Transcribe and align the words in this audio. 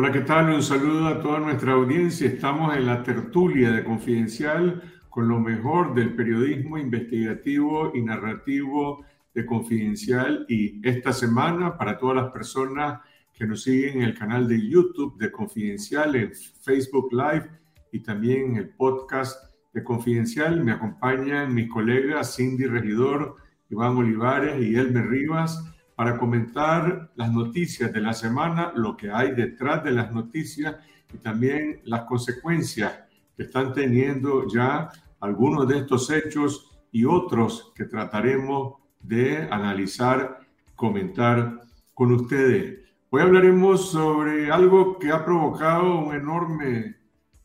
Hola, 0.00 0.12
¿qué 0.12 0.20
tal? 0.20 0.50
Un 0.50 0.62
saludo 0.62 1.08
a 1.08 1.20
toda 1.20 1.40
nuestra 1.40 1.72
audiencia. 1.72 2.28
Estamos 2.28 2.76
en 2.76 2.86
la 2.86 3.02
tertulia 3.02 3.72
de 3.72 3.82
Confidencial 3.82 4.80
con 5.10 5.26
lo 5.26 5.40
mejor 5.40 5.92
del 5.92 6.14
periodismo 6.14 6.78
investigativo 6.78 7.90
y 7.92 8.02
narrativo 8.02 9.04
de 9.34 9.44
Confidencial. 9.44 10.46
Y 10.48 10.80
esta 10.88 11.12
semana, 11.12 11.76
para 11.76 11.98
todas 11.98 12.14
las 12.14 12.30
personas 12.30 13.00
que 13.32 13.44
nos 13.44 13.64
siguen 13.64 13.96
en 13.96 14.02
el 14.02 14.16
canal 14.16 14.46
de 14.46 14.68
YouTube 14.68 15.18
de 15.18 15.32
Confidencial, 15.32 16.14
en 16.14 16.30
Facebook 16.32 17.08
Live 17.10 17.50
y 17.90 17.98
también 17.98 18.50
en 18.50 18.56
el 18.58 18.68
podcast 18.68 19.52
de 19.72 19.82
Confidencial, 19.82 20.62
me 20.62 20.70
acompañan 20.70 21.52
mis 21.52 21.68
colegas 21.68 22.36
Cindy 22.36 22.66
Regidor, 22.66 23.34
Iván 23.68 23.96
Olivares 23.96 24.62
y 24.62 24.76
Elmer 24.76 25.08
Rivas 25.08 25.60
para 25.98 26.16
comentar 26.16 27.10
las 27.16 27.32
noticias 27.32 27.92
de 27.92 28.00
la 28.00 28.12
semana, 28.12 28.70
lo 28.76 28.96
que 28.96 29.10
hay 29.10 29.32
detrás 29.32 29.82
de 29.82 29.90
las 29.90 30.12
noticias 30.12 30.76
y 31.12 31.16
también 31.16 31.80
las 31.86 32.02
consecuencias 32.02 33.00
que 33.36 33.42
están 33.42 33.74
teniendo 33.74 34.46
ya 34.46 34.92
algunos 35.18 35.66
de 35.66 35.78
estos 35.78 36.08
hechos 36.10 36.70
y 36.92 37.04
otros 37.04 37.72
que 37.74 37.84
trataremos 37.86 38.74
de 39.00 39.48
analizar, 39.50 40.38
comentar 40.76 41.62
con 41.94 42.12
ustedes. 42.12 42.78
Hoy 43.10 43.22
hablaremos 43.22 43.90
sobre 43.90 44.52
algo 44.52 45.00
que 45.00 45.10
ha 45.10 45.24
provocado 45.24 45.98
una 45.98 46.16
enorme 46.16 46.94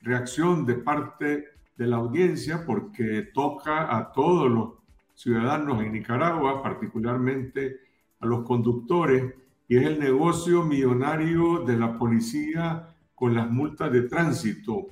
reacción 0.02 0.64
de 0.64 0.76
parte 0.76 1.45
de 1.76 1.88
la 1.88 1.95
audiencia 1.95 2.64
porque 2.67 3.31
toca 3.34 3.98
a 3.98 4.12
todos 4.12 4.52
los 4.52 4.73
ciudadanos 5.16 5.81
en 5.81 5.92
Nicaragua, 5.92 6.62
particularmente 6.62 7.83
a 8.23 8.26
los 8.26 8.44
conductores 8.44 9.34
y 9.68 9.77
es 9.77 9.86
el 9.86 10.00
negocio 10.00 10.64
millonario 10.64 11.59
de 11.59 11.77
la 11.77 11.98
policía 11.98 12.95
con 13.14 13.36
las 13.36 13.50
multas 13.52 13.91
de 13.91 14.04
tránsito 14.04 14.88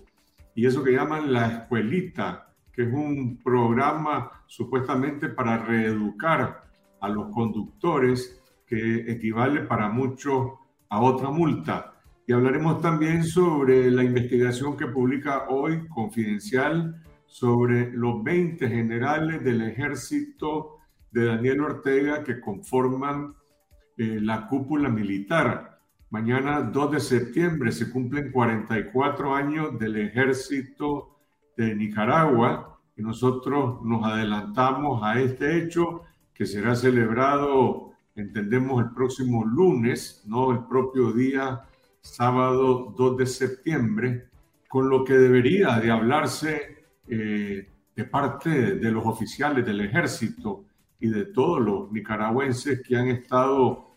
y 0.53 0.65
eso 0.65 0.83
que 0.83 0.91
llaman 0.91 1.31
la 1.31 1.47
escuelita, 1.47 2.53
que 2.73 2.83
es 2.83 2.93
un 2.93 3.41
programa 3.41 4.43
supuestamente 4.47 5.29
para 5.29 5.57
reeducar 5.57 6.63
a 6.99 7.09
los 7.09 7.33
conductores 7.33 8.41
que 8.67 9.11
equivale 9.11 9.61
para 9.61 9.89
muchos 9.89 10.51
a 10.89 11.01
otra 11.01 11.29
multa. 11.29 11.93
Y 12.27 12.33
hablaremos 12.33 12.81
también 12.81 13.23
sobre 13.23 13.89
la 13.89 14.03
investigación 14.03 14.75
que 14.75 14.87
publica 14.87 15.47
hoy 15.49 15.87
Confidencial 15.87 17.01
sobre 17.25 17.91
los 17.91 18.21
20 18.23 18.67
generales 18.67 19.41
del 19.43 19.61
ejército 19.61 20.80
de 21.11 21.25
Daniel 21.25 21.61
Ortega 21.61 22.23
que 22.23 22.39
conforman 22.39 23.35
eh, 23.97 24.19
la 24.21 24.47
cúpula 24.47 24.89
militar. 24.89 25.79
Mañana 26.09 26.61
2 26.61 26.91
de 26.91 26.99
septiembre 26.99 27.71
se 27.71 27.91
cumplen 27.91 28.31
44 28.31 29.35
años 29.35 29.77
del 29.77 29.97
ejército 29.97 31.17
de 31.55 31.75
Nicaragua 31.75 32.79
y 32.95 33.01
nosotros 33.01 33.81
nos 33.83 34.03
adelantamos 34.05 35.01
a 35.03 35.19
este 35.19 35.57
hecho 35.57 36.03
que 36.33 36.45
será 36.45 36.75
celebrado, 36.75 37.91
entendemos, 38.15 38.83
el 38.83 38.91
próximo 38.91 39.45
lunes, 39.45 40.23
no 40.25 40.51
el 40.51 40.65
propio 40.65 41.11
día 41.11 41.61
sábado 42.01 42.93
2 42.97 43.17
de 43.17 43.25
septiembre, 43.25 44.29
con 44.67 44.89
lo 44.89 45.03
que 45.03 45.13
debería 45.13 45.79
de 45.79 45.91
hablarse 45.91 46.85
eh, 47.07 47.69
de 47.95 48.03
parte 48.05 48.75
de 48.75 48.91
los 48.91 49.05
oficiales 49.05 49.65
del 49.65 49.81
ejército 49.81 50.65
y 51.01 51.09
de 51.09 51.25
todos 51.25 51.59
los 51.59 51.91
nicaragüenses 51.91 52.81
que 52.81 52.95
han 52.95 53.09
estado 53.09 53.91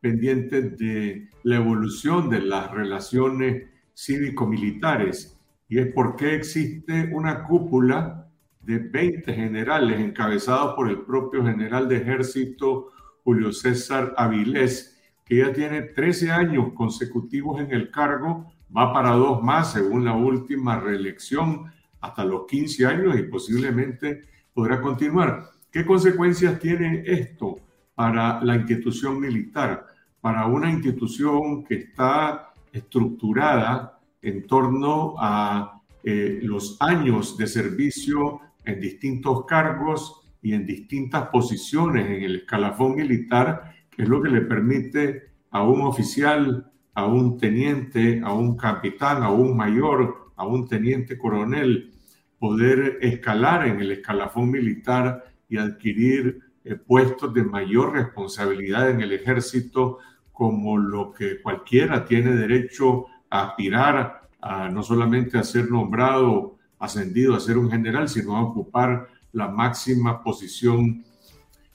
pendientes 0.00 0.78
de 0.78 1.28
la 1.42 1.56
evolución 1.56 2.30
de 2.30 2.40
las 2.40 2.70
relaciones 2.70 3.68
cívico-militares 3.94 5.38
y 5.68 5.78
es 5.78 5.92
por 5.92 6.16
qué 6.16 6.34
existe 6.34 7.10
una 7.12 7.44
cúpula 7.44 8.28
de 8.60 8.78
20 8.78 9.32
generales 9.32 10.00
encabezados 10.00 10.74
por 10.74 10.88
el 10.88 11.02
propio 11.02 11.44
general 11.44 11.88
de 11.88 11.96
ejército 11.96 12.88
Julio 13.24 13.52
César 13.52 14.14
Avilés, 14.16 15.02
que 15.24 15.38
ya 15.38 15.52
tiene 15.52 15.82
13 15.82 16.30
años 16.30 16.72
consecutivos 16.74 17.60
en 17.60 17.72
el 17.72 17.90
cargo, 17.90 18.52
va 18.76 18.92
para 18.92 19.12
dos 19.12 19.42
más 19.42 19.72
según 19.72 20.04
la 20.04 20.14
última 20.14 20.78
reelección, 20.78 21.72
hasta 22.00 22.24
los 22.24 22.46
15 22.46 22.86
años 22.86 23.18
y 23.18 23.22
posiblemente 23.22 24.22
podrá 24.52 24.80
continuar. 24.80 25.53
¿Qué 25.74 25.84
consecuencias 25.84 26.60
tiene 26.60 27.02
esto 27.04 27.58
para 27.96 28.40
la 28.44 28.54
institución 28.54 29.18
militar? 29.18 29.84
Para 30.20 30.46
una 30.46 30.70
institución 30.70 31.64
que 31.64 31.74
está 31.74 32.54
estructurada 32.70 33.98
en 34.22 34.46
torno 34.46 35.16
a 35.18 35.82
eh, 36.04 36.38
los 36.44 36.76
años 36.78 37.36
de 37.36 37.48
servicio 37.48 38.38
en 38.64 38.78
distintos 38.78 39.46
cargos 39.46 40.20
y 40.40 40.52
en 40.52 40.64
distintas 40.64 41.26
posiciones 41.26 42.06
en 42.06 42.22
el 42.22 42.36
escalafón 42.36 42.94
militar, 42.94 43.74
que 43.90 44.02
es 44.02 44.08
lo 44.08 44.22
que 44.22 44.30
le 44.30 44.42
permite 44.42 45.32
a 45.50 45.64
un 45.64 45.80
oficial, 45.80 46.70
a 46.94 47.04
un 47.04 47.36
teniente, 47.36 48.22
a 48.24 48.32
un 48.32 48.56
capitán, 48.56 49.24
a 49.24 49.32
un 49.32 49.56
mayor, 49.56 50.30
a 50.36 50.46
un 50.46 50.68
teniente 50.68 51.18
coronel, 51.18 51.90
poder 52.38 52.98
escalar 53.00 53.66
en 53.66 53.80
el 53.80 53.90
escalafón 53.90 54.52
militar 54.52 55.33
y 55.48 55.58
adquirir 55.58 56.40
eh, 56.64 56.76
puestos 56.76 57.32
de 57.34 57.44
mayor 57.44 57.92
responsabilidad 57.92 58.90
en 58.90 59.00
el 59.00 59.12
ejército, 59.12 59.98
como 60.32 60.78
lo 60.78 61.12
que 61.12 61.40
cualquiera 61.40 62.04
tiene 62.04 62.34
derecho 62.34 63.06
a 63.30 63.48
aspirar 63.48 64.28
a 64.40 64.68
no 64.68 64.82
solamente 64.82 65.38
a 65.38 65.42
ser 65.44 65.70
nombrado, 65.70 66.58
ascendido 66.78 67.34
a 67.34 67.40
ser 67.40 67.56
un 67.56 67.70
general, 67.70 68.08
sino 68.08 68.36
a 68.36 68.42
ocupar 68.42 69.08
la 69.32 69.48
máxima 69.48 70.22
posición 70.22 71.04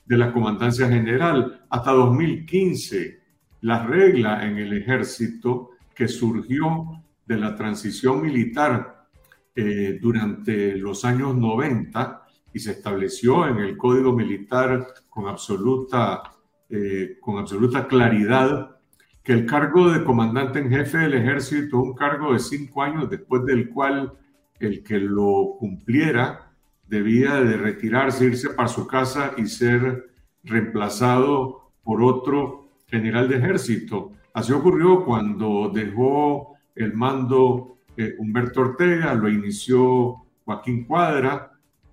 de 0.06 0.18
la 0.18 0.32
comandancia 0.32 0.88
general. 0.88 1.66
Hasta 1.70 1.92
2015, 1.92 3.20
la 3.62 3.86
regla 3.86 4.46
en 4.46 4.58
el 4.58 4.74
ejército 4.74 5.72
que 5.94 6.08
surgió 6.08 7.04
de 7.26 7.38
la 7.38 7.56
transición 7.56 8.22
militar 8.22 9.08
eh, 9.56 10.00
durante 10.02 10.78
los 10.78 11.06
años 11.06 11.36
90 11.36 12.26
y 12.54 12.60
se 12.60 12.72
estableció 12.72 13.48
en 13.48 13.58
el 13.58 13.78
Código 13.78 14.14
Militar 14.14 14.88
con 15.10 15.28
absoluta, 15.28 16.24
eh, 16.70 17.18
con 17.20 17.38
absoluta 17.38 17.88
claridad 17.88 18.78
que 19.24 19.34
el 19.34 19.46
cargo 19.46 19.92
de 19.92 20.04
comandante 20.04 20.60
en 20.60 20.70
jefe 20.70 20.98
del 20.98 21.14
ejército 21.14 21.80
un 21.80 21.94
cargo 21.94 22.34
de 22.34 22.40
cinco 22.40 22.82
años 22.82 23.10
después 23.10 23.46
del 23.46 23.70
cual 23.70 24.14
el 24.60 24.84
que 24.84 24.98
lo 24.98 25.56
cumpliera 25.60 26.52
debía 26.88 27.36
de 27.36 27.56
retirarse, 27.58 28.26
irse 28.26 28.50
para 28.50 28.68
su 28.68 28.88
casa 28.88 29.34
y 29.38 29.46
ser 29.46 30.10
reemplazado 30.44 31.72
por 31.84 32.02
otro 32.02 32.70
general 32.88 33.30
de 33.30 33.38
ejército. 33.38 34.14
Así 34.34 34.52
ocurrió 34.52 35.06
cuando 35.06 35.70
dejó 35.74 36.56
el 36.76 36.94
mando 36.94 37.78
eh, 37.98 38.16
Humberto 38.18 38.62
Ortega, 38.62 39.14
lo 39.14 39.30
inició 39.30 40.26
Joaquín 40.46 40.86
Cuadra, 40.86 41.49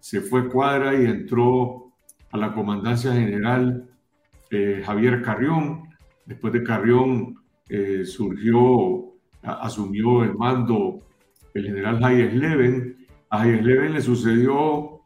se 0.06 0.20
fue 0.20 0.48
Cuadra 0.48 0.94
y 0.94 1.04
entró 1.04 1.92
a 2.30 2.36
la 2.36 2.54
comandancia 2.54 3.12
general 3.12 3.90
eh, 4.52 4.80
Javier 4.86 5.20
Carrión. 5.20 5.82
Después 6.24 6.52
de 6.52 6.62
Carrión 6.62 7.34
eh, 7.68 8.04
surgió, 8.04 9.16
asumió 9.42 10.22
el 10.22 10.36
mando 10.36 11.00
el 11.54 11.64
general 11.64 12.04
Hayes 12.04 12.34
Leven. 12.34 13.04
A 13.30 13.42
Hayes 13.42 13.64
Leven 13.64 13.94
le 13.94 14.00
sucedió 14.00 15.00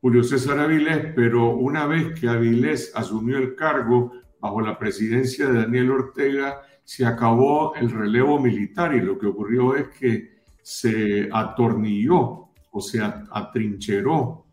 Julio 0.00 0.22
César 0.22 0.60
Avilés, 0.60 1.12
pero 1.16 1.56
una 1.56 1.86
vez 1.88 2.20
que 2.20 2.28
Avilés 2.28 2.92
asumió 2.94 3.38
el 3.38 3.56
cargo 3.56 4.12
bajo 4.38 4.60
la 4.60 4.78
presidencia 4.78 5.48
de 5.48 5.62
Daniel 5.62 5.90
Ortega, 5.90 6.62
se 6.84 7.04
acabó 7.04 7.74
el 7.74 7.90
relevo 7.90 8.38
militar 8.38 8.94
y 8.94 9.00
lo 9.00 9.18
que 9.18 9.26
ocurrió 9.26 9.74
es 9.74 9.88
que 9.88 10.44
se 10.62 11.28
atornilló 11.32 12.50
o 12.70 12.80
se 12.80 13.02
atrincheró 13.02 14.43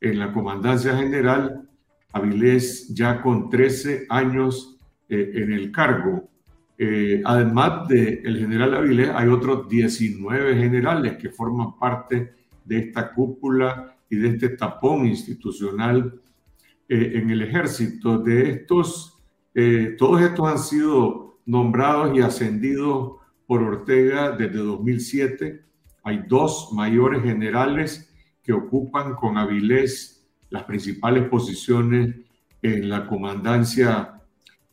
en 0.00 0.18
la 0.18 0.32
comandancia 0.32 0.96
general, 0.96 1.68
Avilés 2.12 2.88
ya 2.88 3.22
con 3.22 3.48
13 3.48 4.06
años 4.08 4.78
eh, 5.08 5.30
en 5.34 5.52
el 5.52 5.70
cargo. 5.70 6.28
Eh, 6.76 7.22
además 7.24 7.86
del 7.88 8.20
el 8.24 8.38
general 8.38 8.74
Avilés, 8.74 9.10
hay 9.10 9.28
otros 9.28 9.68
19 9.68 10.56
generales 10.56 11.16
que 11.18 11.30
forman 11.30 11.78
parte 11.78 12.32
de 12.64 12.78
esta 12.78 13.12
cúpula 13.12 13.96
y 14.08 14.16
de 14.16 14.28
este 14.28 14.48
tapón 14.50 15.06
institucional 15.06 16.20
eh, 16.88 17.12
en 17.14 17.30
el 17.30 17.42
ejército. 17.42 18.18
De 18.18 18.50
estos, 18.50 19.18
todos 19.98 20.22
estos 20.22 20.48
han 20.48 20.58
sido 20.58 21.40
nombrados 21.44 22.16
y 22.16 22.20
ascendidos 22.20 23.16
por 23.46 23.62
Ortega 23.62 24.30
desde 24.30 24.58
2007. 24.58 25.64
Hay 26.02 26.24
dos 26.28 26.70
mayores 26.72 27.22
generales 27.22 28.09
que 28.50 28.54
ocupan 28.54 29.14
con 29.14 29.38
Avilés 29.38 30.26
las 30.50 30.64
principales 30.64 31.28
posiciones 31.28 32.16
en 32.60 32.88
la 32.88 33.06
comandancia 33.06 34.20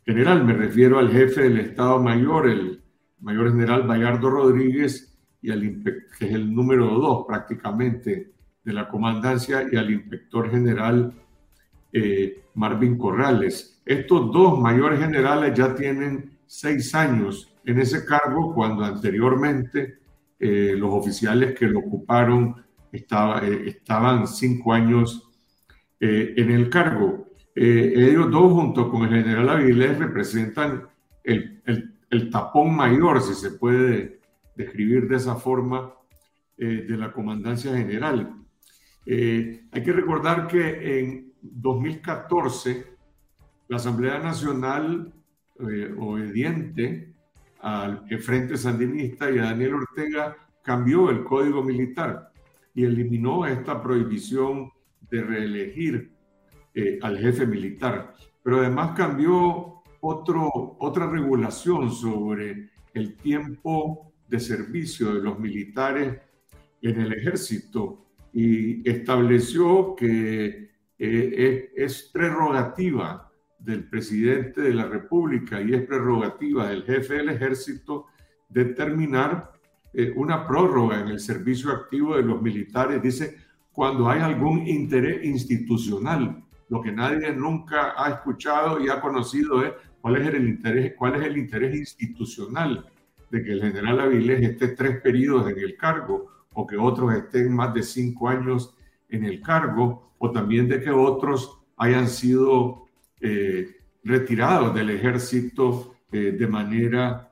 general. 0.03 0.43
Me 0.43 0.53
refiero 0.53 0.97
al 0.97 1.11
jefe 1.11 1.43
del 1.43 1.59
Estado 1.59 2.01
Mayor, 2.01 2.49
el 2.49 2.81
mayor 3.21 3.51
general 3.51 3.83
Bayardo 3.83 4.31
Rodríguez, 4.31 5.15
y 5.43 5.51
al, 5.51 5.61
que 5.61 6.25
es 6.25 6.33
el 6.33 6.55
número 6.55 6.87
dos 6.87 7.25
prácticamente 7.27 8.31
de 8.63 8.73
la 8.73 8.87
comandancia, 8.89 9.67
y 9.71 9.75
al 9.75 9.91
inspector 9.91 10.49
general 10.49 11.13
eh, 11.93 12.45
Marvin 12.55 12.97
Corrales. 12.97 13.79
Estos 13.85 14.31
dos 14.31 14.59
mayores 14.59 14.99
generales 14.99 15.53
ya 15.53 15.75
tienen 15.75 16.31
seis 16.47 16.95
años 16.95 17.53
en 17.63 17.79
ese 17.79 18.03
cargo, 18.05 18.55
cuando 18.55 18.83
anteriormente 18.83 19.99
eh, 20.39 20.73
los 20.75 20.89
oficiales 20.91 21.53
que 21.53 21.67
lo 21.67 21.77
ocuparon 21.77 22.65
estaba, 22.91 23.45
eh, 23.45 23.69
estaban 23.69 24.27
cinco 24.27 24.73
años 24.73 25.23
en 25.99 26.51
el 26.51 26.69
cargo. 26.69 27.27
ellos 27.55 28.29
dos, 28.29 28.53
junto 28.53 28.91
con 28.91 29.01
el 29.03 29.23
general 29.23 29.49
Avilés, 29.49 29.97
representan 29.97 30.87
el, 31.23 31.59
el, 31.65 31.95
el 32.11 32.29
tapón 32.29 32.75
mayor, 32.75 33.19
si 33.19 33.33
se 33.33 33.51
puede 33.57 34.19
describir 34.55 35.07
de 35.07 35.15
esa 35.15 35.35
forma, 35.35 35.91
de 36.55 36.97
la 36.97 37.11
comandancia 37.11 37.75
general. 37.75 38.31
hay 39.07 39.83
que 39.83 39.91
recordar 39.91 40.47
que 40.47 40.99
en 40.99 41.27
2014, 41.41 42.85
la 43.67 43.77
Asamblea 43.77 44.19
Nacional, 44.19 45.13
eh, 45.59 45.93
obediente 45.97 47.13
al 47.61 48.07
Frente 48.19 48.57
Sandinista 48.57 49.29
y 49.31 49.39
a 49.39 49.45
Daniel 49.45 49.75
Ortega, 49.75 50.37
cambió 50.63 51.09
el 51.09 51.23
Código 51.23 51.63
Militar 51.63 52.31
y 52.77 52.85
eliminó 52.85 53.47
esta 53.47 53.81
prohibición 53.81 54.71
de 55.09 55.23
reelegir 55.23 56.11
eh, 56.75 56.99
al 57.01 57.17
jefe 57.17 57.47
militar. 57.47 58.13
Pero 58.43 58.59
además 58.59 58.95
cambió 58.95 59.81
otro, 59.99 60.77
otra 60.77 61.09
regulación 61.09 61.91
sobre 61.91 62.69
el 62.93 63.15
tiempo 63.15 64.13
de 64.27 64.39
servicio 64.39 65.11
de 65.11 65.23
los 65.23 65.39
militares 65.39 66.21
en 66.83 67.01
el 67.01 67.13
ejército 67.13 68.05
y 68.31 68.87
estableció 68.87 69.95
que 69.95 70.69
eh, 70.99 71.71
es, 71.75 72.03
prerrogativa 72.13 73.31
del 73.57 73.89
presidente 73.89 74.61
de 74.61 74.75
la 74.75 74.85
República 74.85 75.59
y 75.59 75.73
es 75.73 75.81
prerrogativa 75.81 76.69
del 76.69 76.83
jefe 76.83 77.15
del 77.15 77.29
ejército 77.29 78.05
determinar 78.47 79.56
eh, 79.99 80.13
una 80.15 80.45
prórroga 80.45 81.01
en 81.01 81.07
el 81.07 81.19
servicio 81.19 81.71
activo 81.71 82.15
de 82.15 82.21
los 82.21 82.39
militares. 82.39 83.01
Dice, 83.01 83.35
cuando 83.71 84.07
hay 84.07 84.19
algún 84.19 84.67
interés 84.67 85.25
institucional, 85.25 86.43
lo 86.69 86.83
que 86.83 86.91
nadie 86.91 87.33
nunca 87.33 87.95
ha 87.97 88.11
escuchado 88.11 88.79
y 88.79 88.89
ha 88.89 89.01
conocido 89.01 89.65
es 89.65 89.73
cuál 89.99 90.17
es 90.17 90.27
el 90.27 90.47
interés, 90.47 90.93
cuál 90.95 91.15
es 91.15 91.25
el 91.25 91.37
interés 91.37 91.75
institucional 91.75 92.85
de 93.31 93.43
que 93.43 93.51
el 93.51 93.59
general 93.59 93.99
Avilés 94.01 94.43
esté 94.43 94.67
tres 94.67 95.01
periodos 95.01 95.49
en 95.49 95.57
el 95.57 95.75
cargo 95.75 96.27
o 96.53 96.67
que 96.67 96.77
otros 96.77 97.15
estén 97.15 97.51
más 97.51 97.73
de 97.73 97.81
cinco 97.81 98.29
años 98.29 98.75
en 99.09 99.25
el 99.25 99.41
cargo 99.41 100.11
o 100.19 100.29
también 100.29 100.69
de 100.69 100.79
que 100.79 100.91
otros 100.91 101.57
hayan 101.75 102.07
sido 102.07 102.85
eh, 103.19 103.77
retirados 104.03 104.75
del 104.75 104.91
ejército 104.91 105.95
eh, 106.11 106.35
de 106.37 106.47
manera 106.47 107.26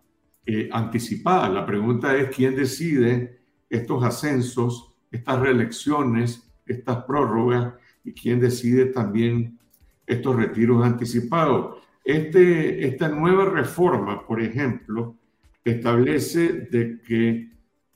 eh, 0.45 0.69
anticipada. 0.71 1.49
La 1.49 1.65
pregunta 1.65 2.15
es 2.15 2.35
quién 2.35 2.55
decide 2.55 3.39
estos 3.69 4.03
ascensos, 4.03 4.93
estas 5.11 5.39
reelecciones, 5.39 6.51
estas 6.65 7.03
prórrogas 7.05 7.73
y 8.03 8.13
quién 8.13 8.39
decide 8.39 8.87
también 8.87 9.57
estos 10.05 10.35
retiros 10.35 10.85
anticipados. 10.85 11.81
Este, 12.03 12.87
esta 12.87 13.09
nueva 13.09 13.45
reforma, 13.45 14.25
por 14.25 14.41
ejemplo, 14.41 15.15
establece 15.63 16.67
de 16.69 17.01
que 17.01 17.49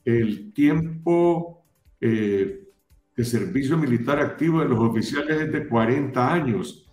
el 0.04 0.52
tiempo 0.52 1.64
el 3.20 3.26
servicio 3.26 3.76
militar 3.76 4.18
activo 4.18 4.60
de 4.60 4.68
los 4.68 4.78
oficiales 4.78 5.42
es 5.42 5.52
de 5.52 5.68
40 5.68 6.32
años 6.32 6.90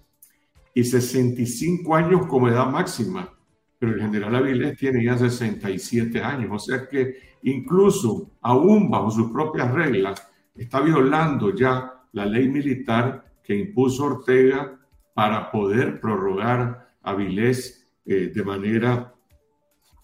y 0.73 0.83
65 0.83 1.95
años 1.95 2.27
como 2.27 2.49
edad 2.49 2.69
máxima, 2.69 3.33
pero 3.79 3.93
el 3.93 4.01
general 4.01 4.35
Avilés 4.35 4.77
tiene 4.77 5.03
ya 5.03 5.17
67 5.17 6.21
años, 6.21 6.49
o 6.51 6.59
sea 6.59 6.87
que 6.87 7.37
incluso 7.43 8.31
aún 8.41 8.89
bajo 8.89 9.11
sus 9.11 9.31
propias 9.31 9.71
reglas 9.71 10.27
está 10.55 10.81
violando 10.81 11.55
ya 11.55 11.93
la 12.13 12.25
ley 12.25 12.49
militar 12.49 13.25
que 13.43 13.55
impuso 13.55 14.05
Ortega 14.05 14.77
para 15.13 15.51
poder 15.51 15.99
prorrogar 15.99 16.89
a 17.01 17.11
Avilés 17.11 17.87
eh, 18.05 18.31
de 18.33 18.43
manera 18.43 19.13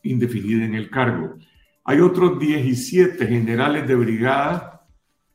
indefinida 0.04 0.66
en 0.66 0.76
el 0.76 0.90
cargo. 0.90 1.36
Hay 1.86 2.00
otros 2.00 2.40
17 2.40 3.26
generales 3.28 3.88
de 3.88 3.96
brigada 3.96 4.86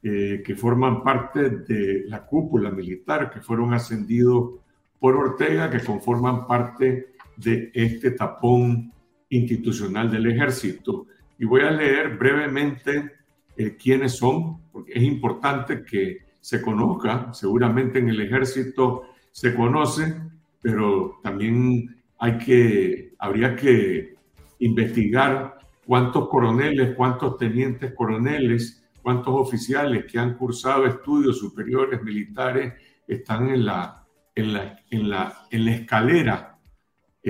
eh, 0.02 0.42
que 0.44 0.54
forman 0.54 1.02
parte 1.02 1.50
de 1.50 2.04
la 2.06 2.24
cúpula 2.24 2.70
militar, 2.70 3.30
que 3.30 3.40
fueron 3.40 3.74
ascendidos 3.74 4.60
por 4.98 5.16
Ortega, 5.16 5.68
que 5.70 5.80
conforman 5.80 6.46
parte 6.46 7.14
de 7.38 7.70
este 7.72 8.10
tapón 8.12 8.92
institucional 9.30 10.10
del 10.10 10.30
ejército. 10.30 11.06
Y 11.38 11.44
voy 11.44 11.62
a 11.62 11.70
leer 11.70 12.16
brevemente 12.16 13.12
eh, 13.56 13.76
quiénes 13.76 14.12
son, 14.16 14.68
porque 14.70 14.92
es 14.94 15.02
importante 15.02 15.84
que 15.84 16.18
se 16.40 16.62
conozca, 16.62 17.32
seguramente 17.32 17.98
en 17.98 18.08
el 18.08 18.20
ejército 18.20 19.02
se 19.32 19.54
conoce, 19.54 20.14
pero 20.60 21.20
también 21.22 21.96
hay 22.18 22.38
que, 22.38 23.14
habría 23.18 23.54
que 23.54 24.16
investigar 24.60 25.58
cuántos 25.86 26.28
coroneles, 26.28 26.94
cuántos 26.96 27.36
tenientes 27.36 27.92
coroneles 27.94 28.78
cuántos 29.08 29.34
oficiales 29.34 30.04
que 30.04 30.18
han 30.18 30.34
cursado 30.34 30.84
estudios 30.84 31.38
superiores 31.38 32.02
militares 32.02 32.74
están 33.06 33.48
en 33.48 33.64
la, 33.64 34.04
en 34.34 34.52
la, 34.52 34.78
en 34.90 35.08
la, 35.08 35.46
en 35.50 35.64
la 35.64 35.72
escalera, 35.72 36.47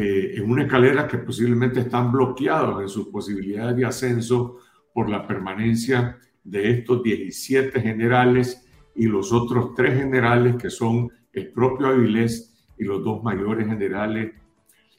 eh, 0.00 0.34
en 0.36 0.48
una 0.48 0.62
escalera 0.62 1.08
que 1.08 1.18
posiblemente 1.18 1.80
están 1.80 2.12
bloqueados 2.12 2.80
en 2.80 2.88
sus 2.88 3.08
posibilidades 3.08 3.76
de 3.76 3.84
ascenso 3.84 4.58
por 4.94 5.08
la 5.08 5.26
permanencia 5.26 6.16
de 6.44 6.70
estos 6.70 7.02
17 7.02 7.80
generales 7.80 8.64
y 8.94 9.06
los 9.06 9.32
otros 9.32 9.74
tres 9.74 9.98
generales 9.98 10.54
que 10.54 10.70
son 10.70 11.10
el 11.32 11.48
propio 11.48 11.88
Avilés 11.88 12.64
y 12.78 12.84
los 12.84 13.02
dos 13.02 13.24
mayores 13.24 13.66
generales 13.66 14.34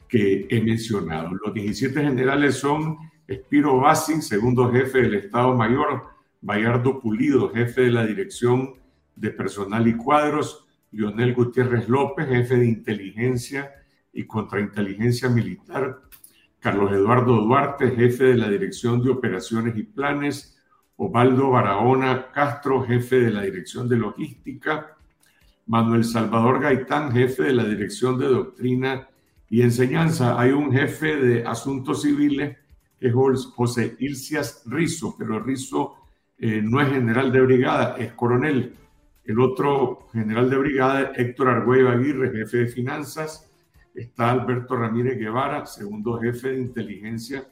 que 0.06 0.46
he 0.50 0.60
mencionado. 0.60 1.30
Los 1.46 1.54
17 1.54 1.98
generales 1.98 2.56
son 2.56 2.98
Espiro 3.26 3.78
Bassi, 3.78 4.20
segundo 4.20 4.70
jefe 4.70 5.00
del 5.00 5.14
Estado 5.14 5.56
Mayor, 5.56 6.08
Bayardo 6.42 7.00
Pulido, 7.00 7.48
jefe 7.48 7.84
de 7.84 7.90
la 7.90 8.04
Dirección 8.04 8.74
de 9.16 9.30
Personal 9.30 9.88
y 9.88 9.96
Cuadros, 9.96 10.66
Lionel 10.92 11.32
Gutiérrez 11.32 11.88
López, 11.88 12.28
jefe 12.28 12.56
de 12.56 12.66
Inteligencia 12.66 13.70
y 14.12 14.26
Contrainteligencia 14.26 15.28
Militar, 15.28 16.02
Carlos 16.58 16.92
Eduardo 16.92 17.36
Duarte, 17.36 17.90
jefe 17.90 18.24
de 18.24 18.36
la 18.36 18.48
Dirección 18.48 19.02
de 19.02 19.10
Operaciones 19.10 19.76
y 19.76 19.82
Planes, 19.82 20.58
Osvaldo 20.96 21.50
Barahona 21.50 22.30
Castro, 22.32 22.82
jefe 22.82 23.20
de 23.20 23.30
la 23.30 23.42
Dirección 23.42 23.88
de 23.88 23.96
Logística, 23.96 24.96
Manuel 25.66 26.04
Salvador 26.04 26.60
Gaitán, 26.60 27.12
jefe 27.12 27.44
de 27.44 27.52
la 27.54 27.64
Dirección 27.64 28.18
de 28.18 28.26
Doctrina 28.26 29.08
y 29.48 29.62
Enseñanza. 29.62 30.38
Hay 30.38 30.50
un 30.50 30.72
jefe 30.72 31.16
de 31.16 31.46
Asuntos 31.46 32.02
Civiles 32.02 32.56
que 33.00 33.08
es 33.08 33.14
José 33.14 33.96
Ilcias 33.98 34.62
Rizo, 34.66 35.16
pero 35.18 35.40
Rizo 35.40 35.94
eh, 36.38 36.60
no 36.62 36.80
es 36.82 36.90
general 36.90 37.32
de 37.32 37.40
brigada, 37.40 37.96
es 37.96 38.12
coronel. 38.12 38.74
El 39.24 39.40
otro 39.40 40.08
general 40.12 40.50
de 40.50 40.58
brigada 40.58 41.12
Héctor 41.16 41.48
Argüello 41.48 41.88
Aguirre, 41.88 42.30
jefe 42.30 42.58
de 42.58 42.66
finanzas. 42.66 43.49
Está 44.00 44.30
Alberto 44.30 44.76
Ramírez 44.76 45.18
Guevara, 45.18 45.66
segundo 45.66 46.18
jefe 46.18 46.52
de 46.52 46.58
inteligencia 46.58 47.46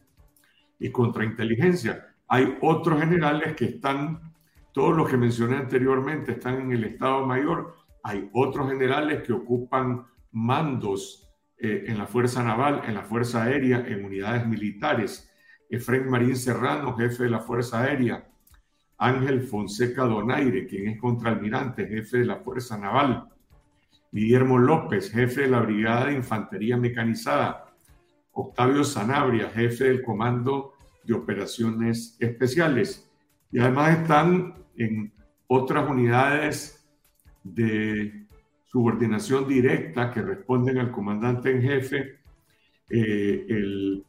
y 0.79 0.91
contrainteligencia. 0.91 2.15
Hay 2.27 2.57
otros 2.63 2.99
generales 3.01 3.55
que 3.55 3.67
están, 3.67 4.33
todos 4.73 4.97
los 4.97 5.11
que 5.11 5.19
mencioné 5.19 5.57
anteriormente, 5.57 6.33
están 6.33 6.63
en 6.63 6.73
el 6.73 6.85
Estado 6.85 7.27
Mayor. 7.27 7.75
Hay 8.03 8.31
otros 8.33 8.67
generales 8.67 9.23
que 9.25 9.35
ocupan 9.35 10.07
mandos 10.33 11.29
eh, 11.59 11.85
en 11.87 11.99
la 11.99 12.07
Fuerza 12.07 12.43
Naval, 12.43 12.81
en 12.87 12.95
la 12.95 13.03
Fuerza 13.03 13.43
Aérea, 13.43 13.85
en 13.87 14.07
unidades 14.07 14.47
militares. 14.47 15.31
Efraín 15.69 16.09
Marín 16.09 16.35
Serrano, 16.35 16.97
jefe 16.97 17.25
de 17.25 17.31
la 17.31 17.41
Fuerza 17.41 17.83
Aérea. 17.83 18.27
Ángel 18.97 19.43
Fonseca 19.43 20.05
Donaire, 20.05 20.67
quien 20.67 20.89
es 20.89 20.99
contraalmirante, 20.99 21.87
jefe 21.87 22.21
de 22.21 22.25
la 22.25 22.37
Fuerza 22.37 22.79
Naval, 22.79 23.29
Guillermo 24.11 24.59
López, 24.59 25.11
jefe 25.11 25.43
de 25.43 25.49
la 25.49 25.61
Brigada 25.61 26.07
de 26.07 26.15
Infantería 26.15 26.77
Mecanizada, 26.77 27.75
Octavio 28.33 28.85
Sanabria, 28.85 29.51
jefe 29.51 29.85
del 29.85 30.03
Comando 30.03 30.75
de 31.05 31.15
Operaciones 31.15 32.17
Especiales. 32.19 33.11
Y 33.51 33.59
además 33.59 33.99
están 33.99 34.55
en 34.77 35.13
otras 35.47 35.89
unidades 35.89 36.89
de 37.43 38.27
subordinación 38.67 39.49
directa 39.49 40.11
que 40.13 40.23
responden 40.23 40.79
al 40.79 40.91
comandante 40.91 41.51
en 41.51 41.63
jefe, 41.63 42.19
eh, 42.91 43.47
el 43.49 44.05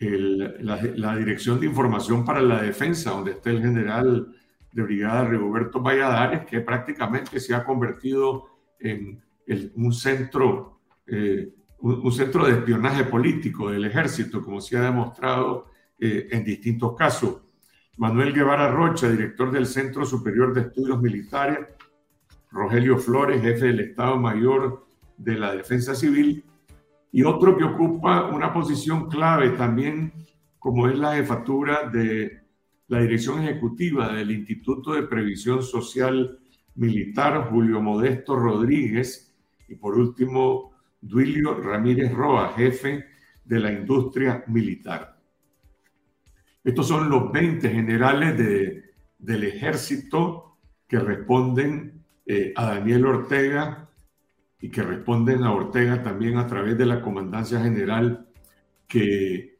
la, 0.00 1.16
Dirección 1.16 1.60
de 1.60 1.66
Información 1.66 2.24
para 2.24 2.40
la 2.40 2.62
Defensa, 2.62 3.10
donde 3.10 3.32
está 3.32 3.50
el 3.50 3.60
general 3.60 4.34
de 4.72 4.82
brigada 4.82 5.24
Rigoberto 5.24 5.80
Valladares, 5.80 6.44
que 6.46 6.60
prácticamente 6.60 7.38
se 7.40 7.54
ha 7.54 7.64
convertido 7.64 8.53
en 8.84 9.22
un 9.76 9.92
centro, 9.92 10.80
eh, 11.06 11.52
un, 11.80 12.12
centro 12.12 12.46
de 12.46 12.52
espionaje 12.52 13.04
político 13.04 13.70
del 13.70 13.84
ejército, 13.84 14.42
como 14.42 14.60
se 14.60 14.76
ha 14.76 14.82
demostrado 14.82 15.66
eh, 15.98 16.28
en 16.30 16.44
distintos 16.44 16.94
casos. 16.94 17.42
Manuel 17.96 18.32
Guevara 18.32 18.70
Rocha, 18.70 19.10
director 19.10 19.50
del 19.50 19.66
Centro 19.66 20.04
Superior 20.04 20.52
de 20.52 20.62
Estudios 20.62 21.00
Militares, 21.00 21.58
Rogelio 22.50 22.98
Flores, 22.98 23.40
jefe 23.42 23.66
del 23.66 23.80
Estado 23.80 24.16
Mayor 24.16 24.86
de 25.16 25.36
la 25.36 25.54
Defensa 25.54 25.94
Civil, 25.94 26.44
y 27.12 27.22
otro 27.22 27.56
que 27.56 27.64
ocupa 27.64 28.26
una 28.26 28.52
posición 28.52 29.08
clave 29.08 29.50
también, 29.50 30.12
como 30.58 30.88
es 30.88 30.98
la 30.98 31.14
jefatura 31.14 31.88
de 31.88 32.42
la 32.88 33.00
dirección 33.00 33.42
ejecutiva 33.42 34.12
del 34.12 34.32
Instituto 34.32 34.92
de 34.92 35.04
Previsión 35.04 35.62
Social 35.62 36.38
Militar, 36.76 37.48
Julio 37.50 37.80
Modesto 37.80 38.36
Rodríguez, 38.36 39.34
y 39.68 39.76
por 39.76 39.96
último, 39.96 40.72
Duilio 41.00 41.54
Ramírez 41.54 42.12
Roa, 42.12 42.54
jefe 42.56 43.04
de 43.44 43.60
la 43.60 43.72
industria 43.72 44.44
militar. 44.46 45.18
Estos 46.62 46.88
son 46.88 47.10
los 47.10 47.30
20 47.30 47.68
generales 47.68 48.38
de, 48.38 48.94
del 49.18 49.44
ejército 49.44 50.56
que 50.88 50.98
responden 50.98 52.04
eh, 52.24 52.54
a 52.56 52.66
Daniel 52.66 53.04
Ortega 53.06 53.90
y 54.58 54.70
que 54.70 54.82
responden 54.82 55.42
a 55.42 55.52
Ortega 55.52 56.02
también 56.02 56.38
a 56.38 56.46
través 56.46 56.78
de 56.78 56.86
la 56.86 57.02
Comandancia 57.02 57.60
General 57.60 58.26
que, 58.88 59.58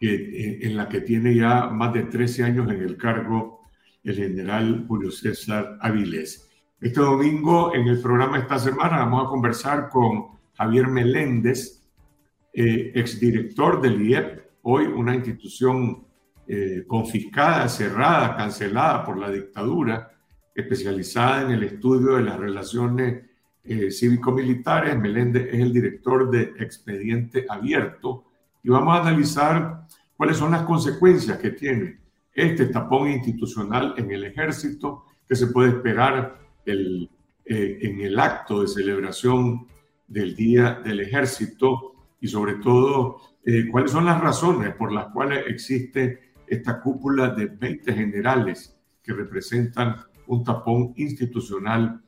eh, 0.00 0.58
en 0.62 0.76
la 0.76 0.88
que 0.88 1.02
tiene 1.02 1.34
ya 1.34 1.66
más 1.66 1.92
de 1.92 2.04
13 2.04 2.44
años 2.44 2.70
en 2.70 2.80
el 2.80 2.96
cargo 2.96 3.61
el 4.04 4.16
general 4.16 4.84
Julio 4.88 5.10
César 5.10 5.78
Avilés. 5.80 6.48
Este 6.80 7.00
domingo 7.00 7.74
en 7.74 7.86
el 7.86 8.00
programa 8.00 8.38
esta 8.38 8.58
semana 8.58 8.98
vamos 8.98 9.26
a 9.26 9.28
conversar 9.28 9.88
con 9.88 10.26
Javier 10.54 10.88
Meléndez, 10.88 11.82
eh, 12.52 12.92
exdirector 12.94 13.80
del 13.80 14.02
IEP, 14.02 14.40
hoy 14.62 14.86
una 14.86 15.14
institución 15.14 16.04
eh, 16.46 16.84
confiscada, 16.86 17.68
cerrada, 17.68 18.36
cancelada 18.36 19.04
por 19.04 19.16
la 19.16 19.30
dictadura, 19.30 20.10
especializada 20.54 21.42
en 21.42 21.52
el 21.52 21.62
estudio 21.62 22.16
de 22.16 22.22
las 22.22 22.38
relaciones 22.38 23.24
eh, 23.64 23.90
cívico-militares. 23.90 24.98
Meléndez 24.98 25.48
es 25.54 25.60
el 25.60 25.72
director 25.72 26.30
de 26.30 26.52
Expediente 26.58 27.46
Abierto 27.48 28.24
y 28.62 28.68
vamos 28.68 28.96
a 28.96 29.02
analizar 29.02 29.86
cuáles 30.16 30.36
son 30.36 30.50
las 30.50 30.62
consecuencias 30.62 31.38
que 31.38 31.50
tiene 31.50 32.01
este 32.34 32.66
tapón 32.66 33.10
institucional 33.10 33.94
en 33.96 34.10
el 34.10 34.24
ejército 34.24 35.04
que 35.28 35.36
se 35.36 35.48
puede 35.48 35.70
esperar 35.70 36.38
el, 36.64 37.08
eh, 37.44 37.78
en 37.82 38.00
el 38.00 38.18
acto 38.18 38.62
de 38.62 38.68
celebración 38.68 39.66
del 40.06 40.34
Día 40.36 40.80
del 40.84 41.00
Ejército 41.00 41.94
y 42.20 42.28
sobre 42.28 42.54
todo 42.54 43.18
eh, 43.44 43.68
cuáles 43.70 43.90
son 43.90 44.04
las 44.04 44.20
razones 44.20 44.74
por 44.74 44.92
las 44.92 45.08
cuales 45.12 45.44
existe 45.48 46.32
esta 46.46 46.80
cúpula 46.80 47.30
de 47.30 47.46
20 47.46 47.92
generales 47.92 48.76
que 49.02 49.12
representan 49.12 49.96
un 50.26 50.44
tapón 50.44 50.94
institucional 50.96 52.00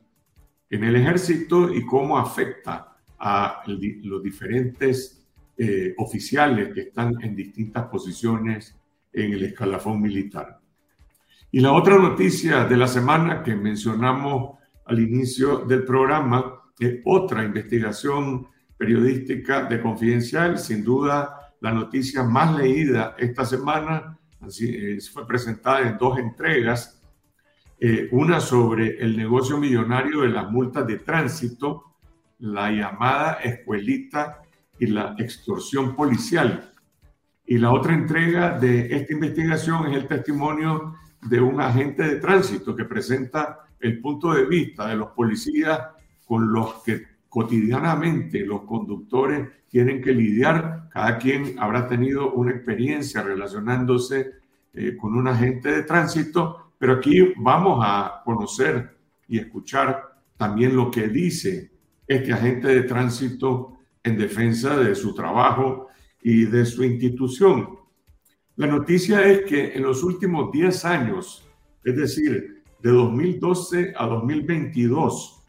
en 0.69 0.83
el 0.83 0.95
ejército 0.95 1.73
y 1.73 1.85
cómo 1.85 2.17
afecta 2.17 2.97
a 3.19 3.61
los 3.65 4.23
diferentes 4.23 5.25
eh, 5.57 5.93
oficiales 5.97 6.73
que 6.73 6.81
están 6.81 7.13
en 7.21 7.35
distintas 7.35 7.85
posiciones 7.87 8.75
en 9.15 9.33
el 9.33 9.43
escalafón 9.43 10.01
militar. 10.01 10.59
Y 11.51 11.59
la 11.61 11.71
otra 11.71 11.97
noticia 11.97 12.65
de 12.65 12.77
la 12.77 12.87
semana 12.87 13.41
que 13.41 13.55
mencionamos 13.55 14.59
al 14.85 14.99
inicio 14.99 15.59
del 15.59 15.83
programa 15.83 16.61
es 16.77 16.99
otra 17.05 17.43
investigación 17.43 18.47
periodística 18.77 19.63
de 19.63 19.81
Confidencial, 19.81 20.59
sin 20.59 20.83
duda 20.83 21.53
la 21.61 21.71
noticia 21.71 22.23
más 22.23 22.55
leída 22.57 23.15
esta 23.17 23.45
semana, 23.45 24.19
así, 24.41 24.99
fue 25.13 25.25
presentada 25.25 25.87
en 25.87 25.97
dos 25.97 26.19
entregas 26.19 27.01
eh, 27.79 28.07
una 28.11 28.39
sobre 28.39 29.01
el 29.01 29.17
negocio 29.17 29.57
millonario 29.57 30.21
de 30.21 30.29
las 30.29 30.49
multas 30.49 30.87
de 30.87 30.99
tránsito, 30.99 31.95
la 32.39 32.71
llamada 32.71 33.33
escuelita 33.43 34.41
y 34.79 34.87
la 34.87 35.15
extorsión 35.17 35.95
policial. 35.95 36.71
Y 37.45 37.57
la 37.57 37.71
otra 37.71 37.93
entrega 37.93 38.57
de 38.57 38.95
esta 38.95 39.13
investigación 39.13 39.87
es 39.87 39.97
el 39.97 40.07
testimonio 40.07 40.95
de 41.21 41.39
un 41.41 41.61
agente 41.61 42.03
de 42.03 42.15
tránsito 42.15 42.75
que 42.75 42.85
presenta 42.85 43.67
el 43.79 43.99
punto 43.99 44.33
de 44.33 44.45
vista 44.45 44.87
de 44.87 44.95
los 44.95 45.09
policías 45.09 45.79
con 46.25 46.51
los 46.51 46.83
que 46.83 47.03
cotidianamente 47.29 48.45
los 48.45 48.61
conductores 48.61 49.47
tienen 49.67 50.01
que 50.01 50.13
lidiar. 50.13 50.89
Cada 50.91 51.17
quien 51.17 51.59
habrá 51.59 51.87
tenido 51.87 52.31
una 52.33 52.51
experiencia 52.51 53.21
relacionándose 53.21 54.31
eh, 54.73 54.97
con 54.97 55.15
un 55.15 55.27
agente 55.27 55.71
de 55.71 55.83
tránsito 55.83 56.65
pero 56.77 56.93
aquí 56.93 57.33
vamos 57.37 57.79
a 57.83 58.21
conocer 58.23 58.97
y 59.27 59.39
escuchar 59.39 60.03
también 60.37 60.75
lo 60.75 60.91
que 60.91 61.07
dice 61.07 61.71
este 62.07 62.33
agente 62.33 62.67
de 62.67 62.83
tránsito 62.83 63.79
en 64.03 64.17
defensa 64.17 64.77
de 64.77 64.93
su 64.93 65.15
trabajo 65.15 65.87
y 66.27 66.45
de 66.45 66.65
su 66.65 66.83
institución. 66.83 67.77
La 68.55 68.65
noticia 68.65 69.23
es 69.25 69.45
que 69.45 69.73
en 69.73 69.83
los 69.83 70.03
últimos 70.03 70.51
10 70.51 70.85
años, 70.85 71.47
es 71.83 71.95
decir, 71.95 72.63
de 72.81 72.89
2012 72.89 73.93
a 73.95 74.07
2022, 74.07 75.43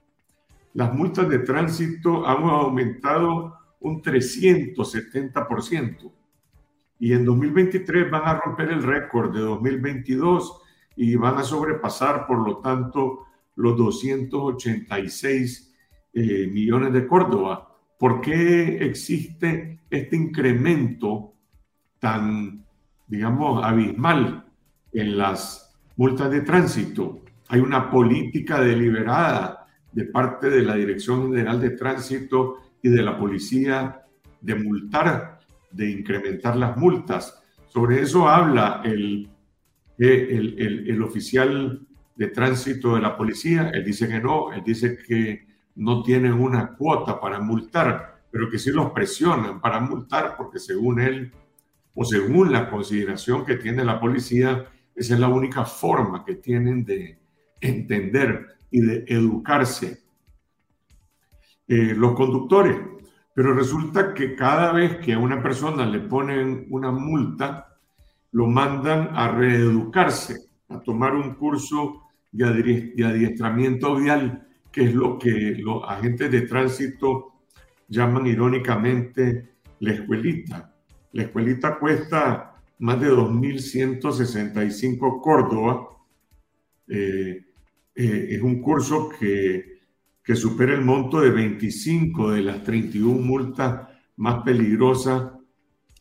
las 0.74 0.92
multas 0.92 1.30
de 1.30 1.38
tránsito 1.38 2.26
han 2.26 2.44
aumentado 2.44 3.56
un 3.80 4.02
370%. 4.02 6.12
Y 6.98 7.14
en 7.14 7.24
2023 7.24 8.10
van 8.10 8.28
a 8.28 8.38
romper 8.38 8.68
el 8.68 8.82
récord 8.82 9.34
de 9.34 9.40
2022 9.40 10.60
y 10.94 11.16
van 11.16 11.38
a 11.38 11.42
sobrepasar, 11.42 12.26
por 12.26 12.46
lo 12.46 12.58
tanto, 12.58 13.24
los 13.54 13.78
286 13.78 15.74
eh, 16.12 16.50
millones 16.52 16.92
de 16.92 17.06
Córdoba. 17.06 17.74
¿Por 17.98 18.20
qué 18.20 18.84
existe 18.84 19.75
este 19.90 20.16
incremento 20.16 21.34
tan, 21.98 22.64
digamos, 23.06 23.64
abismal 23.64 24.44
en 24.92 25.18
las 25.18 25.76
multas 25.96 26.30
de 26.30 26.40
tránsito? 26.42 27.20
Hay 27.48 27.60
una 27.60 27.90
política 27.90 28.60
deliberada 28.60 29.66
de 29.92 30.04
parte 30.04 30.50
de 30.50 30.62
la 30.62 30.74
Dirección 30.74 31.30
General 31.30 31.60
de 31.60 31.70
Tránsito 31.70 32.56
y 32.82 32.88
de 32.88 33.02
la 33.02 33.18
policía 33.18 34.02
de 34.40 34.54
multar, 34.54 35.40
de 35.70 35.90
incrementar 35.90 36.56
las 36.56 36.76
multas. 36.76 37.42
Sobre 37.68 38.02
eso 38.02 38.28
habla 38.28 38.82
el 38.84 39.30
el, 39.98 40.84
el, 40.88 41.02
oficial 41.02 41.86
de 42.14 42.28
tránsito 42.28 42.94
de 42.94 43.00
la 43.00 43.16
policía, 43.16 43.70
él 43.72 43.84
dice 43.84 44.08
que 44.08 44.20
no, 44.20 44.52
él 44.52 44.62
dice 44.64 44.98
que 44.98 45.46
no 45.76 46.02
tienen 46.02 46.32
una 46.32 46.74
cuota 46.74 47.20
para 47.20 47.40
multar, 47.40 48.15
pero 48.36 48.50
que 48.50 48.58
sí 48.58 48.70
los 48.70 48.90
presionan 48.90 49.62
para 49.62 49.80
multar 49.80 50.34
porque 50.36 50.58
según 50.58 51.00
él 51.00 51.32
o 51.94 52.04
según 52.04 52.52
la 52.52 52.68
consideración 52.68 53.46
que 53.46 53.56
tiene 53.56 53.82
la 53.82 53.98
policía, 53.98 54.66
esa 54.94 55.14
es 55.14 55.20
la 55.20 55.28
única 55.28 55.64
forma 55.64 56.22
que 56.22 56.34
tienen 56.34 56.84
de 56.84 57.18
entender 57.62 58.58
y 58.70 58.82
de 58.82 59.04
educarse 59.08 60.02
eh, 61.66 61.94
los 61.96 62.12
conductores. 62.12 62.76
Pero 63.32 63.54
resulta 63.54 64.12
que 64.12 64.34
cada 64.34 64.70
vez 64.70 64.98
que 64.98 65.14
a 65.14 65.18
una 65.18 65.42
persona 65.42 65.86
le 65.86 66.00
ponen 66.00 66.66
una 66.68 66.90
multa, 66.90 67.78
lo 68.32 68.48
mandan 68.48 69.16
a 69.16 69.28
reeducarse, 69.28 70.50
a 70.68 70.78
tomar 70.80 71.14
un 71.14 71.36
curso 71.36 72.02
de 72.32 73.02
adiestramiento 73.02 73.96
vial, 73.96 74.46
que 74.70 74.84
es 74.84 74.94
lo 74.94 75.18
que 75.18 75.56
los 75.58 75.82
agentes 75.88 76.30
de 76.30 76.42
tránsito 76.42 77.32
llaman 77.88 78.26
irónicamente 78.26 79.56
la 79.80 79.92
escuelita. 79.92 80.72
La 81.12 81.22
escuelita 81.22 81.78
cuesta 81.78 82.54
más 82.78 83.00
de 83.00 83.10
2.165 83.10 85.20
Córdoba. 85.20 85.88
Eh, 86.88 87.44
eh, 87.94 88.26
es 88.30 88.42
un 88.42 88.60
curso 88.60 89.08
que, 89.08 89.80
que 90.22 90.36
supera 90.36 90.74
el 90.74 90.82
monto 90.82 91.20
de 91.20 91.30
25 91.30 92.32
de 92.32 92.42
las 92.42 92.62
31 92.62 93.22
multas 93.22 93.88
más 94.16 94.42
peligrosas 94.42 95.32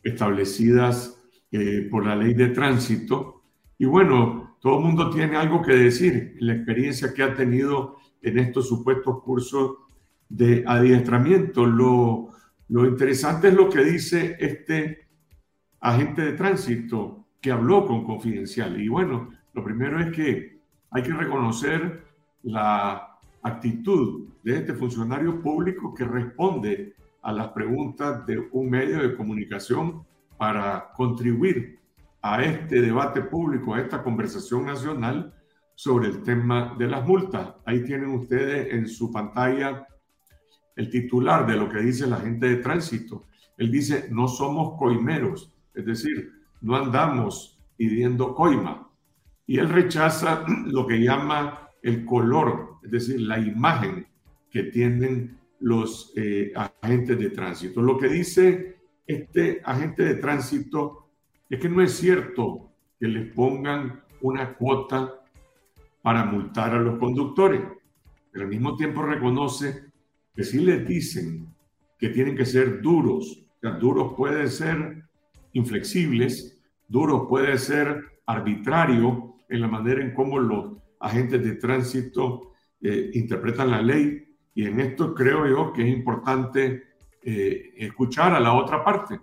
establecidas 0.02 1.22
eh, 1.52 1.86
por 1.90 2.04
la 2.04 2.16
ley 2.16 2.34
de 2.34 2.48
tránsito. 2.48 3.42
Y 3.78 3.84
bueno, 3.84 4.56
todo 4.60 4.78
el 4.78 4.84
mundo 4.84 5.10
tiene 5.10 5.36
algo 5.36 5.62
que 5.62 5.74
decir, 5.74 6.36
la 6.40 6.54
experiencia 6.54 7.14
que 7.14 7.22
ha 7.22 7.34
tenido 7.34 7.98
en 8.22 8.38
estos 8.38 8.68
supuestos 8.68 9.22
cursos 9.22 9.76
de 10.28 10.64
adiestramiento. 10.66 11.66
Lo, 11.66 12.30
lo 12.68 12.86
interesante 12.86 13.48
es 13.48 13.54
lo 13.54 13.68
que 13.68 13.84
dice 13.84 14.36
este 14.40 15.06
agente 15.80 16.22
de 16.22 16.32
tránsito 16.32 17.26
que 17.40 17.52
habló 17.52 17.86
con 17.86 18.04
Confidencial. 18.04 18.80
Y 18.80 18.88
bueno, 18.88 19.30
lo 19.54 19.64
primero 19.64 20.00
es 20.00 20.10
que 20.14 20.60
hay 20.90 21.02
que 21.02 21.12
reconocer 21.12 22.04
la 22.42 23.18
actitud 23.42 24.28
de 24.42 24.56
este 24.56 24.74
funcionario 24.74 25.40
público 25.40 25.94
que 25.94 26.04
responde 26.04 26.94
a 27.22 27.32
las 27.32 27.48
preguntas 27.48 28.26
de 28.26 28.38
un 28.52 28.70
medio 28.70 29.02
de 29.02 29.16
comunicación 29.16 30.04
para 30.36 30.92
contribuir 30.94 31.78
a 32.22 32.42
este 32.42 32.80
debate 32.80 33.22
público, 33.22 33.74
a 33.74 33.80
esta 33.80 34.02
conversación 34.02 34.66
nacional 34.66 35.32
sobre 35.74 36.08
el 36.08 36.22
tema 36.22 36.74
de 36.78 36.88
las 36.88 37.06
multas. 37.06 37.54
Ahí 37.64 37.84
tienen 37.84 38.10
ustedes 38.10 38.72
en 38.72 38.88
su 38.88 39.12
pantalla 39.12 39.86
el 40.76 40.90
titular 40.90 41.46
de 41.46 41.56
lo 41.56 41.68
que 41.68 41.80
dice 41.80 42.06
la 42.06 42.18
gente 42.18 42.48
de 42.48 42.56
tránsito. 42.56 43.24
Él 43.56 43.70
dice, 43.70 44.08
no 44.10 44.28
somos 44.28 44.78
coimeros, 44.78 45.52
es 45.74 45.86
decir, 45.86 46.32
no 46.60 46.76
andamos 46.76 47.58
pidiendo 47.76 48.34
coima. 48.34 48.88
Y 49.46 49.58
él 49.58 49.70
rechaza 49.70 50.44
lo 50.66 50.86
que 50.86 51.00
llama 51.00 51.70
el 51.82 52.04
color, 52.04 52.76
es 52.82 52.90
decir, 52.90 53.20
la 53.20 53.38
imagen 53.38 54.06
que 54.50 54.64
tienen 54.64 55.38
los 55.60 56.12
eh, 56.16 56.52
agentes 56.82 57.18
de 57.18 57.30
tránsito. 57.30 57.80
Lo 57.80 57.98
que 57.98 58.08
dice 58.08 58.76
este 59.06 59.62
agente 59.64 60.04
de 60.04 60.14
tránsito 60.16 61.08
es 61.48 61.60
que 61.60 61.68
no 61.68 61.80
es 61.82 61.96
cierto 61.96 62.72
que 62.98 63.06
les 63.06 63.32
pongan 63.32 64.02
una 64.20 64.54
cuota 64.54 65.22
para 66.02 66.24
multar 66.24 66.74
a 66.74 66.80
los 66.80 66.98
conductores, 66.98 67.62
pero 68.30 68.44
al 68.44 68.50
mismo 68.50 68.76
tiempo 68.76 69.02
reconoce 69.02 69.86
que 70.36 70.44
si 70.44 70.58
les 70.58 70.86
dicen 70.86 71.48
que 71.98 72.10
tienen 72.10 72.36
que 72.36 72.44
ser 72.44 72.82
duros, 72.82 73.42
que 73.60 73.70
duros 73.70 74.12
pueden 74.14 74.50
ser 74.50 75.02
inflexibles, 75.54 76.62
duros 76.86 77.26
puede 77.26 77.56
ser 77.56 78.20
arbitrario 78.26 79.36
en 79.48 79.60
la 79.62 79.68
manera 79.68 80.02
en 80.02 80.12
cómo 80.12 80.38
los 80.38 80.76
agentes 81.00 81.42
de 81.42 81.54
tránsito 81.54 82.52
eh, 82.82 83.10
interpretan 83.14 83.70
la 83.70 83.80
ley. 83.80 84.24
Y 84.54 84.66
en 84.66 84.80
esto 84.80 85.14
creo 85.14 85.46
yo 85.46 85.72
que 85.72 85.82
es 85.82 85.96
importante 85.96 86.82
eh, 87.22 87.72
escuchar 87.78 88.34
a 88.34 88.40
la 88.40 88.52
otra 88.52 88.84
parte, 88.84 89.18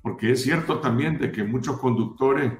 porque 0.00 0.32
es 0.32 0.42
cierto 0.42 0.78
también 0.78 1.18
de 1.18 1.32
que 1.32 1.42
muchos 1.42 1.78
conductores 1.78 2.52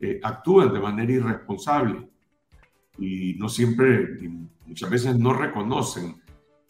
eh, 0.00 0.20
actúan 0.22 0.72
de 0.72 0.80
manera 0.80 1.12
irresponsable 1.12 2.08
y 2.98 3.34
no 3.38 3.48
siempre, 3.48 4.18
muchas 4.66 4.90
veces 4.90 5.18
no 5.18 5.32
reconocen 5.32 6.16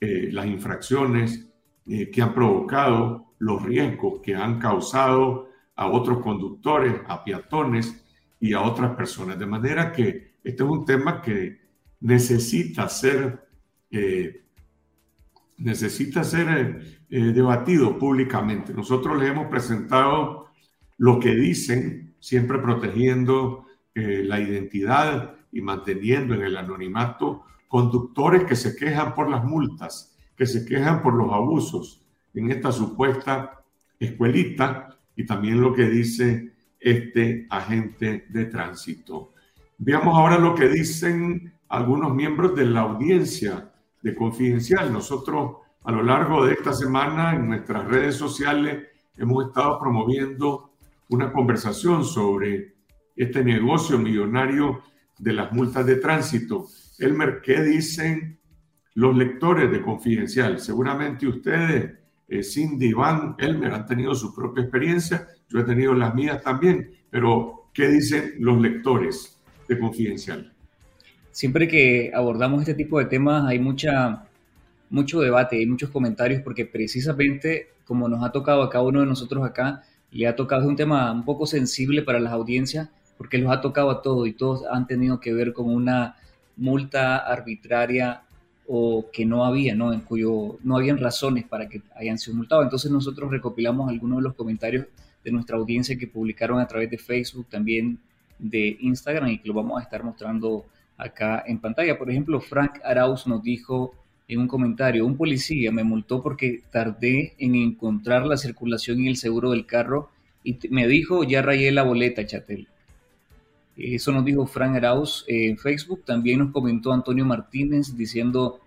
eh, 0.07 0.29
las 0.31 0.45
infracciones 0.45 1.47
eh, 1.87 2.11
que 2.11 2.21
han 2.21 2.35
provocado, 2.35 3.35
los 3.39 3.63
riesgos 3.63 4.21
que 4.23 4.35
han 4.35 4.59
causado 4.59 5.49
a 5.77 5.87
otros 5.87 6.19
conductores, 6.19 7.01
a 7.09 7.25
peatones 7.25 8.05
y 8.39 8.53
a 8.53 8.61
otras 8.61 8.95
personas. 8.97 9.39
De 9.39 9.47
manera 9.47 9.93
que 9.93 10.35
este 10.45 10.63
es 10.63 10.69
un 10.69 10.85
tema 10.85 11.23
que 11.23 11.59
necesita 12.01 12.87
ser, 12.87 13.47
eh, 13.91 14.43
necesita 15.57 16.23
ser 16.23 17.07
debatido 17.09 17.99
públicamente. 17.99 18.75
Nosotros 18.75 19.19
les 19.19 19.31
hemos 19.31 19.47
presentado 19.47 20.49
lo 20.99 21.19
que 21.19 21.35
dicen, 21.35 22.15
siempre 22.21 22.59
protegiendo 22.59 23.65
la 23.95 24.41
identidad 24.41 25.37
y 25.51 25.63
manteniendo 25.63 26.35
en 26.35 26.43
el 26.43 26.57
anonimato 26.57 27.45
conductores 27.75 28.45
que 28.45 28.55
se 28.55 28.77
quejan 28.77 29.17
por 29.17 29.29
las 29.29 29.43
multas, 29.43 30.17
que 30.37 30.47
se 30.47 30.65
quejan 30.65 31.03
por 31.03 31.13
los 31.15 31.33
abusos 31.33 32.07
en 32.33 32.53
esta 32.53 32.71
supuesta 32.71 33.65
escuelita 33.99 34.97
y 35.17 35.27
también 35.27 35.61
lo 35.61 35.75
que 35.75 35.89
dice 35.89 36.53
este 36.79 37.49
agente 37.51 38.27
de 38.29 38.45
tránsito. 38.45 39.33
Veamos 39.77 40.17
ahora 40.17 40.39
lo 40.39 40.55
que 40.55 40.69
dicen 40.69 41.53
algunos 41.69 42.15
miembros 42.15 42.55
de 42.55 42.65
la 42.65 42.83
audiencia 42.83 43.73
de 44.01 44.15
Confidencial. 44.15 44.93
Nosotros 44.93 45.57
a 45.83 45.91
lo 45.91 46.05
largo 46.05 46.47
de 46.47 46.53
esta 46.53 46.73
semana 46.73 47.35
en 47.35 47.49
nuestras 47.49 47.89
redes 47.89 48.15
sociales 48.15 48.87
hemos 49.17 49.47
estado 49.49 49.81
promoviendo 49.81 50.71
una 51.09 51.33
conversación 51.33 52.05
sobre 52.05 52.73
este 53.17 53.43
negocio 53.43 53.99
millonario 53.99 54.81
de 55.19 55.33
las 55.33 55.51
multas 55.51 55.85
de 55.85 55.97
tránsito. 55.97 56.69
Elmer, 56.99 57.41
¿qué 57.43 57.63
dicen 57.63 58.39
los 58.95 59.17
lectores 59.17 59.71
de 59.71 59.83
Confidencial? 59.83 60.61
Seguramente 60.61 61.27
ustedes, 61.27 61.93
eh, 62.29 62.43
Cindy, 62.43 62.87
Iván, 62.87 63.35
Elmer, 63.39 63.73
han 63.73 63.87
tenido 63.87 64.15
su 64.15 64.35
propia 64.35 64.63
experiencia, 64.63 65.27
yo 65.49 65.61
he 65.61 65.65
tenido 65.65 65.95
las 65.95 66.15
mías 66.15 66.43
también, 66.43 66.91
pero 67.11 67.71
¿qué 67.73 67.89
dicen 67.89 68.35
los 68.39 68.61
lectores 68.61 69.39
de 69.69 69.79
Confidencial? 69.79 70.53
Siempre 71.31 71.67
que 71.67 72.13
abordamos 72.15 72.61
este 72.61 72.75
tipo 72.75 72.99
de 72.99 73.07
temas 73.07 73.45
hay 73.47 73.59
mucha, 73.59 74.27
mucho 74.91 75.21
debate, 75.21 75.57
hay 75.57 75.67
muchos 75.67 75.91
comentarios, 75.91 76.43
porque 76.43 76.65
precisamente 76.65 77.75
como 77.85 78.09
nos 78.09 78.25
ha 78.25 78.33
tocado 78.33 78.63
a 78.63 78.71
cada 78.71 78.85
uno 78.85 79.01
de 79.01 79.07
nosotros 79.07 79.45
acá, 79.45 79.83
le 80.11 80.27
ha 80.27 80.37
tocado 80.37 80.69
un 80.69 80.77
tema 80.77 81.13
un 81.13 81.25
poco 81.25 81.47
sensible 81.47 82.03
para 82.03 82.21
las 82.21 82.33
audiencias, 82.33 82.89
porque 83.17 83.39
los 83.39 83.53
ha 83.53 83.61
tocado 83.61 83.91
a 83.91 84.03
todos 84.03 84.27
y 84.27 84.33
todos 84.33 84.65
han 84.71 84.87
tenido 84.87 85.21
que 85.21 85.33
ver 85.33 85.53
con 85.53 85.73
una 85.73 86.17
multa 86.57 87.19
arbitraria 87.19 88.23
o 88.67 89.07
que 89.13 89.27
no 89.27 89.45
había, 89.45 89.75
¿no? 89.75 89.93
En 89.93 90.01
cuyo 90.01 90.59
no 90.63 90.77
habían 90.77 90.99
razones 90.99 91.45
para 91.45 91.69
que 91.69 91.83
hayan 91.97 92.19
sido 92.19 92.37
multados. 92.37 92.65
Entonces 92.65 92.91
nosotros 92.91 93.31
recopilamos 93.31 93.91
algunos 93.91 94.19
de 94.19 94.23
los 94.23 94.35
comentarios 94.35 94.87
de 95.23 95.33
nuestra 95.33 95.57
audiencia 95.57 95.99
que 95.99 96.07
publicaron 96.07 96.61
a 96.61 96.67
través 96.67 96.91
de 96.91 96.99
Facebook, 96.99 97.47
también 97.51 97.99
de 98.39 98.77
Instagram 98.81 99.29
y 99.29 99.39
que 99.39 99.49
lo 99.49 99.55
vamos 99.55 99.81
a 99.81 99.85
estar 99.85 100.03
mostrando 100.03 100.67
acá 100.97 101.43
en 101.47 101.59
pantalla. 101.59 101.99
Por 101.99 102.11
ejemplo, 102.11 102.41
Frank 102.41 102.79
Arauz 102.85 103.27
nos 103.27 103.43
dijo 103.43 103.95
en 104.29 104.41
un 104.41 104.49
comentario, 104.49 105.05
un 105.05 105.17
policía 105.17 105.71
me 105.71 105.85
multó 105.85 106.23
porque 106.23 106.63
tardé 106.71 107.35
en 107.39 107.55
encontrar 107.55 108.27
la 108.27 108.37
circulación 108.37 109.01
y 109.01 109.09
el 109.09 109.17
seguro 109.17 109.51
del 109.51 109.67
carro 109.67 110.11
y 110.43 110.59
me 110.71 110.87
dijo, 110.87 111.25
ya 111.25 111.43
rayé 111.43 111.73
la 111.73 111.83
boleta, 111.83 112.27
chatel. 112.27 112.69
Eso 113.77 114.13
nos 114.13 114.25
dijo 114.25 114.47
Frank 114.47 114.77
Arauz 114.77 115.25
en 115.27 115.59
Facebook. 115.59 116.05
También 116.05 116.39
nos 116.39 116.53
comentó 116.53 116.93
Antonio 116.93 117.25
Martínez 117.25 117.97
diciendo, 117.97 118.61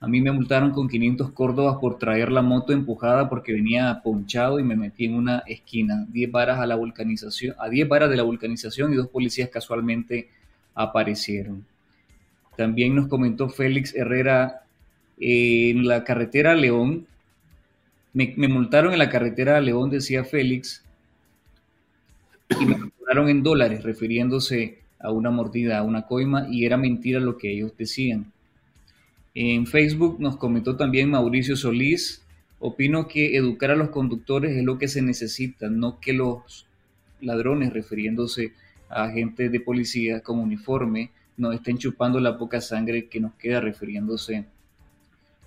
a 0.00 0.06
mí 0.06 0.20
me 0.20 0.32
multaron 0.32 0.70
con 0.72 0.88
500 0.88 1.32
córdobas 1.32 1.78
por 1.78 1.98
traer 1.98 2.30
la 2.30 2.42
moto 2.42 2.72
empujada 2.72 3.28
porque 3.28 3.52
venía 3.52 4.00
ponchado 4.02 4.58
y 4.58 4.64
me 4.64 4.76
metí 4.76 5.06
en 5.06 5.14
una 5.14 5.44
esquina. 5.46 6.06
10 6.08 6.30
varas 6.30 6.58
a 6.58 6.66
la 6.66 6.76
vulcanización, 6.76 7.56
a 7.58 7.68
10 7.68 7.88
varas 7.88 8.10
de 8.10 8.16
la 8.16 8.22
vulcanización 8.22 8.92
y 8.92 8.96
dos 8.96 9.08
policías 9.08 9.48
casualmente 9.48 10.28
aparecieron. 10.74 11.64
También 12.56 12.94
nos 12.94 13.08
comentó 13.08 13.48
Félix 13.48 13.94
Herrera 13.94 14.62
en 15.18 15.86
la 15.86 16.04
carretera 16.04 16.54
León. 16.54 17.06
Me, 18.12 18.34
me 18.36 18.48
multaron 18.48 18.92
en 18.92 18.98
la 18.98 19.08
carretera 19.08 19.60
León, 19.60 19.90
decía 19.90 20.24
Félix, 20.24 20.84
y 22.60 22.66
me 22.66 22.76
en 23.28 23.42
dólares, 23.42 23.82
refiriéndose 23.82 24.78
a 24.98 25.10
una 25.10 25.30
mordida, 25.30 25.78
a 25.78 25.82
una 25.82 26.06
coima, 26.06 26.46
y 26.50 26.64
era 26.64 26.76
mentira 26.76 27.20
lo 27.20 27.36
que 27.36 27.52
ellos 27.52 27.72
decían. 27.76 28.32
En 29.34 29.66
Facebook 29.66 30.20
nos 30.20 30.36
comentó 30.36 30.76
también 30.76 31.10
Mauricio 31.10 31.56
Solís, 31.56 32.24
opino 32.58 33.08
que 33.08 33.36
educar 33.36 33.70
a 33.70 33.76
los 33.76 33.90
conductores 33.90 34.56
es 34.56 34.64
lo 34.64 34.78
que 34.78 34.88
se 34.88 35.02
necesita, 35.02 35.68
no 35.68 36.00
que 36.00 36.12
los 36.12 36.66
ladrones, 37.20 37.72
refiriéndose 37.72 38.52
a 38.88 39.04
agentes 39.04 39.50
de 39.50 39.60
policía 39.60 40.22
con 40.22 40.38
uniforme, 40.38 41.10
nos 41.36 41.54
estén 41.54 41.78
chupando 41.78 42.20
la 42.20 42.38
poca 42.38 42.60
sangre 42.60 43.08
que 43.08 43.20
nos 43.20 43.34
queda, 43.34 43.60
refiriéndose 43.60 44.44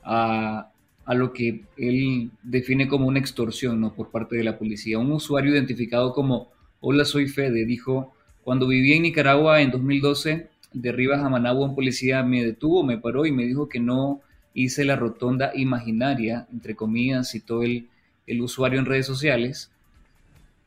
a, 0.04 0.69
a 1.06 1.13
lo 1.13 1.32
que 1.32 1.63
él 1.78 2.32
define 2.43 2.88
como 2.88 3.08
una 3.08 3.19
extorsión 3.19 3.80
¿no? 3.80 3.93
por 3.93 4.10
parte 4.10 4.36
de 4.36 4.43
la 4.43 4.58
policía. 4.58 4.97
Un 4.97 5.12
usuario 5.12 5.54
identificado 5.54 6.12
como 6.12 6.49
Hola, 6.88 7.04
soy 7.04 7.28
Fede. 7.28 7.65
Dijo, 7.65 8.13
cuando 8.43 8.67
vivía 8.67 8.95
en 8.95 9.02
Nicaragua 9.02 9.60
en 9.60 9.71
2012, 9.71 10.50
de 10.71 10.91
Rivas 10.91 11.19
a 11.24 11.30
Managua, 11.30 11.65
un 11.65 11.74
policía 11.74 12.21
me 12.21 12.45
detuvo, 12.45 12.84
me 12.84 13.00
paró 13.00 13.26
y 13.26 13.32
me 13.32 13.43
dijo 13.43 13.67
que 13.67 13.80
no 13.80 14.21
hice 14.54 14.86
la 14.86 14.95
rotonda 14.95 15.52
imaginaria, 15.56 16.48
entre 16.54 16.76
comillas, 16.76 17.32
citó 17.32 17.63
el, 17.63 17.88
el 18.28 18.39
usuario 18.39 18.78
en 18.78 18.86
redes 18.86 19.08
sociales, 19.08 19.71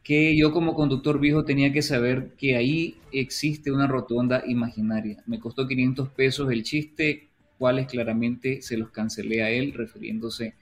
que 0.03 0.37
yo 0.37 0.51
como 0.51 0.75
conductor 0.75 1.21
viejo 1.21 1.45
tenía 1.45 1.73
que 1.73 1.83
saber 1.83 2.33
que 2.37 2.57
ahí 2.57 2.97
existe 3.13 3.71
una 3.71 3.87
rotonda 3.87 4.43
imaginaria. 4.45 5.23
Me 5.25 5.39
costó 5.39 5.69
500 5.69 6.09
pesos 6.09 6.51
el 6.51 6.65
chiste, 6.65 7.29
cuales 7.59 7.87
claramente 7.87 8.61
se 8.61 8.77
los 8.77 8.91
cancelé 8.91 9.45
a 9.45 9.51
él, 9.51 9.73
refiriéndose 9.73 10.55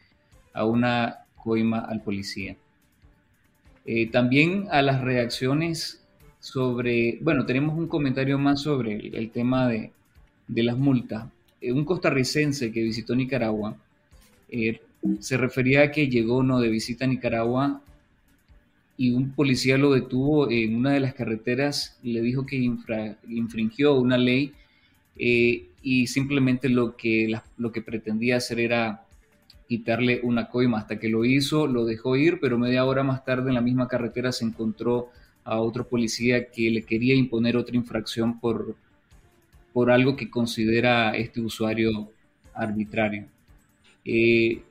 a 0.53 0.67
una 0.67 1.21
coima 1.35 1.79
al 1.79 2.03
policía. 2.03 2.59
Eh, 3.87 4.09
también 4.09 4.67
a 4.73 4.83
las 4.83 5.01
reacciones 5.01 6.03
sobre, 6.41 7.19
bueno, 7.21 7.47
tenemos 7.47 7.79
un 7.79 7.87
comentario 7.87 8.37
más 8.37 8.63
sobre 8.63 8.97
el, 8.97 9.31
tema 9.31 9.69
de, 9.69 9.93
las 10.49 10.77
multas. 10.77 11.29
Eh, 11.61 11.71
un 11.73 11.85
costarricense 11.85 12.73
que 12.73 12.83
visitó 12.83 13.15
Nicaragua 13.15 13.77
eh, 14.49 14.81
se 15.21 15.37
refería 15.37 15.83
a 15.83 15.91
que 15.93 16.09
llegó 16.09 16.43
no 16.43 16.59
de 16.61 16.69
visita 16.69 17.05
a 17.05 17.09
Nicaragua 17.09 17.81
y 18.97 19.13
un 19.13 19.31
policía 19.33 19.79
lo 19.79 19.93
detuvo 19.93 20.51
en 20.51 20.75
una 20.75 20.93
de 20.93 21.01
las 21.01 21.15
carreteras, 21.15 21.97
le 22.03 22.23
dijo 22.23 22.45
que 22.45 22.57
infringió 22.57 23.95
una 23.95 24.17
ley 24.19 24.53
y 25.17 26.07
simplemente 26.07 26.69
lo 26.69 26.97
que, 26.97 27.39
lo 27.59 27.73
que 27.73 27.83
pretendía 27.83 28.37
hacer 28.39 28.59
era 28.59 29.06
quitarle 29.69 30.21
una 30.23 30.49
coima. 30.49 30.79
Hasta 30.79 30.99
que 30.99 31.09
lo 31.09 31.25
hizo, 31.25 31.67
lo 31.67 31.85
dejó 31.85 32.17
ir, 32.17 32.39
pero 32.41 32.59
media 32.59 32.85
hora 32.85 33.03
más 33.03 33.25
tarde 33.25 33.49
en 33.49 33.55
la 33.55 33.61
misma 33.61 33.89
carretera 33.89 34.33
se 34.33 34.45
encontró 34.45 35.11
a 35.45 35.61
otro 35.61 35.87
policía 35.87 36.51
que 36.51 36.71
le 36.71 36.83
quería 36.83 37.15
imponer 37.15 37.57
otra 37.57 37.77
infracción 37.77 38.41
por, 38.41 38.77
por 39.73 39.91
algo 39.91 40.17
que 40.17 40.29
considera 40.29 41.17
este 41.17 41.41
usuario 41.41 42.11
arbitrario. 42.53 43.27
Eh, 44.05 44.63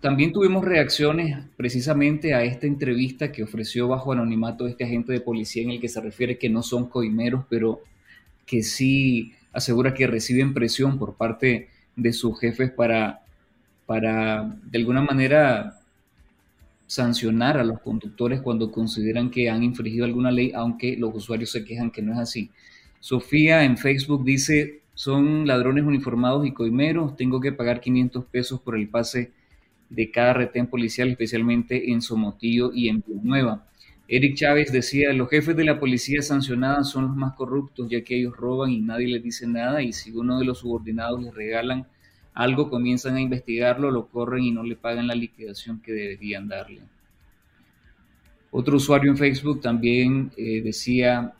también 0.00 0.32
tuvimos 0.32 0.64
reacciones 0.64 1.38
precisamente 1.56 2.32
a 2.32 2.42
esta 2.42 2.66
entrevista 2.66 3.30
que 3.30 3.42
ofreció 3.42 3.88
bajo 3.88 4.12
anonimato 4.12 4.66
este 4.66 4.84
agente 4.84 5.12
de 5.12 5.20
policía 5.20 5.62
en 5.62 5.70
el 5.72 5.80
que 5.80 5.88
se 5.90 6.00
refiere 6.00 6.38
que 6.38 6.48
no 6.48 6.62
son 6.62 6.88
coimeros, 6.88 7.44
pero 7.50 7.82
que 8.46 8.62
sí 8.62 9.34
asegura 9.52 9.92
que 9.92 10.06
reciben 10.06 10.54
presión 10.54 10.98
por 10.98 11.16
parte 11.16 11.68
de 11.96 12.12
sus 12.14 12.40
jefes 12.40 12.70
para, 12.70 13.20
para 13.90 14.56
de 14.70 14.78
alguna 14.78 15.02
manera 15.02 15.80
sancionar 16.86 17.58
a 17.58 17.64
los 17.64 17.80
conductores 17.80 18.40
cuando 18.40 18.70
consideran 18.70 19.32
que 19.32 19.50
han 19.50 19.64
infringido 19.64 20.04
alguna 20.04 20.30
ley, 20.30 20.52
aunque 20.54 20.96
los 20.96 21.12
usuarios 21.12 21.50
se 21.50 21.64
quejan 21.64 21.90
que 21.90 22.00
no 22.00 22.12
es 22.12 22.20
así. 22.20 22.50
Sofía 23.00 23.64
en 23.64 23.76
Facebook 23.76 24.24
dice, 24.24 24.82
son 24.94 25.44
ladrones 25.44 25.82
uniformados 25.82 26.46
y 26.46 26.52
coimeros, 26.52 27.16
tengo 27.16 27.40
que 27.40 27.50
pagar 27.50 27.80
500 27.80 28.26
pesos 28.26 28.60
por 28.60 28.76
el 28.76 28.88
pase 28.88 29.32
de 29.88 30.08
cada 30.12 30.34
retén 30.34 30.68
policial, 30.68 31.08
especialmente 31.08 31.90
en 31.90 32.00
Somotillo 32.00 32.70
y 32.72 32.90
en 32.90 33.02
Nueva. 33.24 33.66
Eric 34.06 34.36
Chávez 34.36 34.70
decía, 34.70 35.12
los 35.14 35.28
jefes 35.28 35.56
de 35.56 35.64
la 35.64 35.80
policía 35.80 36.22
sancionada 36.22 36.84
son 36.84 37.08
los 37.08 37.16
más 37.16 37.32
corruptos, 37.34 37.90
ya 37.90 38.02
que 38.02 38.18
ellos 38.20 38.36
roban 38.36 38.70
y 38.70 38.80
nadie 38.82 39.08
les 39.08 39.24
dice 39.24 39.48
nada, 39.48 39.82
y 39.82 39.92
si 39.92 40.12
uno 40.12 40.38
de 40.38 40.44
los 40.44 40.58
subordinados 40.58 41.20
les 41.20 41.34
regalan 41.34 41.88
algo, 42.34 42.70
comienzan 42.70 43.16
a 43.16 43.20
investigarlo, 43.20 43.90
lo 43.90 44.08
corren 44.08 44.44
y 44.44 44.50
no 44.52 44.62
le 44.62 44.76
pagan 44.76 45.06
la 45.06 45.14
liquidación 45.14 45.80
que 45.80 45.92
deberían 45.92 46.48
darle. 46.48 46.80
Otro 48.50 48.76
usuario 48.76 49.10
en 49.10 49.16
Facebook 49.16 49.60
también 49.60 50.32
eh, 50.36 50.60
decía, 50.62 51.34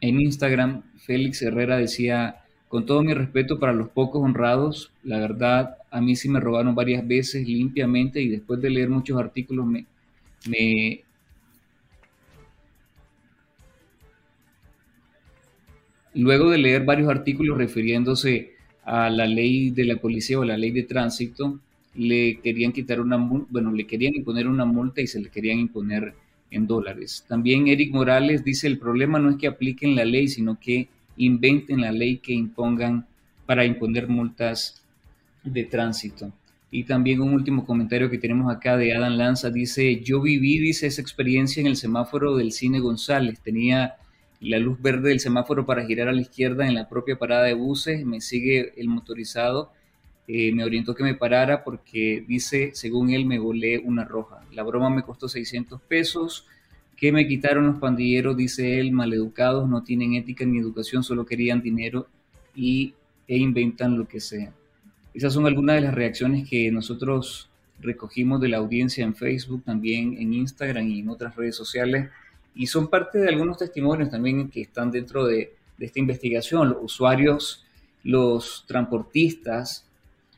en 0.00 0.20
Instagram, 0.20 0.82
Félix 0.98 1.42
Herrera 1.42 1.76
decía, 1.76 2.42
con 2.68 2.86
todo 2.86 3.02
mi 3.02 3.12
respeto 3.12 3.58
para 3.58 3.74
los 3.74 3.88
pocos 3.88 4.22
honrados, 4.22 4.92
la 5.02 5.18
verdad, 5.18 5.76
a 5.90 6.00
mí 6.00 6.16
sí 6.16 6.28
me 6.28 6.40
robaron 6.40 6.74
varias 6.74 7.06
veces 7.06 7.46
limpiamente 7.46 8.22
y 8.22 8.28
después 8.28 8.60
de 8.62 8.70
leer 8.70 8.88
muchos 8.88 9.18
artículos 9.20 9.66
me, 9.66 9.84
me 10.48 11.04
luego 16.14 16.50
de 16.50 16.58
leer 16.58 16.84
varios 16.84 17.10
artículos 17.10 17.58
refiriéndose 17.58 18.51
a 18.84 19.10
la 19.10 19.26
ley 19.26 19.70
de 19.70 19.84
la 19.84 19.96
policía 19.96 20.38
o 20.38 20.44
la 20.44 20.56
ley 20.56 20.70
de 20.70 20.82
tránsito, 20.82 21.58
le 21.94 22.40
querían 22.40 22.72
quitar 22.72 23.00
una 23.00 23.16
bueno, 23.16 23.72
le 23.72 23.86
querían 23.86 24.14
imponer 24.14 24.48
una 24.48 24.64
multa 24.64 25.00
y 25.00 25.06
se 25.06 25.20
le 25.20 25.28
querían 25.28 25.58
imponer 25.58 26.14
en 26.50 26.66
dólares. 26.66 27.24
También 27.28 27.68
Eric 27.68 27.92
Morales 27.92 28.44
dice, 28.44 28.66
el 28.66 28.78
problema 28.78 29.18
no 29.18 29.30
es 29.30 29.36
que 29.36 29.46
apliquen 29.46 29.94
la 29.94 30.04
ley, 30.04 30.28
sino 30.28 30.58
que 30.58 30.88
inventen 31.16 31.80
la 31.80 31.92
ley 31.92 32.18
que 32.18 32.32
impongan 32.32 33.06
para 33.46 33.64
imponer 33.64 34.08
multas 34.08 34.82
de 35.44 35.64
tránsito. 35.64 36.32
Y 36.70 36.84
también 36.84 37.20
un 37.20 37.34
último 37.34 37.66
comentario 37.66 38.08
que 38.08 38.18
tenemos 38.18 38.50
acá 38.50 38.78
de 38.78 38.94
Adam 38.94 39.14
Lanza 39.16 39.50
dice, 39.50 40.00
yo 40.00 40.22
viví, 40.22 40.58
dice, 40.58 40.86
esa 40.86 41.02
experiencia 41.02 41.60
en 41.60 41.66
el 41.66 41.76
semáforo 41.76 42.36
del 42.36 42.52
cine 42.52 42.80
González. 42.80 43.40
Tenía 43.40 43.96
la 44.42 44.58
luz 44.58 44.80
verde 44.82 45.10
del 45.10 45.20
semáforo 45.20 45.64
para 45.66 45.86
girar 45.86 46.08
a 46.08 46.12
la 46.12 46.20
izquierda 46.20 46.66
en 46.66 46.74
la 46.74 46.88
propia 46.88 47.16
parada 47.16 47.44
de 47.44 47.54
buses, 47.54 48.04
me 48.04 48.20
sigue 48.20 48.72
el 48.76 48.88
motorizado, 48.88 49.70
eh, 50.26 50.52
me 50.52 50.64
orientó 50.64 50.94
que 50.94 51.04
me 51.04 51.14
parara 51.14 51.62
porque 51.62 52.24
dice, 52.26 52.72
según 52.74 53.10
él, 53.10 53.24
me 53.24 53.38
volé 53.38 53.78
una 53.78 54.04
roja. 54.04 54.44
La 54.52 54.64
broma 54.64 54.90
me 54.90 55.04
costó 55.04 55.28
600 55.28 55.80
pesos, 55.82 56.46
que 56.96 57.12
me 57.12 57.26
quitaron 57.28 57.66
los 57.66 57.78
pandilleros, 57.78 58.36
dice 58.36 58.80
él, 58.80 58.90
maleducados, 58.90 59.68
no 59.68 59.84
tienen 59.84 60.14
ética 60.14 60.44
ni 60.44 60.58
educación, 60.58 61.04
solo 61.04 61.24
querían 61.24 61.62
dinero 61.62 62.08
y, 62.54 62.94
e 63.28 63.38
inventan 63.38 63.96
lo 63.96 64.08
que 64.08 64.20
sea. 64.20 64.52
Esas 65.14 65.32
son 65.32 65.46
algunas 65.46 65.76
de 65.76 65.82
las 65.82 65.94
reacciones 65.94 66.48
que 66.48 66.70
nosotros 66.72 67.48
recogimos 67.80 68.40
de 68.40 68.48
la 68.48 68.58
audiencia 68.58 69.04
en 69.04 69.14
Facebook, 69.14 69.62
también 69.64 70.16
en 70.18 70.34
Instagram 70.34 70.88
y 70.88 71.00
en 71.00 71.10
otras 71.10 71.36
redes 71.36 71.54
sociales 71.54 72.10
y 72.54 72.66
son 72.66 72.88
parte 72.88 73.18
de 73.18 73.28
algunos 73.28 73.58
testimonios 73.58 74.10
también 74.10 74.48
que 74.50 74.62
están 74.62 74.90
dentro 74.90 75.26
de, 75.26 75.54
esta 75.78 75.98
investigación. 75.98 76.68
Los 76.68 76.78
usuarios, 76.82 77.64
los 78.04 78.64
transportistas, 78.68 79.84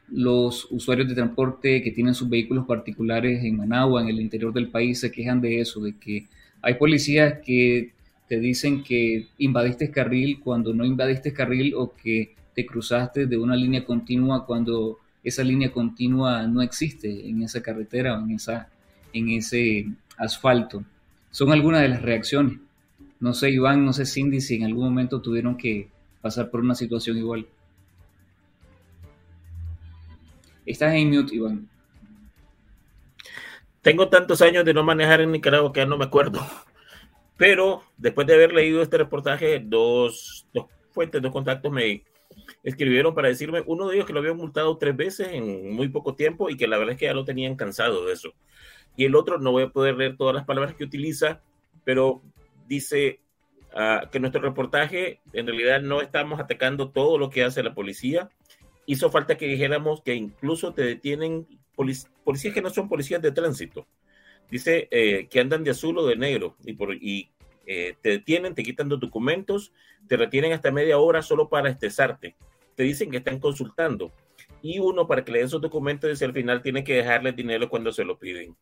los 0.09 0.67
usuarios 0.71 1.07
de 1.07 1.15
transporte 1.15 1.83
que 1.83 1.91
tienen 1.91 2.15
sus 2.15 2.31
vehículos 2.31 2.67
particulares 2.67 3.45
en 3.45 3.59
Managua, 3.59 4.01
en 4.01 4.09
el 4.09 4.21
interior 4.21 4.55
del 4.55 4.71
país, 4.71 5.01
se 5.01 5.13
quejan 5.13 5.43
de 5.43 5.61
eso, 5.61 5.83
de 5.83 5.99
que 5.99 6.29
hay 6.63 6.75
policías 6.75 7.41
que 7.45 7.93
te 8.27 8.41
dicen 8.41 8.83
que 8.83 9.27
invadiste 9.37 9.91
carril 9.91 10.41
cuando 10.41 10.73
no 10.73 10.87
invadiste 10.87 11.35
carril 11.35 11.75
o 11.77 11.93
que 11.93 12.35
te 12.55 12.65
cruzaste 12.65 13.27
de 13.27 13.37
una 13.37 13.55
línea 13.55 13.85
continua 13.85 14.47
cuando 14.47 14.99
esa 15.23 15.45
línea 15.45 15.71
continua 15.71 16.47
no 16.47 16.63
existe 16.63 17.29
en 17.29 17.43
esa 17.43 17.61
carretera 17.61 18.19
o 18.19 18.25
en, 18.25 18.31
esa, 18.31 18.71
en 19.13 19.29
ese 19.29 19.89
asfalto 20.17 20.85
son 21.35 21.51
algunas 21.51 21.83
de 21.83 21.89
las 21.89 22.01
reacciones. 22.01 22.61
No 23.19 23.35
sé, 23.35 23.51
Iván, 23.51 23.85
no 23.85 23.93
sé, 23.93 24.07
Cindy, 24.07 24.41
si 24.41 24.55
en 24.55 24.67
algún 24.67 24.85
momento 24.85 25.21
tuvieron 25.21 25.57
que 25.57 25.89
pasar 26.23 26.49
por 26.49 26.61
una 26.61 26.77
situación 26.77 27.17
igual. 27.17 27.45
Estás 30.65 30.95
en 30.95 31.11
mute, 31.11 31.35
Iván. 31.35 31.69
Tengo 33.83 34.09
tantos 34.09 34.43
años 34.43 34.65
de 34.65 34.75
no 34.75 34.85
manejar 34.85 35.23
en 35.23 35.33
Nicaragua 35.33 35.73
que 35.73 35.81
ya 35.81 35.87
no 35.87 35.99
me 35.99 36.05
acuerdo. 36.05 36.39
Pero 37.37 37.83
después 37.97 38.29
de 38.29 38.35
haber 38.35 38.53
leído 38.53 38.81
este 38.81 38.97
reportaje, 38.97 39.59
dos, 39.59 40.47
dos 40.55 40.67
fuentes, 40.93 41.21
dos 41.21 41.33
contactos 41.33 41.73
me 41.73 42.05
escribieron 42.63 43.13
para 43.13 43.27
decirme, 43.27 43.61
uno 43.67 43.89
de 43.89 43.97
ellos 43.97 44.07
que 44.07 44.13
lo 44.13 44.21
habían 44.21 44.37
multado 44.37 44.79
tres 44.79 44.97
veces 44.97 45.31
en 45.33 45.75
muy 45.75 45.89
poco 45.89 46.15
tiempo 46.15 46.49
y 46.49 46.57
que 46.57 46.69
la 46.69 46.79
verdad 46.79 46.93
es 46.93 47.01
que 47.01 47.07
ya 47.07 47.13
lo 47.13 47.25
tenían 47.25 47.57
cansado 47.57 48.07
de 48.07 48.13
eso 48.13 48.33
y 48.97 49.05
el 49.05 49.17
otro, 49.17 49.39
no 49.39 49.53
voy 49.53 49.65
a 49.65 49.71
poder 49.71 49.97
leer 49.97 50.17
todas 50.17 50.35
las 50.35 50.45
palabras 50.45 50.75
que 50.75 50.85
utiliza, 50.85 51.43
pero 51.85 52.23
dice 52.69 53.21
uh, 53.75 54.09
que 54.11 54.21
nuestro 54.21 54.41
reportaje 54.41 55.21
en 55.33 55.47
realidad 55.47 55.81
no 55.83 56.01
estamos 56.01 56.41
atacando 56.41 56.91
todo 56.91 57.19
lo 57.19 57.31
que 57.31 57.45
hace 57.45 57.63
la 57.63 57.75
policía. 57.75 58.31
Hizo 58.87 59.11
falta 59.11 59.37
que 59.37 59.49
dijéramos 59.49 60.03
que 60.03 60.15
incluso 60.15 60.73
te 60.75 60.83
detienen 60.83 61.47
policías 61.75 62.55
que 62.55 62.63
no 62.63 62.71
son 62.71 62.89
policías 62.89 63.21
de 63.21 63.33
tránsito. 63.33 63.87
Dice 64.51 64.89
eh, 64.91 65.27
que 65.29 65.41
andan 65.41 65.65
de 65.65 65.71
azul 65.71 65.99
o 65.99 66.07
de 66.07 66.17
negro 66.17 66.57
y, 66.65 66.75
por, 66.75 66.95
y 66.95 67.31
eh, 67.67 67.97
te 68.01 68.11
detienen, 68.11 68.55
te 68.55 68.63
quitan 68.63 68.89
los 68.89 69.01
documentos, 69.01 69.73
te 70.07 70.17
retienen 70.17 70.53
hasta 70.53 70.71
media 70.71 70.99
hora 70.99 71.23
solo 71.23 71.49
para 71.49 71.71
estresarte. 71.71 72.37
Te 72.77 72.83
dicen 72.83 73.11
que 73.11 73.17
están 73.17 73.41
consultando. 73.41 74.13
Y 74.63 74.79
uno, 74.79 75.07
para 75.07 75.25
que 75.25 75.33
le 75.33 75.39
den 75.41 75.49
sus 75.49 75.61
documentos, 75.61 76.11
dice 76.11 76.25
al 76.25 76.33
final 76.33 76.63
tiene 76.63 76.85
que 76.85 76.95
dejarle 76.95 77.33
dinero 77.33 77.69
cuando 77.69 77.91
se 77.91 78.05
lo 78.05 78.19
piden. 78.19 78.57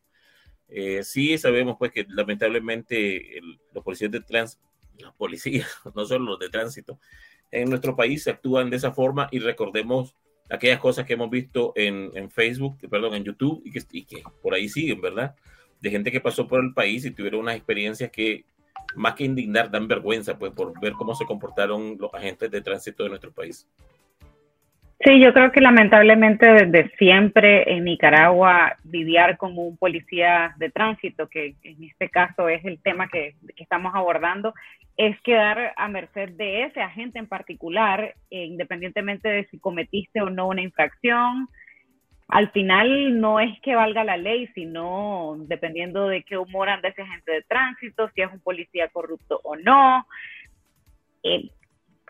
Eh, 0.75 1.03
sí 1.03 1.37
sabemos 1.37 1.75
pues 1.77 1.91
que 1.91 2.03
lamentablemente 2.09 3.39
los 3.73 3.83
policías 3.83 4.09
de 4.09 4.21
tránsito, 4.21 4.63
los 4.97 5.13
policías, 5.13 5.67
no 5.95 6.03
solo 6.05 6.25
los 6.31 6.39
de 6.39 6.49
tránsito, 6.49 6.99
en 7.51 7.69
nuestro 7.69 7.95
país 7.95 8.27
actúan 8.27 8.71
de 8.71 8.77
esa 8.77 8.91
forma 8.91 9.29
y 9.31 9.37
recordemos 9.37 10.15
aquellas 10.49 10.79
cosas 10.79 11.05
que 11.05 11.13
hemos 11.13 11.29
visto 11.29 11.73
en, 11.75 12.09
en 12.15 12.31
Facebook, 12.31 12.79
perdón, 12.89 13.13
en 13.13 13.23
YouTube 13.23 13.61
y 13.63 13.71
que, 13.71 13.83
y 13.91 14.05
que, 14.05 14.23
por 14.41 14.55
ahí 14.55 14.67
siguen, 14.67 14.99
¿verdad? 14.99 15.35
De 15.79 15.91
gente 15.91 16.11
que 16.11 16.19
pasó 16.19 16.47
por 16.47 16.63
el 16.63 16.73
país 16.73 17.05
y 17.05 17.11
tuvieron 17.11 17.41
unas 17.41 17.55
experiencias 17.55 18.09
que 18.09 18.45
más 18.95 19.13
que 19.13 19.25
indignar 19.25 19.69
dan 19.69 19.87
vergüenza, 19.87 20.39
pues 20.39 20.53
por 20.53 20.79
ver 20.81 20.93
cómo 20.93 21.13
se 21.13 21.25
comportaron 21.25 21.97
los 21.99 22.11
agentes 22.15 22.49
de 22.49 22.61
tránsito 22.61 23.03
de 23.03 23.09
nuestro 23.09 23.31
país. 23.31 23.67
Sí, 25.05 25.19
yo 25.19 25.33
creo 25.33 25.51
que 25.51 25.59
lamentablemente 25.59 26.45
desde 26.45 26.89
siempre 26.95 27.73
en 27.73 27.83
Nicaragua 27.83 28.77
lidiar 28.89 29.37
con 29.37 29.57
un 29.57 29.75
policía 29.75 30.53
de 30.57 30.69
tránsito, 30.69 31.27
que 31.27 31.55
en 31.63 31.83
este 31.83 32.09
caso 32.09 32.47
es 32.47 32.63
el 32.63 32.81
tema 32.81 33.09
que, 33.09 33.35
estamos 33.57 33.93
abordando, 33.95 34.53
es 34.95 35.19
quedar 35.21 35.73
a 35.75 35.89
merced 35.89 36.29
de 36.37 36.63
ese 36.63 36.79
agente 36.81 37.19
en 37.19 37.27
particular, 37.27 38.15
eh, 38.29 38.45
independientemente 38.45 39.27
de 39.27 39.45
si 39.47 39.59
cometiste 39.59 40.21
o 40.21 40.29
no 40.29 40.47
una 40.47 40.61
infracción. 40.61 41.49
Al 42.29 42.51
final 42.51 43.19
no 43.19 43.41
es 43.41 43.59
que 43.59 43.75
valga 43.75 44.05
la 44.05 44.15
ley, 44.15 44.47
sino 44.55 45.35
dependiendo 45.47 46.07
de 46.07 46.23
qué 46.23 46.37
humor 46.37 46.69
anda 46.69 46.87
ese 46.87 47.01
agente 47.01 47.31
de 47.33 47.41
tránsito, 47.41 48.09
si 48.15 48.21
es 48.21 48.31
un 48.31 48.39
policía 48.39 48.87
corrupto 48.87 49.41
o 49.43 49.57
no. 49.57 50.07
Eh, 51.23 51.49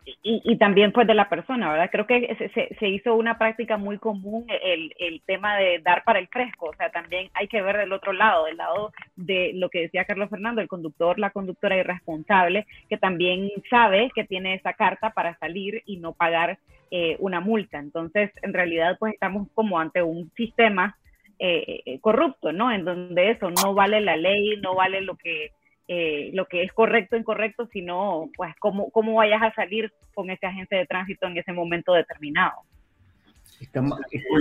y, 0.05 0.57
también 0.57 0.91
pues 0.91 1.07
de 1.07 1.13
la 1.13 1.29
persona, 1.29 1.71
¿verdad? 1.71 1.89
Creo 1.91 2.07
que 2.07 2.35
se, 2.53 2.75
se, 2.75 2.89
hizo 2.89 3.15
una 3.15 3.37
práctica 3.37 3.77
muy 3.77 3.97
común 3.97 4.45
el, 4.49 4.93
el, 4.99 5.21
tema 5.21 5.57
de 5.57 5.79
dar 5.79 6.03
para 6.03 6.19
el 6.19 6.27
fresco, 6.27 6.67
o 6.67 6.75
sea, 6.75 6.89
también 6.89 7.29
hay 7.33 7.47
que 7.47 7.61
ver 7.61 7.77
del 7.77 7.93
otro 7.93 8.13
lado, 8.13 8.45
del 8.45 8.57
lado 8.57 8.91
de 9.15 9.51
lo 9.55 9.69
que 9.69 9.81
decía 9.81 10.05
Carlos 10.05 10.29
Fernando, 10.29 10.61
el 10.61 10.67
conductor, 10.67 11.19
la 11.19 11.31
conductora 11.31 11.77
irresponsable, 11.77 12.65
que 12.89 12.97
también 12.97 13.49
sabe 13.69 14.11
que 14.13 14.25
tiene 14.25 14.55
esa 14.55 14.73
carta 14.73 15.11
para 15.11 15.37
salir 15.39 15.83
y 15.85 15.97
no 15.97 16.13
pagar 16.13 16.59
eh, 16.91 17.15
una 17.19 17.39
multa. 17.39 17.79
Entonces, 17.79 18.31
en 18.41 18.53
realidad, 18.53 18.97
pues 18.99 19.13
estamos 19.13 19.47
como 19.53 19.79
ante 19.79 20.03
un 20.03 20.31
sistema 20.35 20.97
eh, 21.39 21.81
eh, 21.85 21.99
corrupto, 21.99 22.51
¿no? 22.51 22.71
En 22.71 22.85
donde 22.85 23.31
eso 23.31 23.49
no 23.49 23.73
vale 23.73 23.99
la 23.99 24.15
ley, 24.15 24.57
no 24.61 24.75
vale 24.75 25.01
lo 25.01 25.15
que 25.15 25.51
eh, 25.87 26.31
lo 26.33 26.45
que 26.45 26.63
es 26.63 26.71
correcto 26.71 27.15
o 27.15 27.19
incorrecto, 27.19 27.67
sino 27.67 28.29
pues 28.35 28.53
cómo, 28.59 28.89
cómo 28.91 29.15
vayas 29.15 29.41
a 29.41 29.53
salir 29.53 29.91
con 30.13 30.29
ese 30.29 30.45
agente 30.45 30.75
de 30.75 30.85
tránsito 30.85 31.27
en 31.27 31.37
ese 31.37 31.51
momento 31.51 31.93
determinado. 31.93 32.61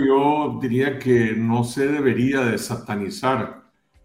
Yo 0.06 0.58
diría 0.60 0.98
que 0.98 1.34
no 1.36 1.64
se 1.64 1.86
debería 1.88 2.40
de 2.40 2.58
satanizar 2.58 3.62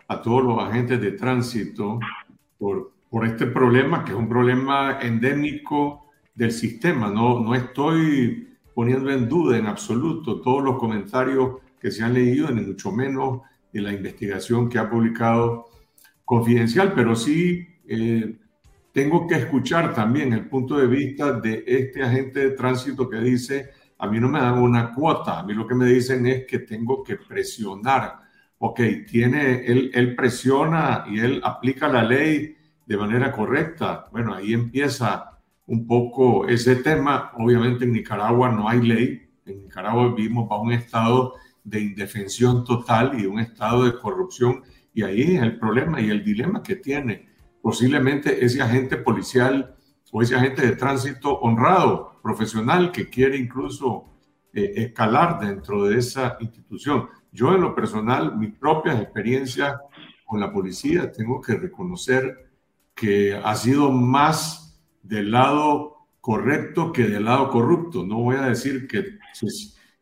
a 0.08 0.22
todos 0.22 0.44
los 0.44 0.60
agentes 0.60 1.02
de 1.02 1.12
tránsito 1.12 2.00
por, 2.58 2.92
por 3.10 3.26
este 3.26 3.48
problema, 3.48 4.04
que 4.04 4.12
es 4.12 4.18
un 4.18 4.30
problema 4.30 5.00
endémico 5.02 6.12
del 6.34 6.52
sistema. 6.52 7.10
No, 7.10 7.40
no 7.40 7.56
estoy 7.56 8.58
poniendo 8.74 9.12
en 9.12 9.28
duda 9.28 9.58
en 9.58 9.66
absoluto 9.66 10.42
todos 10.42 10.64
los 10.64 10.78
comentarios 10.78 11.58
que 11.80 11.92
se 11.92 12.04
han 12.04 12.14
leído, 12.14 12.50
ni 12.52 12.62
mucho 12.62 12.92
menos 12.92 13.42
de 13.74 13.82
la 13.82 13.92
investigación 13.92 14.70
que 14.70 14.80
ha 14.80 14.90
publicado 14.90 15.66
confidencial, 16.28 16.92
pero 16.94 17.16
sí 17.16 17.66
eh, 17.88 18.38
tengo 18.92 19.26
que 19.26 19.36
escuchar 19.36 19.96
también 19.96 20.34
el 20.34 20.50
punto 20.50 20.78
de 20.78 20.86
vista 20.86 21.32
de 21.32 21.64
este 21.66 22.04
agente 22.04 22.42
de 22.42 22.52
tránsito 22.52 23.10
que 23.10 23.20
dice, 23.20 23.70
a 23.98 24.08
mí 24.08 24.20
no 24.20 24.28
me 24.28 24.42
dan 24.42 24.60
una 24.60 24.94
cuota, 24.94 25.40
a 25.40 25.44
mí 25.44 25.54
lo 25.54 25.66
que 25.66 25.74
me 25.74 25.86
dicen 25.86 26.28
es 26.28 26.46
que 26.46 26.60
tengo 26.60 27.02
que 27.02 27.16
presionar. 27.16 28.20
Ok, 28.58 28.82
tiene, 29.10 29.66
él, 29.66 29.90
él 29.94 30.16
presiona 30.16 31.06
y 31.10 31.20
él 31.20 31.40
aplica 31.46 31.88
la 31.88 32.04
ley 32.04 32.58
de 32.86 32.98
manera 32.98 33.32
correcta. 33.32 34.10
Bueno, 34.12 34.34
ahí 34.34 34.52
empieza 34.52 35.40
un 35.66 35.88
poco 35.88 36.46
ese 36.46 36.76
tema. 36.76 37.32
Obviamente 37.38 37.86
en 37.86 37.94
Nicaragua 37.94 38.50
no 38.50 38.68
hay 38.68 38.82
ley. 38.82 39.30
En 39.46 39.62
Nicaragua 39.62 40.14
vivimos 40.14 40.50
bajo 40.50 40.64
un 40.64 40.74
estado 40.74 41.36
de 41.64 41.80
indefensión 41.80 42.66
total 42.66 43.18
y 43.18 43.26
un 43.28 43.40
estado 43.40 43.86
de 43.86 43.98
corrupción 43.98 44.64
y 44.98 45.04
ahí 45.04 45.36
es 45.36 45.44
el 45.44 45.60
problema 45.60 46.02
y 46.02 46.10
el 46.10 46.24
dilema 46.24 46.64
que 46.64 46.76
tiene 46.76 47.30
posiblemente 47.62 48.44
ese 48.44 48.64
agente 48.64 48.98
policial 48.98 49.76
o 50.12 50.24
ese 50.24 50.36
agente 50.36 50.66
de 50.66 50.76
tránsito 50.76 51.38
honrado, 51.38 52.20
profesional, 52.24 52.92
que 52.92 53.08
quiere 53.08 53.38
incluso 53.38 54.06
eh, 54.52 54.74
escalar 54.76 55.40
dentro 55.40 55.84
de 55.84 56.00
esa 56.00 56.38
institución. 56.40 57.10
Yo 57.32 57.54
en 57.54 57.62
lo 57.62 57.76
personal, 57.76 58.36
mis 58.38 58.56
propias 58.56 59.00
experiencias 59.00 59.78
con 60.26 60.40
la 60.40 60.52
policía, 60.52 61.12
tengo 61.12 61.42
que 61.42 61.54
reconocer 61.54 62.50
que 62.96 63.36
ha 63.36 63.54
sido 63.54 63.92
más 63.92 64.82
del 65.04 65.30
lado 65.30 66.08
correcto 66.22 66.92
que 66.92 67.04
del 67.04 67.26
lado 67.26 67.52
corrupto. 67.52 68.04
No 68.04 68.16
voy 68.16 68.38
a 68.38 68.48
decir 68.48 68.88
que, 68.88 69.20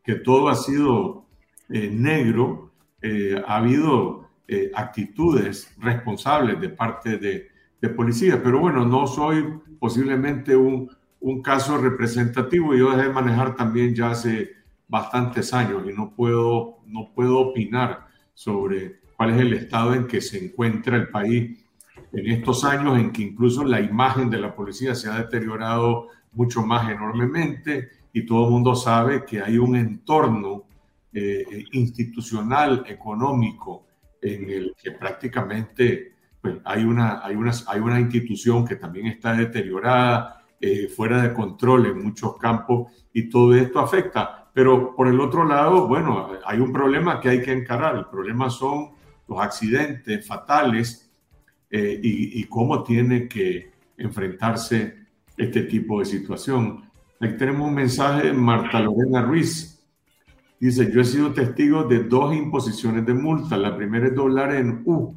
que 0.01 0.15
todo 0.15 0.47
ha 0.47 0.55
sido 0.55 1.25
eh, 1.67 1.89
negro, 1.91 2.71
eh, 3.01 3.43
ha 3.45 3.57
habido 3.57 4.24
eh, 4.47 4.71
actitudes 4.73 5.73
responsables 5.79 6.59
de 6.59 6.69
parte 6.69 7.17
de, 7.17 7.47
de 7.81 7.89
policía. 7.89 8.41
Pero 8.43 8.59
bueno, 8.59 8.85
no 8.85 9.07
soy 9.07 9.43
posiblemente 9.79 10.55
un, 10.55 10.89
un 11.19 11.41
caso 11.41 11.77
representativo. 11.77 12.75
Yo 12.75 12.91
dejé 12.91 13.07
de 13.07 13.13
manejar 13.13 13.55
también 13.55 13.95
ya 13.95 14.11
hace 14.11 14.51
bastantes 14.87 15.53
años 15.53 15.83
y 15.89 15.93
no 15.93 16.13
puedo, 16.15 16.77
no 16.85 17.11
puedo 17.13 17.39
opinar 17.39 18.07
sobre 18.33 18.99
cuál 19.17 19.31
es 19.31 19.41
el 19.41 19.53
estado 19.53 19.93
en 19.93 20.07
que 20.07 20.21
se 20.21 20.43
encuentra 20.43 20.97
el 20.97 21.09
país 21.09 21.65
en 22.11 22.31
estos 22.31 22.63
años 22.63 22.97
en 22.97 23.11
que 23.11 23.23
incluso 23.23 23.63
la 23.63 23.81
imagen 23.81 24.29
de 24.29 24.39
la 24.39 24.55
policía 24.55 24.95
se 24.95 25.09
ha 25.09 25.17
deteriorado 25.17 26.07
mucho 26.33 26.61
más 26.61 26.89
enormemente 26.89 27.89
y 28.13 28.25
todo 28.25 28.45
el 28.45 28.51
mundo 28.51 28.75
sabe 28.75 29.25
que 29.25 29.41
hay 29.41 29.57
un 29.57 29.75
entorno 29.75 30.63
eh, 31.11 31.65
institucional, 31.71 32.83
económico, 32.87 33.87
en 34.25 34.49
el 34.49 34.75
que 34.81 34.91
prácticamente 34.91 36.13
pues, 36.41 36.55
hay, 36.63 36.83
una, 36.83 37.25
hay, 37.25 37.35
una, 37.35 37.51
hay 37.67 37.79
una 37.79 37.99
institución 37.99 38.65
que 38.65 38.75
también 38.75 39.07
está 39.07 39.33
deteriorada, 39.33 40.41
eh, 40.59 40.87
fuera 40.87 41.21
de 41.21 41.33
control 41.33 41.85
en 41.87 42.03
muchos 42.03 42.37
campos 42.37 42.91
y 43.13 43.29
todo 43.29 43.53
esto 43.55 43.79
afecta. 43.79 44.49
Pero 44.53 44.95
por 44.95 45.07
el 45.07 45.19
otro 45.19 45.43
lado, 45.43 45.87
bueno, 45.87 46.29
hay 46.45 46.59
un 46.59 46.71
problema 46.71 47.19
que 47.19 47.29
hay 47.29 47.41
que 47.41 47.51
encarar. 47.51 47.95
El 47.97 48.05
problema 48.05 48.49
son 48.49 48.91
los 49.27 49.39
accidentes 49.41 50.25
fatales 50.25 51.11
eh, 51.69 51.99
y, 52.01 52.43
cómo 52.45 52.83
tiene 52.83 53.27
que 53.27 53.71
enfrentarse 53.97 54.95
este 55.35 55.63
tipo 55.63 55.99
de 55.99 56.05
situación. 56.05 56.89
Aquí 57.19 57.35
tenemos 57.37 57.67
un 57.67 57.75
mensaje 57.75 58.27
de 58.27 58.33
Marta 58.33 58.79
Lorena 58.79 59.21
Ruiz. 59.21 59.74
Dice, 60.59 60.91
yo 60.91 61.01
he 61.01 61.05
sido 61.05 61.33
testigo 61.33 61.83
de 61.83 62.03
dos 62.03 62.35
imposiciones 62.35 63.05
de 63.05 63.13
multa. 63.13 63.57
La 63.57 63.75
primera 63.75 64.07
es 64.07 64.15
doblar 64.15 64.55
en 64.55 64.83
U 64.85 65.15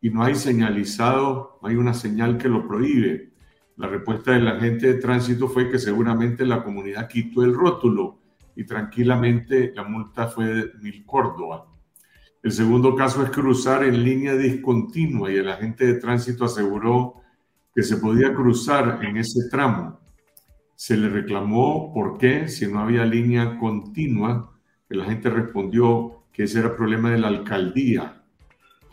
y 0.00 0.10
no 0.10 0.22
hay 0.22 0.34
señalizado, 0.34 1.58
no 1.60 1.68
hay 1.68 1.76
una 1.76 1.94
señal 1.94 2.38
que 2.38 2.48
lo 2.48 2.66
prohíbe. 2.66 3.32
La 3.76 3.86
respuesta 3.86 4.32
del 4.32 4.48
agente 4.48 4.94
de 4.94 5.00
tránsito 5.00 5.48
fue 5.48 5.70
que 5.70 5.78
seguramente 5.78 6.44
la 6.44 6.64
comunidad 6.64 7.08
quitó 7.08 7.44
el 7.44 7.54
rótulo 7.54 8.18
y 8.56 8.64
tranquilamente 8.64 9.72
la 9.74 9.84
multa 9.84 10.26
fue 10.26 10.46
de 10.46 10.72
mil 10.80 11.04
córdoba. 11.04 11.66
El 12.42 12.52
segundo 12.52 12.94
caso 12.94 13.22
es 13.22 13.30
cruzar 13.30 13.84
en 13.84 14.02
línea 14.02 14.34
discontinua 14.34 15.30
y 15.30 15.36
el 15.36 15.48
agente 15.48 15.86
de 15.86 16.00
tránsito 16.00 16.44
aseguró 16.44 17.14
que 17.74 17.82
se 17.82 17.98
podía 17.98 18.34
cruzar 18.34 19.00
en 19.04 19.16
ese 19.16 19.48
tramo. 19.50 20.00
Se 20.74 20.96
le 20.96 21.08
reclamó 21.08 21.92
por 21.92 22.18
qué, 22.18 22.48
si 22.48 22.66
no 22.66 22.80
había 22.80 23.04
línea 23.04 23.58
continua, 23.58 24.57
la 24.96 25.04
gente 25.04 25.30
respondió 25.30 26.24
que 26.32 26.44
ese 26.44 26.60
era 26.60 26.68
el 26.68 26.76
problema 26.76 27.10
de 27.10 27.18
la 27.18 27.28
alcaldía, 27.28 28.22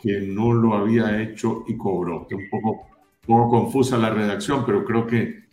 que 0.00 0.20
no 0.20 0.52
lo 0.52 0.74
había 0.74 1.22
hecho 1.22 1.64
y 1.66 1.76
cobró. 1.76 2.26
un 2.30 2.50
poco, 2.50 2.88
poco 3.26 3.48
confusa 3.48 3.96
la 3.96 4.10
redacción, 4.10 4.64
pero 4.66 4.84
creo 4.84 5.06
que 5.06 5.46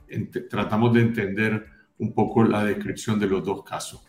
tratamos 0.49 0.93
de 0.93 1.01
entender 1.01 1.65
un 1.97 2.13
poco 2.13 2.43
la 2.43 2.63
descripción 2.65 3.19
de 3.19 3.27
los 3.27 3.43
dos 3.43 3.63
casos. 3.63 4.05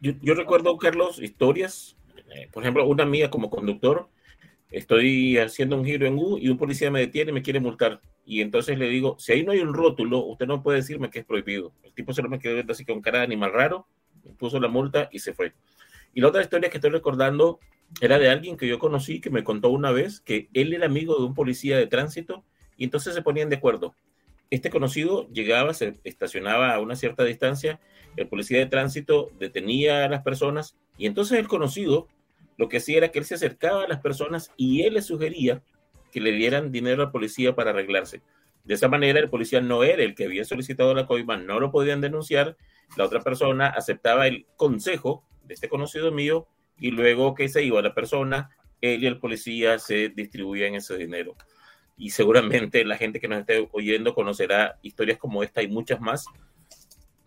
Yo, 0.00 0.34
recuerdo, 0.34 0.76
Carlos, 0.78 1.20
historias, 1.22 1.96
eh, 2.34 2.48
por 2.52 2.64
ejemplo, 2.64 2.84
una 2.86 3.06
mía 3.06 3.30
como 3.30 3.50
conductor, 3.50 4.08
estoy 4.72 5.38
haciendo 5.38 5.76
un 5.76 5.84
giro 5.84 6.06
en 6.06 6.18
U 6.18 6.38
y 6.38 6.48
un 6.48 6.58
policía 6.58 6.90
me 6.90 7.00
detiene 7.00 7.30
y 7.30 7.34
me 7.34 7.42
quiere 7.42 7.60
multar. 7.60 8.00
Y 8.24 8.40
entonces 8.40 8.78
le 8.78 8.88
digo, 8.88 9.16
si 9.18 9.32
ahí 9.32 9.44
no 9.44 9.52
hay 9.52 9.60
un 9.60 9.74
rótulo, 9.74 10.24
usted 10.24 10.46
no 10.46 10.62
puede 10.62 10.78
decirme 10.78 11.10
que 11.10 11.20
es 11.20 11.24
prohibido. 11.24 11.72
El 11.82 11.92
tipo 11.92 12.12
se 12.12 12.22
lo 12.22 12.28
me 12.28 12.38
quedó 12.38 12.54
viendo 12.54 12.72
así 12.72 12.84
con 12.84 13.00
cara 13.00 13.18
de 13.18 13.24
animal 13.24 13.52
raro, 13.52 13.86
puso 14.38 14.58
la 14.58 14.68
multa 14.68 15.08
y 15.12 15.18
se 15.18 15.34
fue. 15.34 15.52
Y 16.14 16.20
la 16.20 16.28
otra 16.28 16.42
historia 16.42 16.70
que 16.70 16.78
estoy 16.78 16.90
recordando 16.90 17.60
era 18.00 18.18
de 18.18 18.30
alguien 18.30 18.56
que 18.56 18.66
yo 18.66 18.78
conocí 18.78 19.20
que 19.20 19.30
me 19.30 19.44
contó 19.44 19.70
una 19.70 19.90
vez 19.90 20.20
que 20.20 20.48
él 20.54 20.72
era 20.72 20.86
amigo 20.86 21.18
de 21.18 21.24
un 21.24 21.34
policía 21.34 21.76
de 21.76 21.86
tránsito 21.86 22.44
y 22.76 22.84
entonces 22.84 23.14
se 23.14 23.22
ponían 23.22 23.50
de 23.50 23.56
acuerdo. 23.56 23.94
Este 24.50 24.70
conocido 24.70 25.28
llegaba, 25.30 25.72
se 25.74 25.98
estacionaba 26.04 26.74
a 26.74 26.80
una 26.80 26.96
cierta 26.96 27.24
distancia, 27.24 27.80
el 28.16 28.28
policía 28.28 28.58
de 28.58 28.66
tránsito 28.66 29.30
detenía 29.38 30.04
a 30.04 30.08
las 30.08 30.22
personas 30.22 30.76
y 30.98 31.06
entonces 31.06 31.38
el 31.38 31.48
conocido 31.48 32.08
lo 32.56 32.68
que 32.68 32.78
hacía 32.78 32.98
era 32.98 33.08
que 33.10 33.18
él 33.18 33.24
se 33.24 33.34
acercaba 33.34 33.84
a 33.84 33.88
las 33.88 34.00
personas 34.00 34.50
y 34.56 34.82
él 34.82 34.94
les 34.94 35.06
sugería 35.06 35.62
que 36.10 36.20
le 36.20 36.32
dieran 36.32 36.70
dinero 36.70 37.02
al 37.02 37.10
policía 37.10 37.54
para 37.54 37.70
arreglarse. 37.70 38.22
De 38.64 38.74
esa 38.74 38.88
manera, 38.88 39.18
el 39.18 39.30
policía 39.30 39.60
no 39.60 39.82
era 39.82 40.02
el 40.02 40.14
que 40.14 40.26
había 40.26 40.44
solicitado 40.44 40.94
la 40.94 41.06
coima, 41.06 41.36
no 41.36 41.58
lo 41.58 41.72
podían 41.72 42.00
denunciar, 42.00 42.56
la 42.96 43.04
otra 43.04 43.20
persona 43.20 43.68
aceptaba 43.68 44.28
el 44.28 44.46
consejo 44.56 45.24
de 45.44 45.54
este 45.54 45.68
conocido 45.68 46.12
mío 46.12 46.46
y 46.78 46.90
luego 46.90 47.34
que 47.34 47.48
se 47.48 47.64
iba 47.64 47.82
la 47.82 47.94
persona, 47.94 48.50
él 48.80 49.02
y 49.02 49.06
el 49.06 49.18
policía 49.18 49.78
se 49.78 50.10
distribuían 50.10 50.74
ese 50.74 50.96
dinero. 50.96 51.34
Y 51.96 52.10
seguramente 52.10 52.84
la 52.84 52.96
gente 52.96 53.20
que 53.20 53.28
nos 53.28 53.40
esté 53.40 53.68
oyendo 53.72 54.14
conocerá 54.14 54.78
historias 54.82 55.18
como 55.18 55.42
esta 55.42 55.62
y 55.62 55.68
muchas 55.68 56.00
más. 56.00 56.26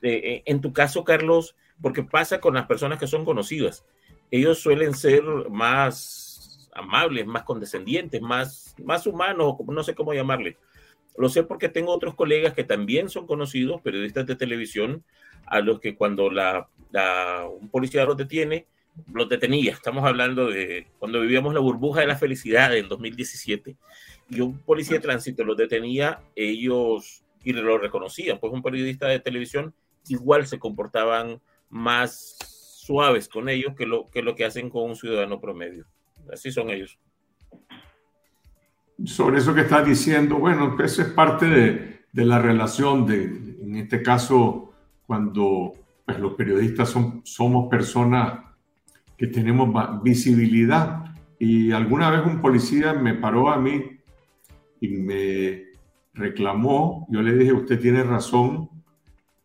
Eh, 0.02 0.22
eh, 0.24 0.44
en 0.46 0.62
tu 0.62 0.74
caso, 0.74 1.04
Carlos, 1.04 1.56
porque 1.82 2.04
pasa 2.04 2.40
con 2.40 2.54
las 2.54 2.66
personas 2.66 3.00
que 3.00 3.08
son 3.08 3.26
conocidas, 3.26 3.86
ellos 4.32 4.60
suelen 4.60 4.94
ser 4.94 5.24
más 5.50 6.70
amables, 6.74 7.26
más 7.26 7.44
condescendientes, 7.44 8.22
más, 8.22 8.76
más 8.84 9.08
humanos, 9.08 9.56
no 9.66 9.84
sé 9.84 9.96
cómo 9.96 10.14
llamarle. 10.14 10.58
Lo 11.18 11.30
sé 11.30 11.44
porque 11.44 11.70
tengo 11.70 11.94
otros 11.94 12.16
colegas 12.16 12.54
que 12.54 12.66
también 12.66 13.10
son 13.10 13.26
conocidos, 13.26 13.82
periodistas 13.82 14.26
de 14.26 14.36
televisión, 14.36 15.04
a 15.46 15.62
los 15.62 15.80
que 15.80 15.96
cuando 15.96 16.30
la, 16.30 16.68
un 17.60 17.70
policía 17.70 18.06
los 18.06 18.18
detiene, 18.18 18.68
los 19.14 19.30
detenía. 19.30 19.72
Estamos 19.72 20.04
hablando 20.04 20.50
de 20.50 20.88
cuando 21.00 21.22
vivíamos 21.22 21.54
la 21.54 21.60
burbuja 21.60 22.02
de 22.02 22.08
la 22.08 22.18
felicidad 22.18 22.76
en 22.76 22.90
2017 22.90 23.76
y 24.30 24.42
un 24.42 24.60
policía 24.60 24.98
de 24.98 25.04
tránsito 25.04 25.44
los 25.44 25.58
detenía, 25.58 26.22
ellos 26.36 27.24
y 27.44 27.54
lo 27.54 27.78
reconocían, 27.78 28.40
pues 28.40 28.52
un 28.52 28.64
periodista 28.64 29.08
de 29.08 29.20
televisión 29.20 29.74
igual 30.08 30.48
se 30.48 30.60
comportaban 30.60 31.40
más 31.70 32.55
suaves 32.86 33.28
con 33.28 33.50
ellos 33.50 33.74
que 33.76 33.86
lo 33.86 34.06
que, 34.06 34.22
lo 34.22 34.36
que 34.36 34.46
hacen 34.46 34.70
con 34.70 34.84
un 34.84 34.96
ciudadano 34.96 35.40
promedio. 35.40 35.86
Así 36.32 36.52
son 36.52 36.70
ellos. 36.70 37.00
Sobre 39.04 39.40
eso 39.40 39.54
que 39.54 39.62
estás 39.62 39.86
diciendo, 39.86 40.38
bueno, 40.38 40.78
eso 40.82 41.02
es 41.02 41.10
parte 41.10 41.48
de, 41.48 42.06
de 42.12 42.26
la 42.26 42.40
relación 42.40 43.06
de, 43.06 43.24
en 43.62 43.76
este 43.76 44.02
caso, 44.02 44.74
cuando 45.06 45.74
pues, 46.06 46.20
los 46.20 46.34
periodistas 46.36 46.90
son, 46.90 47.22
somos 47.26 47.70
personas 47.70 48.40
que 49.18 49.28
tenemos 49.28 49.70
visibilidad. 50.04 51.04
Y 51.40 51.72
alguna 51.72 52.10
vez 52.10 52.26
un 52.26 52.42
policía 52.42 52.94
me 52.94 53.16
paró 53.16 53.50
a 53.50 53.58
mí 53.58 54.00
y 54.80 54.88
me 54.88 55.64
reclamó. 56.14 57.08
Yo 57.10 57.22
le 57.22 57.34
dije, 57.34 57.54
usted 57.54 57.80
tiene 57.80 58.04
razón. 58.04 58.70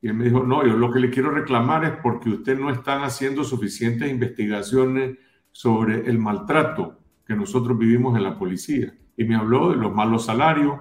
Y 0.03 0.09
él 0.09 0.15
me 0.15 0.25
dijo, 0.25 0.43
no, 0.43 0.67
yo 0.67 0.77
lo 0.77 0.91
que 0.91 1.01
le 1.01 1.11
quiero 1.11 1.31
reclamar 1.31 1.85
es 1.85 1.93
porque 2.03 2.31
usted 2.31 2.59
no 2.59 2.71
está 2.71 3.05
haciendo 3.05 3.45
suficientes 3.45 4.11
investigaciones 4.11 5.19
sobre 5.53 6.09
el 6.09 6.19
maltrato 6.19 6.99
que 7.27 7.35
nosotros 7.35 7.79
vivimos 7.79 8.17
en 8.17 8.25
la 8.25 8.39
policía. 8.39 8.95
Y 9.17 9.25
me 9.25 9.37
habló 9.37 9.71
de 9.71 9.77
los 9.77 9.95
malos 9.95 10.25
salarios, 10.27 10.81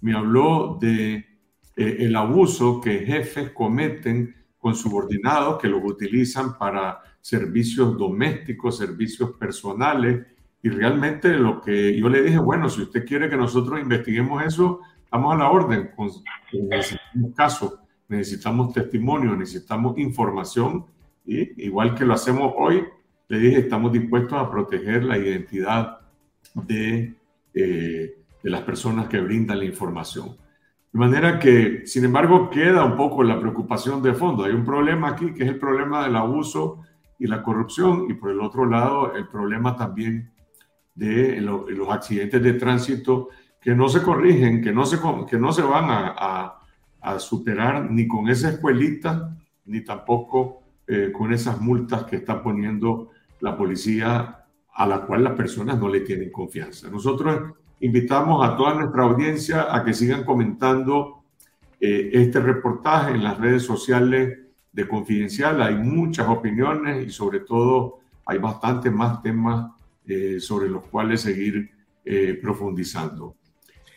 me 0.00 0.14
habló 0.14 0.78
de 0.80 1.14
eh, 1.76 1.96
el 2.00 2.14
abuso 2.16 2.80
que 2.80 3.06
jefes 3.06 3.50
cometen 3.50 4.34
con 4.58 4.74
subordinados 4.74 5.60
que 5.60 5.68
los 5.68 5.80
utilizan 5.84 6.58
para 6.58 7.00
servicios 7.20 7.96
domésticos, 7.96 8.76
servicios 8.76 9.32
personales. 9.32 10.26
Y 10.62 10.68
realmente 10.68 11.30
lo 11.36 11.60
que 11.60 11.96
yo 11.96 12.08
le 12.08 12.22
dije, 12.22 12.38
bueno, 12.38 12.68
si 12.68 12.82
usted 12.82 13.06
quiere 13.06 13.30
que 13.30 13.36
nosotros 13.36 13.80
investiguemos 13.80 14.44
eso, 14.44 14.80
estamos 15.04 15.34
a 15.34 15.38
la 15.38 15.50
orden. 15.50 15.90
Necesitamos 16.52 17.34
casos, 17.36 17.78
necesitamos 18.08 18.72
testimonio, 18.72 19.36
necesitamos 19.36 19.98
información. 19.98 20.86
Y 21.24 21.64
igual 21.64 21.94
que 21.94 22.04
lo 22.04 22.14
hacemos 22.14 22.52
hoy, 22.56 22.84
le 23.28 23.38
dije, 23.38 23.58
estamos 23.60 23.92
dispuestos 23.92 24.38
a 24.38 24.50
proteger 24.50 25.04
la 25.04 25.18
identidad 25.18 26.00
de, 26.54 27.14
eh, 27.54 28.16
de 28.42 28.50
las 28.50 28.62
personas 28.62 29.08
que 29.08 29.20
brindan 29.20 29.58
la 29.58 29.64
información. 29.64 30.36
De 30.92 30.98
manera 30.98 31.38
que, 31.38 31.86
sin 31.86 32.06
embargo, 32.06 32.48
queda 32.48 32.84
un 32.84 32.96
poco 32.96 33.22
la 33.22 33.38
preocupación 33.38 34.02
de 34.02 34.14
fondo. 34.14 34.44
Hay 34.44 34.52
un 34.52 34.64
problema 34.64 35.10
aquí 35.10 35.34
que 35.34 35.44
es 35.44 35.50
el 35.50 35.58
problema 35.58 36.04
del 36.04 36.16
abuso 36.16 36.82
y 37.18 37.26
la 37.26 37.42
corrupción 37.42 38.06
y 38.08 38.14
por 38.14 38.30
el 38.30 38.40
otro 38.40 38.64
lado 38.64 39.14
el 39.14 39.28
problema 39.28 39.76
también 39.76 40.30
de 40.94 41.40
los 41.40 41.90
accidentes 41.90 42.42
de 42.42 42.54
tránsito 42.54 43.28
que 43.60 43.74
no 43.74 43.88
se 43.88 44.02
corrigen, 44.02 44.62
que 44.62 44.72
no 44.72 44.86
se, 44.86 44.98
que 45.28 45.38
no 45.38 45.52
se 45.52 45.62
van 45.62 45.86
a, 45.90 46.57
superar 47.18 47.90
ni 47.90 48.06
con 48.06 48.28
esa 48.28 48.50
escuelita, 48.50 49.36
ni 49.66 49.82
tampoco 49.82 50.62
eh, 50.86 51.12
con 51.12 51.32
esas 51.32 51.60
multas 51.60 52.04
que 52.04 52.16
está 52.16 52.42
poniendo 52.42 53.10
la 53.40 53.56
policía 53.56 54.44
a 54.74 54.86
la 54.86 55.00
cual 55.02 55.24
las 55.24 55.34
personas 55.34 55.78
no 55.78 55.88
le 55.88 56.00
tienen 56.00 56.30
confianza. 56.30 56.88
Nosotros 56.88 57.54
invitamos 57.80 58.46
a 58.46 58.56
toda 58.56 58.74
nuestra 58.74 59.04
audiencia 59.04 59.74
a 59.74 59.84
que 59.84 59.94
sigan 59.94 60.24
comentando 60.24 61.24
eh, 61.80 62.10
este 62.12 62.40
reportaje 62.40 63.12
en 63.12 63.24
las 63.24 63.38
redes 63.38 63.62
sociales 63.62 64.38
de 64.72 64.88
Confidencial. 64.88 65.62
Hay 65.62 65.76
muchas 65.76 66.28
opiniones 66.28 67.06
y 67.06 67.10
sobre 67.10 67.40
todo 67.40 67.98
hay 68.24 68.38
bastantes 68.38 68.92
más 68.92 69.22
temas 69.22 69.72
eh, 70.06 70.38
sobre 70.40 70.68
los 70.68 70.84
cuales 70.86 71.20
seguir 71.20 71.70
eh, 72.04 72.38
profundizando. 72.40 73.36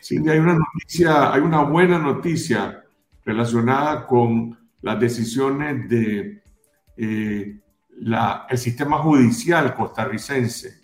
Sí, 0.00 0.18
hay 0.28 0.38
una 0.38 0.54
noticia, 0.54 1.32
hay 1.32 1.40
una 1.40 1.62
buena 1.62 1.98
noticia 1.98 2.81
relacionada 3.24 4.06
con 4.06 4.58
las 4.80 4.98
decisiones 4.98 5.88
de 5.88 6.42
la, 7.98 8.46
el 8.48 8.58
sistema 8.58 8.98
judicial 8.98 9.74
costarricense, 9.74 10.80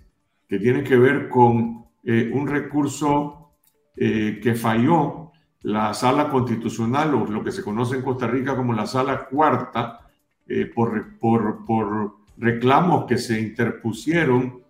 que 0.49 0.59
tiene 0.59 0.83
que 0.83 0.97
ver 0.97 1.29
con 1.29 1.85
eh, 2.05 2.31
un 2.33 2.47
recurso 2.47 3.53
eh, 3.97 4.41
que 4.43 4.55
falló 4.55 5.33
la 5.63 5.93
sala 5.93 6.31
constitucional 6.31 7.15
o 7.15 7.27
lo 7.27 7.43
que 7.43 7.53
se 7.53 7.63
conoce 7.63 7.97
en 7.97 8.03
Costa 8.03 8.27
Rica 8.27 8.57
como 8.57 8.73
la 8.73 8.87
sala 8.87 9.27
cuarta 9.27 10.09
eh, 10.47 10.67
por, 10.67 11.19
por, 11.19 11.65
por 11.65 12.19
reclamos 12.37 13.05
que 13.07 13.19
se 13.19 13.41
interpusieron 13.41 14.63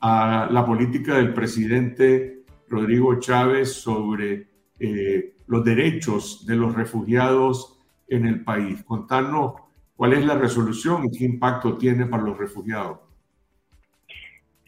a 0.00 0.48
la 0.50 0.64
política 0.64 1.14
del 1.16 1.32
presidente 1.32 2.44
Rodrigo 2.68 3.18
Chávez 3.18 3.72
sobre 3.72 4.48
los 5.46 5.64
derechos 5.64 6.46
de 6.46 6.56
los 6.56 6.74
refugiados 6.74 7.78
en 8.08 8.26
el 8.26 8.44
país. 8.44 8.82
Contanos 8.84 9.54
cuál 9.96 10.12
es 10.12 10.24
la 10.24 10.36
resolución 10.36 11.06
y 11.06 11.16
qué 11.16 11.24
impacto 11.24 11.76
tiene 11.76 12.06
para 12.06 12.22
los 12.22 12.38
refugiados. 12.38 12.98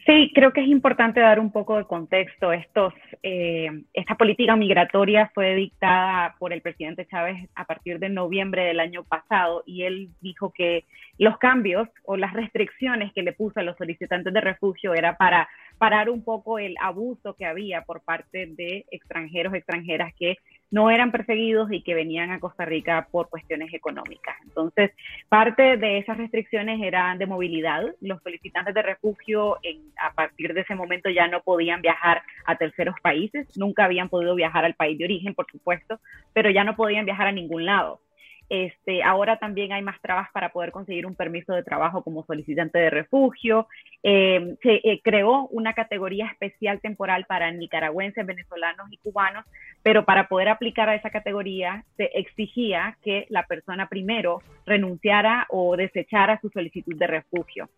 Sí, 0.09 0.31
creo 0.33 0.51
que 0.51 0.61
es 0.61 0.67
importante 0.67 1.19
dar 1.19 1.39
un 1.39 1.51
poco 1.51 1.77
de 1.77 1.83
contexto. 1.83 2.51
Estos, 2.51 2.95
eh, 3.21 3.83
esta 3.93 4.15
política 4.15 4.55
migratoria 4.55 5.29
fue 5.35 5.53
dictada 5.53 6.35
por 6.39 6.51
el 6.51 6.61
presidente 6.61 7.05
Chávez 7.05 7.47
a 7.53 7.65
partir 7.65 7.99
de 7.99 8.09
noviembre 8.09 8.63
del 8.63 8.79
año 8.79 9.03
pasado 9.03 9.61
y 9.67 9.83
él 9.83 10.09
dijo 10.19 10.51
que 10.51 10.85
los 11.19 11.37
cambios 11.37 11.87
o 12.05 12.17
las 12.17 12.33
restricciones 12.33 13.13
que 13.13 13.21
le 13.21 13.33
puso 13.33 13.59
a 13.59 13.63
los 13.63 13.77
solicitantes 13.77 14.33
de 14.33 14.41
refugio 14.41 14.95
era 14.95 15.15
para 15.15 15.47
parar 15.77 16.09
un 16.09 16.23
poco 16.23 16.57
el 16.57 16.75
abuso 16.81 17.35
que 17.35 17.45
había 17.45 17.83
por 17.83 18.01
parte 18.01 18.47
de 18.47 18.85
extranjeros, 18.89 19.53
extranjeras 19.53 20.11
que 20.17 20.37
no 20.71 20.91
eran 20.91 21.11
perseguidos 21.11 21.71
y 21.71 21.81
que 21.81 21.95
venían 21.95 22.31
a 22.31 22.39
Costa 22.39 22.65
Rica 22.65 23.07
por 23.11 23.29
cuestiones 23.29 23.73
económicas. 23.73 24.35
Entonces, 24.43 24.91
parte 25.27 25.77
de 25.77 25.97
esas 25.97 26.17
restricciones 26.17 26.79
eran 26.81 27.17
de 27.17 27.25
movilidad. 27.25 27.83
Los 28.01 28.21
solicitantes 28.21 28.73
de 28.73 28.81
refugio 28.81 29.57
en, 29.63 29.81
a 29.99 30.13
partir 30.13 30.53
de 30.53 30.61
ese 30.61 30.75
momento 30.75 31.09
ya 31.09 31.27
no 31.27 31.41
podían 31.41 31.81
viajar 31.81 32.21
a 32.45 32.55
terceros 32.55 32.95
países, 33.01 33.47
nunca 33.57 33.85
habían 33.85 34.09
podido 34.09 34.35
viajar 34.35 34.65
al 34.65 34.75
país 34.75 34.97
de 34.97 35.05
origen, 35.05 35.33
por 35.33 35.49
supuesto, 35.51 35.99
pero 36.33 36.49
ya 36.49 36.63
no 36.63 36.75
podían 36.75 37.05
viajar 37.05 37.27
a 37.27 37.31
ningún 37.31 37.65
lado. 37.65 38.01
Este, 38.49 39.03
ahora 39.03 39.37
también 39.37 39.71
hay 39.71 39.83
más 39.83 40.01
trabas 40.01 40.29
para 40.31 40.51
poder 40.51 40.71
conseguir 40.71 41.05
un 41.05 41.13
permiso 41.13 41.53
de 41.53 41.63
trabajo 41.63 42.03
como 42.03 42.25
solicitante 42.25 42.79
de 42.79 42.89
refugio. 42.89 43.67
Eh, 44.01 44.55
se 44.63 44.81
eh, 44.83 45.01
creó 45.03 45.47
una 45.47 45.73
categoría 45.73 46.25
especial 46.27 46.79
temporal 46.81 47.25
para 47.25 47.51
nicaragüenses, 47.51 48.25
venezolanos 48.25 48.91
y 48.91 48.97
cubanos, 48.97 49.45
pero 49.83 50.03
para 50.03 50.27
poder 50.27 50.49
aplicar 50.49 50.89
a 50.89 50.95
esa 50.95 51.11
categoría 51.11 51.85
se 51.95 52.05
exigía 52.15 52.97
que 53.03 53.27
la 53.29 53.43
persona 53.45 53.87
primero 53.87 54.41
renunciara 54.65 55.45
o 55.49 55.77
desechara 55.77 56.39
su 56.41 56.49
solicitud 56.49 56.95
de 56.95 57.07
refugio. 57.07 57.69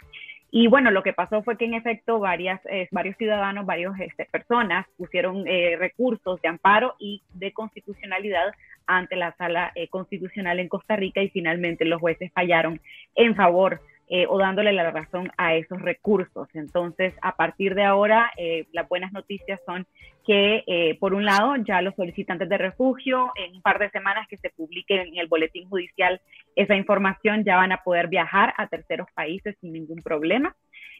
Y 0.51 0.67
bueno, 0.67 0.91
lo 0.91 1.01
que 1.01 1.13
pasó 1.13 1.41
fue 1.43 1.57
que 1.57 1.65
en 1.65 1.75
efecto 1.75 2.19
varias, 2.19 2.59
eh, 2.65 2.89
varios 2.91 3.15
ciudadanos, 3.17 3.65
varias 3.65 3.97
este, 3.99 4.25
personas 4.25 4.85
pusieron 4.97 5.45
recursos 5.79 6.41
de 6.41 6.49
amparo 6.49 6.95
y 6.99 7.23
de 7.33 7.53
constitucionalidad 7.53 8.53
ante 8.85 9.15
la 9.15 9.33
sala 9.37 9.71
eh, 9.75 9.87
constitucional 9.87 10.59
en 10.59 10.67
Costa 10.67 10.95
Rica 10.95 11.21
y 11.21 11.29
finalmente 11.29 11.85
los 11.85 12.01
jueces 12.01 12.31
fallaron 12.33 12.81
en 13.15 13.35
favor 13.35 13.81
eh, 14.13 14.25
o 14.27 14.37
dándole 14.37 14.73
la 14.73 14.91
razón 14.91 15.31
a 15.37 15.55
esos 15.55 15.81
recursos. 15.81 16.47
Entonces, 16.53 17.13
a 17.21 17.35
partir 17.35 17.73
de 17.73 17.83
ahora, 17.83 18.31
eh, 18.37 18.65
las 18.73 18.87
buenas 18.87 19.11
noticias 19.11 19.59
son 19.65 19.87
que, 20.27 20.97
por 20.99 21.15
un 21.15 21.25
lado, 21.25 21.55
ya 21.65 21.81
los 21.81 21.95
solicitantes 21.95 22.47
de 22.47 22.57
refugio, 22.59 23.31
en 23.35 23.55
un 23.55 23.61
par 23.63 23.79
de 23.79 23.89
semanas 23.89 24.27
que 24.29 24.37
se 24.37 24.51
publique 24.51 25.01
en 25.01 25.17
el 25.17 25.27
boletín 25.27 25.67
judicial 25.67 26.21
esa 26.55 26.75
información, 26.75 27.43
ya 27.43 27.55
van 27.55 27.71
a 27.71 27.77
poder 27.77 28.07
viajar 28.07 28.53
a 28.57 28.67
terceros 28.67 29.07
países 29.15 29.55
sin 29.61 29.73
ningún 29.73 30.03
problema. 30.03 30.55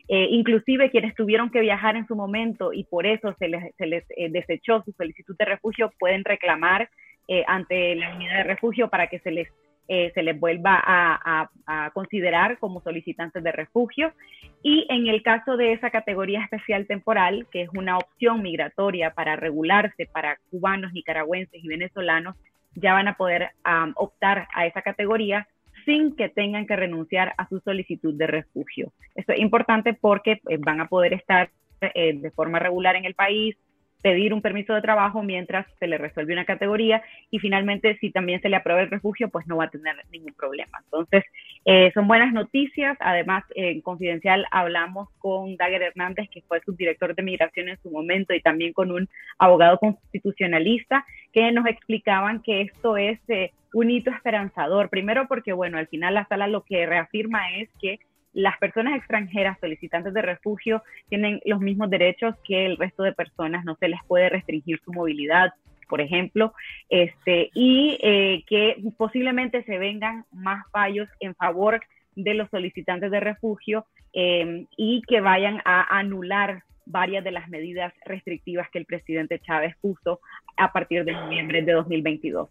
inclusive 0.08 0.90
quienes 0.90 1.14
tuvieron 1.14 1.52
que 1.52 1.62
viajar 1.62 1.96
en 1.96 2.08
su 2.08 2.16
momento 2.16 2.74
y 2.74 2.84
por 2.86 3.06
eso 3.06 3.36
se 3.38 3.48
les, 3.48 3.76
se 3.76 3.86
les 3.86 4.04
desechó 4.32 4.82
su 4.84 4.92
solicitud 4.94 5.36
de 5.38 5.46
refugio 5.46 5.92
pueden 6.00 6.26
reclamar 6.26 6.90
eh, 7.34 7.46
ante 7.48 7.96
la 7.96 8.14
unidad 8.14 8.38
de 8.40 8.44
refugio 8.44 8.90
para 8.90 9.08
que 9.08 9.20
se 9.20 9.32
les, 9.32 9.48
eh, 9.88 10.12
se 10.14 10.24
les 10.24 10.40
vuelva 10.40 10.82
a, 10.84 11.50
considerar 11.94 12.58
como 12.60 12.82
solicitantes 12.82 13.44
de 13.44 13.52
refugio. 13.52 14.14
Y 14.62 14.86
en 14.90 15.08
el 15.08 15.24
caso 15.24 15.58
de 15.58 15.74
esa 15.74 15.90
categoría 15.90 16.44
especial 16.44 16.86
temporal, 16.86 17.48
que 17.52 17.62
es 17.64 17.70
una 17.74 17.98
opción 17.98 18.42
migratoria 18.42 19.14
para 19.14 19.36
regularse 19.36 20.06
para 20.06 20.38
cubanos, 20.50 20.94
nicaragüenses 20.94 21.64
y 21.64 21.68
venezolanos, 21.68 22.36
ya 22.76 22.94
van 22.94 23.08
a 23.08 23.16
poder 23.16 23.52
optar 23.96 24.48
a 24.54 24.66
esa 24.66 24.82
categoría 24.82 25.48
sin 25.86 26.16
que 26.16 26.30
tengan 26.30 26.68
que 26.68 26.76
renunciar 26.76 27.34
a 27.38 27.48
su 27.48 27.60
solicitud 27.62 28.14
de 28.14 28.28
refugio. 28.28 28.92
Esto 29.16 29.34
es 29.34 29.40
importante 29.40 29.94
porque 29.94 30.42
eh, 30.50 30.58
van 30.60 30.82
a 30.82 30.88
poder 30.88 31.14
estar 31.14 31.50
de 31.82 32.32
forma 32.36 32.60
regular 32.60 32.96
en 32.96 33.06
el 33.06 33.16
país, 33.16 33.58
pedir 34.02 34.34
un 34.34 34.42
permiso 34.42 34.74
de 34.74 34.82
trabajo 34.82 35.24
mientras 35.24 35.66
se 35.80 35.88
le 35.88 35.98
resuelve 35.98 36.34
una 36.34 36.46
categoría 36.46 37.04
y 37.30 37.40
finalmente 37.40 37.98
si 38.00 38.12
también 38.12 38.42
se 38.42 38.50
le 38.50 38.56
aprueba 38.56 38.82
el 38.82 38.90
refugio, 38.90 39.30
pues 39.30 39.48
no 39.48 39.58
va 39.58 39.66
a 39.66 39.70
tener 39.70 39.96
ningún 40.12 40.34
problema. 40.34 40.80
Entonces, 40.86 41.24
eh, 41.66 41.92
son 41.94 42.08
buenas 42.08 42.34
noticias. 42.34 42.98
Además, 43.00 43.44
en 43.56 43.82
Confidencial 43.82 44.46
hablamos 44.52 45.10
con 45.20 45.56
Dagger 45.58 45.84
Hernández, 45.84 46.30
que 46.30 46.42
fue 46.42 46.62
subdirector 46.62 47.16
de 47.16 47.24
migración 47.24 47.70
en 47.70 47.82
su 47.82 47.92
momento, 47.92 48.34
y 48.34 48.42
también 48.42 48.74
con 48.74 48.92
un 48.92 49.08
abogado 49.38 49.78
constitucionalista, 49.78 51.06
que 51.34 51.52
nos 51.52 51.66
explicaban 51.68 52.42
que 52.42 52.62
esto 52.62 52.98
es 52.98 53.20
eh, 53.30 53.52
un 53.74 53.90
hito 53.90 54.12
esperanzador. 54.12 54.90
Primero 54.90 55.28
porque, 55.28 55.54
bueno, 55.54 55.78
al 55.78 55.88
final 55.88 56.16
la 56.16 56.28
sala 56.28 56.48
lo 56.48 56.64
que 56.64 56.86
reafirma 56.86 57.56
es 57.58 57.70
que 57.80 58.00
las 58.34 58.58
personas 58.58 58.96
extranjeras 58.96 59.60
solicitantes 59.60 60.14
de 60.14 60.22
refugio 60.22 60.84
tienen 61.10 61.42
los 61.46 61.60
mismos 61.60 61.90
derechos 61.90 62.36
que 62.44 62.66
el 62.66 62.78
resto 62.78 63.04
de 63.04 63.14
personas, 63.14 63.66
no 63.66 63.76
se 63.76 63.90
les 63.90 64.00
puede 64.08 64.30
restringir 64.30 64.80
su 64.84 64.94
movilidad, 64.94 65.54
por 65.90 66.00
ejemplo, 66.00 66.54
este, 66.90 67.50
y 67.54 67.98
eh, 68.02 68.44
que 68.48 68.82
posiblemente 68.98 69.64
se 69.64 69.78
vengan 69.78 70.26
más 70.32 70.66
fallos 70.72 71.10
en 71.20 71.36
favor 71.36 71.82
de 72.16 72.34
los 72.34 72.50
solicitantes 72.50 73.12
de 73.12 73.20
refugio 73.20 73.86
em, 74.14 74.68
y 74.78 75.02
que 75.08 75.22
vayan 75.22 75.62
a 75.66 75.98
anular 75.98 76.64
varias 76.86 77.24
de 77.24 77.32
las 77.32 77.50
medidas 77.50 77.94
restrictivas 78.06 78.70
que 78.70 78.80
el 78.80 78.86
presidente 78.86 79.40
Chávez 79.40 79.76
puso 79.82 80.20
a 80.58 80.72
partir 80.72 81.04
de 81.06 81.14
noviembre 81.14 81.62
de 81.62 81.74
2022. 81.74 82.50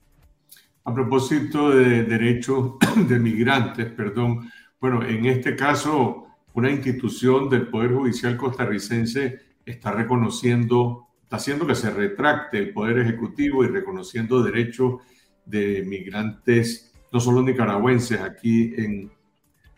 A 0.84 0.94
propósito 0.94 1.70
de 1.70 2.04
derechos 2.04 2.74
de 3.08 3.18
migrantes, 3.18 3.86
perdón, 3.92 4.50
bueno, 4.80 5.04
en 5.04 5.26
este 5.26 5.54
caso, 5.56 6.26
una 6.54 6.70
institución 6.70 7.50
del 7.50 7.68
Poder 7.68 7.92
Judicial 7.92 8.36
costarricense 8.36 9.40
está 9.64 9.92
reconociendo, 9.92 11.08
está 11.22 11.36
haciendo 11.36 11.66
que 11.66 11.74
se 11.74 11.90
retracte 11.90 12.58
el 12.58 12.72
Poder 12.72 12.98
Ejecutivo 12.98 13.62
y 13.62 13.68
reconociendo 13.68 14.42
derechos 14.42 15.02
de 15.44 15.84
migrantes, 15.86 16.94
no 17.12 17.20
solo 17.20 17.42
nicaragüenses, 17.42 18.20
aquí 18.20 18.72
en, 18.76 19.12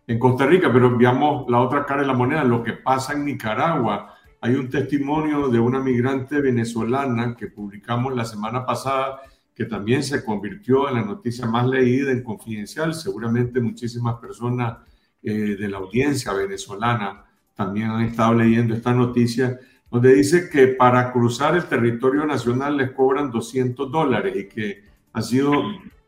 en 0.06 0.18
Costa 0.20 0.46
Rica, 0.46 0.72
pero 0.72 0.96
veamos 0.96 1.50
la 1.50 1.60
otra 1.60 1.84
cara 1.84 2.02
de 2.02 2.06
la 2.06 2.14
moneda, 2.14 2.44
lo 2.44 2.62
que 2.62 2.74
pasa 2.74 3.12
en 3.12 3.24
Nicaragua. 3.24 4.14
Hay 4.40 4.54
un 4.54 4.70
testimonio 4.70 5.48
de 5.48 5.58
una 5.58 5.80
migrante 5.80 6.40
venezolana 6.40 7.36
que 7.36 7.48
publicamos 7.48 8.14
la 8.14 8.24
semana 8.24 8.64
pasada 8.64 9.20
que 9.54 9.64
también 9.64 10.02
se 10.02 10.24
convirtió 10.24 10.88
en 10.88 10.94
la 10.94 11.04
noticia 11.04 11.46
más 11.46 11.66
leída 11.66 12.10
en 12.10 12.22
Confidencial. 12.22 12.94
Seguramente 12.94 13.60
muchísimas 13.60 14.16
personas 14.16 14.78
eh, 15.22 15.56
de 15.58 15.68
la 15.68 15.78
audiencia 15.78 16.32
venezolana 16.32 17.24
también 17.54 17.90
han 17.90 18.02
estado 18.02 18.34
leyendo 18.34 18.74
esta 18.74 18.92
noticia, 18.92 19.58
donde 19.90 20.14
dice 20.14 20.48
que 20.48 20.68
para 20.68 21.12
cruzar 21.12 21.54
el 21.54 21.66
territorio 21.66 22.24
nacional 22.26 22.76
les 22.76 22.92
cobran 22.92 23.30
200 23.30 23.90
dólares 23.90 24.34
y 24.36 24.48
que 24.48 24.84
han 25.12 25.22
sido 25.22 25.52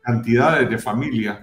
cantidades 0.01 0.69
de 0.69 0.77
familias 0.77 1.39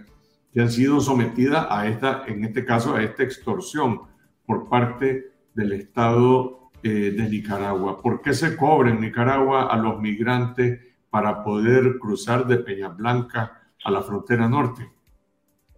que 0.52 0.60
han 0.60 0.70
sido 0.70 1.00
sometidas 1.00 1.66
a 1.70 1.88
esta, 1.88 2.24
en 2.26 2.44
este 2.44 2.64
caso, 2.64 2.94
a 2.94 3.02
esta 3.02 3.22
extorsión 3.22 4.02
por 4.44 4.68
parte 4.68 5.32
del 5.54 5.72
Estado 5.72 6.70
eh, 6.82 7.14
de 7.16 7.28
Nicaragua. 7.28 8.00
¿Por 8.02 8.20
qué 8.20 8.34
se 8.34 8.56
cobra 8.56 8.90
en 8.90 9.00
Nicaragua 9.00 9.72
a 9.72 9.76
los 9.78 9.98
migrantes 9.98 10.80
para 11.08 11.42
poder 11.42 11.98
cruzar 11.98 12.46
de 12.46 12.58
Peña 12.58 12.88
Blanca 12.88 13.62
a 13.82 13.90
la 13.90 14.02
frontera 14.02 14.48
norte? 14.48 14.90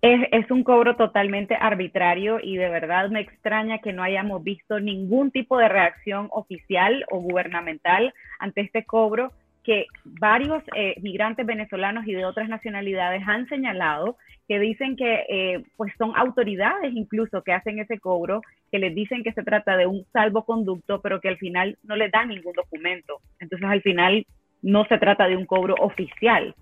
Es, 0.07 0.51
un 0.51 0.65
cobro 0.65 0.97
totalmente 0.97 1.57
arbitrario 1.59 2.39
y 2.39 2.59
de 2.59 2.69
verdad 2.69 3.09
me 3.09 3.21
extraña 3.21 3.79
que 3.79 3.95
no 3.95 4.03
hayamos 4.03 4.45
visto 4.45 4.79
ningún 4.79 5.31
tipo 5.31 5.57
de 5.57 5.71
reacción 5.71 6.29
oficial 6.31 7.07
o 7.11 7.21
gubernamental 7.21 8.13
ante 8.39 8.61
este 8.61 8.85
cobro 8.85 9.33
que 9.63 9.87
varios 10.05 10.63
eh, 10.77 10.95
migrantes 11.01 11.47
venezolanos 11.47 12.07
y 12.07 12.13
de 12.13 12.27
otras 12.27 12.51
nacionalidades 12.51 13.23
han 13.27 13.49
señalado 13.49 14.19
que 14.47 14.59
dicen 14.59 14.95
que 14.97 15.25
eh, 15.27 15.65
pues 15.79 15.91
son 15.97 16.13
autoridades 16.17 16.93
incluso 16.95 17.43
que 17.43 17.55
hacen 17.55 17.79
ese 17.79 17.99
cobro, 17.99 18.43
que 18.71 18.79
les 18.79 18.95
dicen 18.95 19.23
que 19.25 19.33
se 19.33 19.43
trata 19.43 19.75
de 19.79 19.87
un 19.87 20.05
salvoconducto, 20.13 21.01
pero 21.01 21.19
que 21.23 21.29
al 21.29 21.39
final 21.39 21.79
no 21.83 21.97
les 21.97 22.13
dan 22.13 22.29
ningún 22.29 22.53
documento. 22.53 23.21
Entonces 23.41 23.67
al 23.67 23.81
final 23.81 24.27
no 24.61 24.85
se 24.85 24.99
trata 24.99 25.29
de 25.29 25.37
un 25.39 25.47
cobro 25.47 25.77
oficial. 25.79 26.55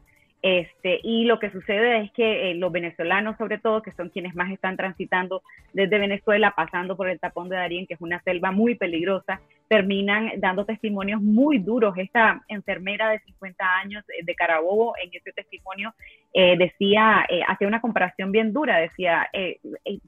Este, 0.43 0.99
y 1.05 1.25
lo 1.25 1.39
que 1.39 1.53
sucede 1.53 1.99
es 2.01 2.13
que 2.13 2.51
eh, 2.51 2.55
los 2.57 2.73
venezolanos, 2.73 3.37
sobre 3.39 3.59
todo, 3.59 3.81
que 3.81 3.93
son 3.93 4.09
quienes 4.09 4.35
más 4.35 4.51
están 4.51 4.77
transitando 4.77 5.43
desde 5.73 5.99
Venezuela, 5.99 6.53
pasando 6.57 6.97
por 6.97 7.09
el 7.09 7.21
tapón 7.21 7.49
de 7.49 7.57
Darién, 7.57 7.87
que 7.87 7.95
es 7.95 8.01
una 8.01 8.21
selva 8.23 8.51
muy 8.51 8.75
peligrosa, 8.75 9.41
terminan 9.73 10.33
dando 10.37 10.67
testimonios 10.67 11.23
muy 11.23 11.59
duros. 11.59 11.95
Esta 11.97 12.43
enfermera 12.49 13.09
de 13.09 13.21
50 13.21 13.65
años 13.77 14.05
eh, 14.11 14.23
de 14.23 14.35
Carabobo, 14.35 14.93
en 15.03 15.09
ese 15.15 15.33
testimonio, 15.33 15.95
eh, 16.35 16.59
decía, 16.59 17.25
hacía 17.49 17.69
una 17.69 17.81
comparación 17.81 18.33
bien 18.33 18.53
dura, 18.53 18.77
decía, 18.77 19.31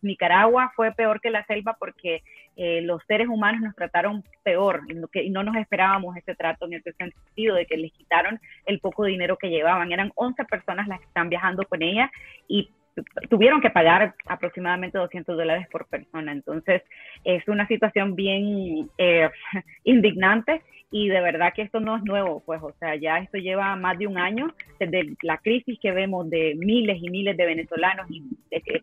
Nicaragua 0.02 0.70
fue 0.76 0.92
peor 0.92 1.18
que 1.22 1.30
la 1.30 1.46
selva 1.46 1.76
porque 1.78 2.22
los 2.56 3.02
seres 3.08 3.28
humanos 3.28 3.62
nos 3.62 3.74
trataron 3.74 4.22
peor 4.42 4.82
y 4.88 5.30
no, 5.30 5.42
nos 5.42 5.56
esperábamos 5.56 6.14
ese 6.16 6.34
trato 6.34 6.66
en 6.66 6.74
ese 6.74 6.92
sentido 6.92 7.56
de 7.56 7.64
que 7.64 7.78
les 7.78 7.92
quitaron 7.92 8.38
el 8.66 8.80
poco 8.80 9.04
dinero 9.04 9.38
que 9.38 9.48
llevaban. 9.48 9.92
Eran 9.92 10.12
11 10.14 10.44
personas 10.44 10.88
las 10.88 11.00
que 11.00 11.06
están 11.06 11.30
viajando 11.30 11.64
con 11.64 11.82
ella 11.82 12.12
y 12.46 12.68
tuvieron 13.28 13.60
que 13.60 13.70
pagar 13.70 14.14
aproximadamente 14.26 14.98
200 14.98 15.36
dólares 15.36 15.66
por 15.70 15.86
persona. 15.86 16.32
Entonces, 16.32 16.82
es 17.24 17.46
una 17.48 17.66
situación 17.66 18.14
bien 18.14 18.90
eh, 18.98 19.30
indignante 19.84 20.62
y 20.90 21.08
de 21.08 21.20
verdad 21.20 21.52
que 21.54 21.62
esto 21.62 21.80
no 21.80 21.96
es 21.96 22.04
nuevo, 22.04 22.42
pues, 22.46 22.62
o 22.62 22.72
sea, 22.78 22.94
ya 22.94 23.18
esto 23.18 23.38
lleva 23.38 23.74
más 23.74 23.98
de 23.98 24.06
un 24.06 24.16
año 24.16 24.54
desde 24.78 25.16
la 25.22 25.38
crisis 25.38 25.78
que 25.80 25.90
vemos 25.90 26.30
de 26.30 26.54
miles 26.56 26.98
y 27.02 27.10
miles 27.10 27.36
de 27.36 27.46
venezolanos 27.46 28.08
y 28.10 28.22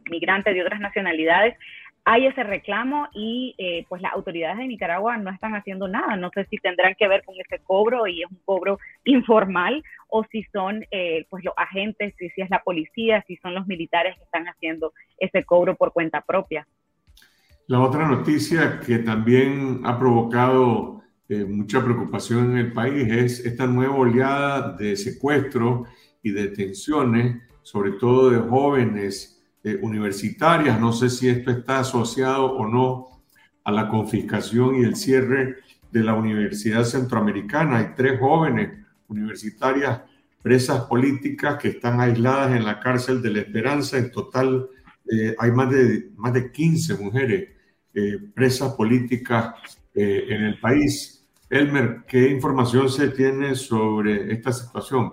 migrantes 0.09 0.53
de 0.53 0.61
otras 0.61 0.81
nacionalidades 0.81 1.55
hay 2.03 2.25
ese 2.25 2.43
reclamo 2.43 3.07
y 3.13 3.53
eh, 3.57 3.85
pues 3.87 4.01
las 4.01 4.13
autoridades 4.13 4.57
de 4.57 4.67
Nicaragua 4.67 5.17
no 5.17 5.29
están 5.29 5.53
haciendo 5.53 5.87
nada. 5.87 6.15
No 6.15 6.31
sé 6.33 6.45
si 6.45 6.57
tendrán 6.57 6.95
que 6.95 7.07
ver 7.07 7.23
con 7.23 7.35
ese 7.39 7.63
cobro 7.63 8.07
y 8.07 8.23
es 8.23 8.31
un 8.31 8.39
cobro 8.43 8.79
informal 9.05 9.83
o 10.11 10.25
si 10.31 10.43
son 10.51 10.85
eh, 10.91 11.25
pues 11.29 11.43
los 11.43 11.53
agentes, 11.57 12.13
si, 12.19 12.29
si 12.29 12.41
es 12.41 12.49
la 12.49 12.61
policía, 12.61 13.23
si 13.27 13.37
son 13.37 13.55
los 13.55 13.65
militares 13.65 14.15
que 14.17 14.23
están 14.23 14.45
haciendo 14.45 14.93
ese 15.17 15.43
cobro 15.43 15.75
por 15.75 15.93
cuenta 15.93 16.21
propia. 16.21 16.67
La 17.67 17.79
otra 17.79 18.05
noticia 18.07 18.81
que 18.85 18.99
también 18.99 19.81
ha 19.85 19.97
provocado 19.97 21.01
eh, 21.29 21.45
mucha 21.45 21.81
preocupación 21.81 22.51
en 22.51 22.57
el 22.57 22.73
país 22.73 23.07
es 23.09 23.45
esta 23.45 23.65
nueva 23.65 23.95
oleada 23.95 24.75
de 24.75 24.97
secuestros 24.97 25.87
y 26.21 26.31
detenciones, 26.31 27.41
sobre 27.61 27.93
todo 27.93 28.29
de 28.31 28.39
jóvenes 28.39 29.41
eh, 29.63 29.79
universitarias. 29.81 30.77
No 30.77 30.91
sé 30.91 31.09
si 31.09 31.29
esto 31.29 31.51
está 31.51 31.79
asociado 31.79 32.51
o 32.57 32.67
no 32.67 33.23
a 33.63 33.71
la 33.71 33.87
confiscación 33.87 34.75
y 34.75 34.83
el 34.83 34.97
cierre 34.97 35.59
de 35.89 36.03
la 36.03 36.15
Universidad 36.15 36.83
Centroamericana. 36.83 37.77
Hay 37.77 37.93
tres 37.95 38.19
jóvenes 38.19 38.80
universitarias 39.11 40.01
presas 40.41 40.81
políticas 40.85 41.57
que 41.61 41.69
están 41.69 42.01
aisladas 42.01 42.55
en 42.55 42.65
la 42.65 42.79
cárcel 42.79 43.21
de 43.21 43.29
la 43.29 43.39
Esperanza. 43.41 43.97
En 43.97 44.11
total 44.11 44.67
eh, 45.11 45.35
hay 45.37 45.51
más 45.51 45.69
de, 45.69 46.09
más 46.15 46.33
de 46.33 46.51
15 46.51 46.95
mujeres 46.95 47.49
eh, 47.93 48.17
presas 48.33 48.73
políticas 48.73 49.53
en 49.93 50.43
el 50.43 50.57
país. 50.57 51.27
Elmer, 51.49 52.03
¿qué 52.07 52.29
información 52.29 52.89
se 52.89 53.09
tiene 53.09 53.55
sobre 53.55 54.31
esta 54.31 54.53
situación? 54.53 55.11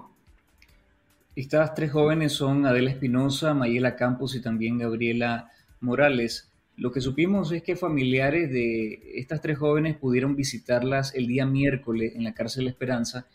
Estas 1.39 1.73
tres 1.73 1.93
jóvenes 1.93 2.33
son 2.33 2.67
Adela 2.67 2.91
Espinosa, 2.91 3.55
Mayela 3.55 3.97
Campos 3.97 4.35
y 4.35 4.41
también 4.41 4.79
Gabriela 4.79 5.53
Morales. 5.81 6.51
Lo 6.77 6.91
que 6.93 7.01
supimos 7.01 7.53
es 7.53 7.63
que 7.63 7.77
familiares 7.77 8.51
de 8.51 9.01
estas 9.15 9.41
tres 9.41 9.59
jóvenes 9.59 9.97
pudieron 9.97 10.37
visitarlas 10.37 11.15
el 11.15 11.27
día 11.27 11.47
miércoles 11.47 12.13
en 12.17 12.25
la 12.25 12.35
cárcel 12.35 12.69
Esperanza 12.69 13.27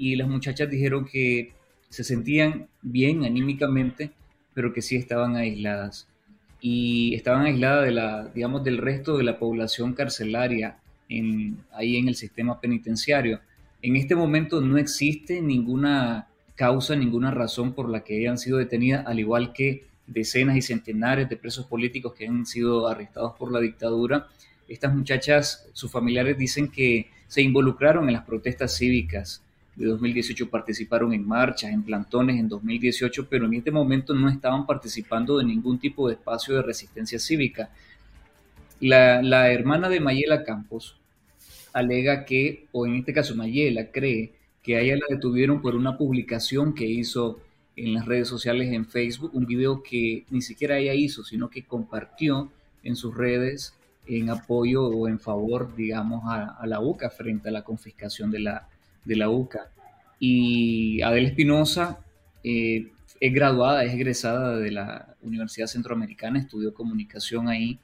y 0.00 0.16
las 0.16 0.28
muchachas 0.28 0.70
dijeron 0.70 1.04
que 1.04 1.52
se 1.90 2.04
sentían 2.04 2.68
bien 2.80 3.22
anímicamente, 3.22 4.10
pero 4.54 4.72
que 4.72 4.80
sí 4.80 4.96
estaban 4.96 5.36
aisladas. 5.36 6.08
Y 6.58 7.14
estaban 7.14 7.42
aisladas 7.42 7.84
de 7.84 7.90
la, 7.90 8.24
digamos, 8.34 8.64
del 8.64 8.78
resto 8.78 9.18
de 9.18 9.24
la 9.24 9.38
población 9.38 9.92
carcelaria 9.92 10.78
en, 11.10 11.58
ahí 11.70 11.98
en 11.98 12.08
el 12.08 12.14
sistema 12.14 12.58
penitenciario. 12.62 13.40
En 13.82 13.94
este 13.96 14.16
momento 14.16 14.62
no 14.62 14.78
existe 14.78 15.42
ninguna 15.42 16.28
causa, 16.54 16.96
ninguna 16.96 17.30
razón 17.30 17.74
por 17.74 17.90
la 17.90 18.02
que 18.02 18.16
hayan 18.16 18.38
sido 18.38 18.56
detenidas, 18.56 19.06
al 19.06 19.20
igual 19.20 19.52
que 19.52 19.84
decenas 20.06 20.56
y 20.56 20.62
centenares 20.62 21.28
de 21.28 21.36
presos 21.36 21.66
políticos 21.66 22.14
que 22.14 22.26
han 22.26 22.46
sido 22.46 22.88
arrestados 22.88 23.34
por 23.38 23.52
la 23.52 23.60
dictadura. 23.60 24.28
Estas 24.66 24.94
muchachas, 24.94 25.68
sus 25.74 25.92
familiares 25.92 26.38
dicen 26.38 26.68
que 26.68 27.10
se 27.26 27.42
involucraron 27.42 28.08
en 28.08 28.14
las 28.14 28.24
protestas 28.24 28.74
cívicas 28.74 29.42
de 29.80 29.86
2018, 29.86 30.50
participaron 30.50 31.12
en 31.14 31.26
marchas, 31.26 31.70
en 31.70 31.82
plantones 31.82 32.38
en 32.38 32.48
2018, 32.48 33.26
pero 33.28 33.46
en 33.46 33.54
este 33.54 33.70
momento 33.70 34.14
no 34.14 34.28
estaban 34.28 34.66
participando 34.66 35.38
de 35.38 35.44
ningún 35.44 35.78
tipo 35.78 36.08
de 36.08 36.14
espacio 36.14 36.54
de 36.54 36.62
resistencia 36.62 37.18
cívica. 37.18 37.70
La, 38.80 39.22
la 39.22 39.50
hermana 39.50 39.88
de 39.88 40.00
Mayela 40.00 40.44
Campos 40.44 40.96
alega 41.72 42.24
que, 42.24 42.66
o 42.72 42.86
en 42.86 42.96
este 42.96 43.12
caso 43.12 43.34
Mayela 43.34 43.90
cree 43.90 44.32
que 44.62 44.76
a 44.76 44.80
ella 44.80 44.96
la 44.96 45.14
detuvieron 45.14 45.62
por 45.62 45.74
una 45.74 45.96
publicación 45.96 46.74
que 46.74 46.86
hizo 46.86 47.40
en 47.76 47.94
las 47.94 48.04
redes 48.04 48.28
sociales 48.28 48.72
en 48.72 48.84
Facebook, 48.86 49.30
un 49.34 49.46
video 49.46 49.82
que 49.82 50.24
ni 50.30 50.42
siquiera 50.42 50.76
ella 50.76 50.92
hizo, 50.92 51.24
sino 51.24 51.48
que 51.48 51.64
compartió 51.64 52.50
en 52.82 52.96
sus 52.96 53.16
redes 53.16 53.74
en 54.06 54.28
apoyo 54.28 54.86
o 54.86 55.08
en 55.08 55.18
favor, 55.18 55.74
digamos, 55.74 56.22
a, 56.26 56.66
la 56.66 56.80
UCA 56.80 57.10
frente 57.10 57.48
a 57.48 57.52
la 57.52 57.62
confiscación 57.62 58.30
de 58.30 58.40
la, 58.40 58.68
de 59.04 59.16
la 59.16 59.28
UCA. 59.28 59.70
Y 60.18 61.00
Adela 61.02 61.28
Espinosa 61.28 62.00
eh, 62.44 62.88
es 63.20 63.34
graduada, 63.34 63.84
es 63.84 63.94
egresada 63.94 64.58
de 64.58 64.70
la 64.70 65.14
Universidad 65.22 65.66
Centroamericana, 65.66 66.38
estudió 66.38 66.72
comunicación 66.72 67.48
ahí 67.48 67.78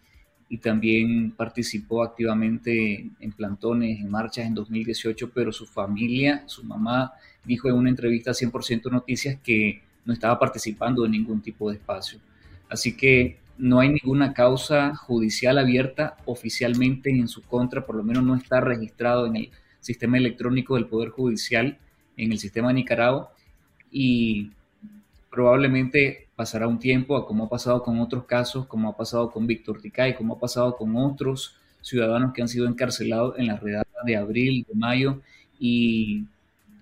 y 0.48 0.58
también 0.58 1.32
participó 1.32 2.02
activamente 2.04 3.10
en 3.18 3.32
plantones, 3.32 4.00
en 4.00 4.10
marchas 4.10 4.46
en 4.46 4.54
2018, 4.54 5.30
pero 5.34 5.52
su 5.52 5.66
familia, 5.66 6.44
su 6.46 6.62
mamá, 6.64 7.12
dijo 7.44 7.68
en 7.68 7.74
una 7.74 7.90
entrevista 7.90 8.30
a 8.30 8.34
100% 8.34 8.90
Noticias 8.90 9.38
que 9.42 9.82
no 10.04 10.12
estaba 10.12 10.38
participando 10.38 11.04
en 11.04 11.12
ningún 11.12 11.42
tipo 11.42 11.68
de 11.68 11.76
espacio. 11.76 12.20
Así 12.68 12.96
que 12.96 13.38
no 13.58 13.80
hay 13.80 13.88
ninguna 13.88 14.32
causa 14.34 14.94
judicial 14.94 15.58
abierta 15.58 16.16
oficialmente 16.26 17.10
en 17.10 17.28
su 17.28 17.42
contra, 17.42 17.84
por 17.84 17.96
lo 17.96 18.02
menos 18.02 18.22
no 18.22 18.34
está 18.34 18.60
registrado 18.60 19.26
en 19.26 19.36
el 19.36 19.50
sistema 19.86 20.18
electrónico 20.18 20.74
del 20.74 20.86
Poder 20.86 21.10
Judicial, 21.10 21.78
en 22.16 22.32
el 22.32 22.38
sistema 22.38 22.68
de 22.68 22.74
Nicaragua, 22.74 23.32
y 23.90 24.50
probablemente 25.30 26.28
pasará 26.34 26.66
un 26.66 26.78
tiempo, 26.78 27.16
a 27.16 27.26
como 27.26 27.44
ha 27.44 27.48
pasado 27.48 27.82
con 27.82 28.00
otros 28.00 28.24
casos, 28.24 28.66
como 28.66 28.88
ha 28.88 28.96
pasado 28.96 29.30
con 29.30 29.46
Víctor 29.46 29.80
Ticay, 29.80 30.14
como 30.14 30.34
ha 30.34 30.40
pasado 30.40 30.76
con 30.76 30.96
otros 30.96 31.56
ciudadanos 31.82 32.32
que 32.32 32.42
han 32.42 32.48
sido 32.48 32.66
encarcelados 32.66 33.38
en 33.38 33.46
la 33.46 33.56
redada 33.56 33.84
de 34.04 34.16
abril, 34.16 34.66
de 34.68 34.74
mayo, 34.74 35.20
y 35.58 36.24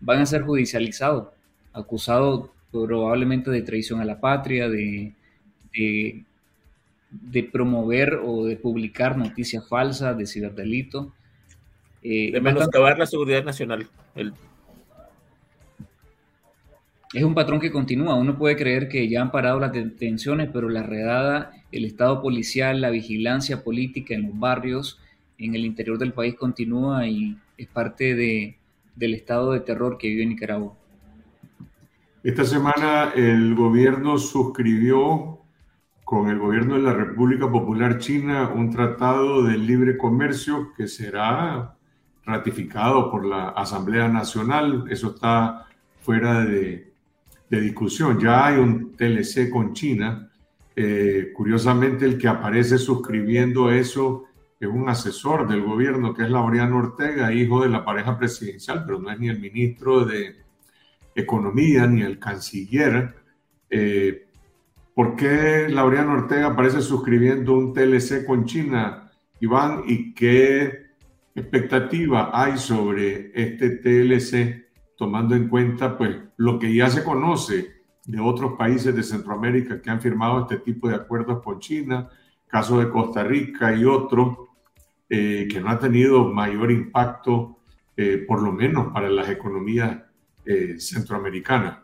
van 0.01 0.21
a 0.21 0.27
ser 0.27 0.43
judicializados, 0.43 1.29
acusados 1.73 2.51
probablemente 2.71 3.51
de 3.51 3.63
traición 3.63 4.01
a 4.01 4.05
la 4.05 4.21
patria, 4.21 4.69
de, 4.69 5.13
de, 5.73 7.43
promover 7.45 8.21
o 8.23 8.45
de 8.47 8.57
publicar 8.57 9.17
noticias 9.17 9.67
falsas, 9.69 10.17
de 10.17 10.27
ciberdelito. 10.27 11.13
Eh, 12.07 12.31
de 12.31 12.41
menoscabar 12.43 12.99
la 12.99 13.07
seguridad 13.07 13.43
nacional. 13.43 13.89
Es 17.15 17.23
un 17.23 17.35
patrón 17.35 17.61
que 17.61 17.73
continúa. 17.73 18.15
Uno 18.15 18.37
puede 18.37 18.57
creer 18.57 18.89
que 18.89 19.09
ya 19.09 19.23
han 19.23 19.31
parado 19.31 19.59
las 19.59 19.73
detenciones, 19.73 20.51
pero 20.53 20.69
la 20.69 20.83
redada, 20.83 21.53
el 21.73 21.87
estado 21.87 22.21
policial, 22.21 22.83
la 22.83 22.91
vigilancia 22.91 23.65
política 23.65 24.15
en 24.15 24.29
los 24.29 24.39
barrios, 24.39 25.01
en 25.39 25.55
el 25.55 25.65
interior 25.65 25.97
del 25.97 26.13
país 26.13 26.35
continúa 26.35 27.07
y 27.09 27.39
es 27.57 27.69
parte 27.69 28.15
de, 28.15 28.59
del 28.95 29.15
estado 29.15 29.53
de 29.53 29.61
terror 29.61 29.97
que 29.97 30.09
vive 30.09 30.27
Nicaragua. 30.27 30.75
Esta 32.23 32.45
semana 32.45 33.13
el 33.17 33.55
gobierno 33.55 34.19
suscribió 34.19 35.39
con 36.05 36.29
el 36.29 36.39
gobierno 36.39 36.75
de 36.75 36.83
la 36.83 36.93
República 36.93 37.51
Popular 37.51 37.97
China 37.99 38.51
un 38.55 38.71
tratado 38.71 39.43
de 39.43 39.57
libre 39.57 39.97
comercio 39.97 40.73
que 40.77 40.87
será 40.87 41.75
ratificado 42.27 43.11
por 43.11 43.25
la 43.25 43.51
Asamblea 43.51 44.09
Nacional. 44.09 44.85
Eso 44.91 45.15
está 45.15 45.67
fuera 46.01 46.45
de, 46.45 46.93
discusión. 47.49 48.19
Ya 48.19 48.47
hay 48.47 48.59
un 48.59 48.97
TLC 48.97 49.49
con 49.49 49.75
China. 49.75 50.29
Eh, 50.75 51.31
curiosamente, 51.33 52.05
el 52.05 52.19
que 52.19 52.27
aparece 52.27 52.79
suscribiendo 52.79 53.71
eso 53.71 54.25
es 54.59 54.69
un 54.69 54.89
asesor 54.89 55.47
del 55.47 55.63
gobierno, 55.63 56.13
que 56.13 56.25
es 56.25 56.31
Laureano 56.31 56.79
Ortega, 56.79 57.33
hijo 57.33 57.63
de 57.63 57.69
la 57.69 57.85
pareja 57.85 58.19
presidencial, 58.19 58.83
pero 58.85 58.99
no 58.99 59.09
es 59.11 59.21
ni 59.21 59.29
el 59.29 59.39
ministro 59.39 60.05
de 60.05 60.37
Economía 61.15 61.87
ni 61.87 62.03
el 62.03 62.19
canciller. 62.19 63.15
Eh, 63.71 64.27
¿Por 64.95 65.15
qué 65.15 65.69
Laureano 65.69 66.15
Ortega 66.15 66.49
aparece 66.49 66.81
suscribiendo 66.81 67.57
un 67.57 67.73
TLC 67.73 68.25
con 68.27 68.45
China, 68.47 69.13
Iván? 69.41 69.83
¿Y 69.87 70.13
qué 70.13 70.84
expectativa 71.35 72.31
hay 72.33 72.57
sobre 72.59 73.33
este 73.35 73.71
TLC, 73.71 74.65
tomando 74.97 75.35
en 75.35 75.49
cuenta 75.49 75.99
pues, 75.99 76.17
lo 76.37 76.59
que 76.59 76.75
ya 76.75 76.89
se 76.89 77.03
conoce 77.03 77.75
de 78.07 78.21
otros 78.21 78.53
países 78.59 78.95
de 78.95 79.03
Centroamérica 79.03 79.81
que 79.81 79.91
han 79.91 80.01
firmado 80.01 80.43
este 80.43 80.59
tipo 80.59 80.89
de 80.89 80.95
acuerdos 80.95 81.43
con 81.43 81.59
China, 81.59 82.09
caso 82.47 82.79
de 82.79 82.91
Costa 82.91 83.25
Rica 83.25 83.75
y 83.75 83.85
otros, 83.85 84.39
eh, 85.09 85.49
que 85.51 85.61
no 85.61 85.71
ha 85.71 85.79
tenido 85.79 86.25
mayor 86.25 86.71
impacto, 86.71 87.59
eh, 87.97 88.25
por 88.27 88.43
lo 88.43 88.53
menos 88.53 88.93
para 88.93 89.09
las 89.09 89.29
economías 89.29 90.03
eh, 90.45 90.79
centroamericana. 90.79 91.83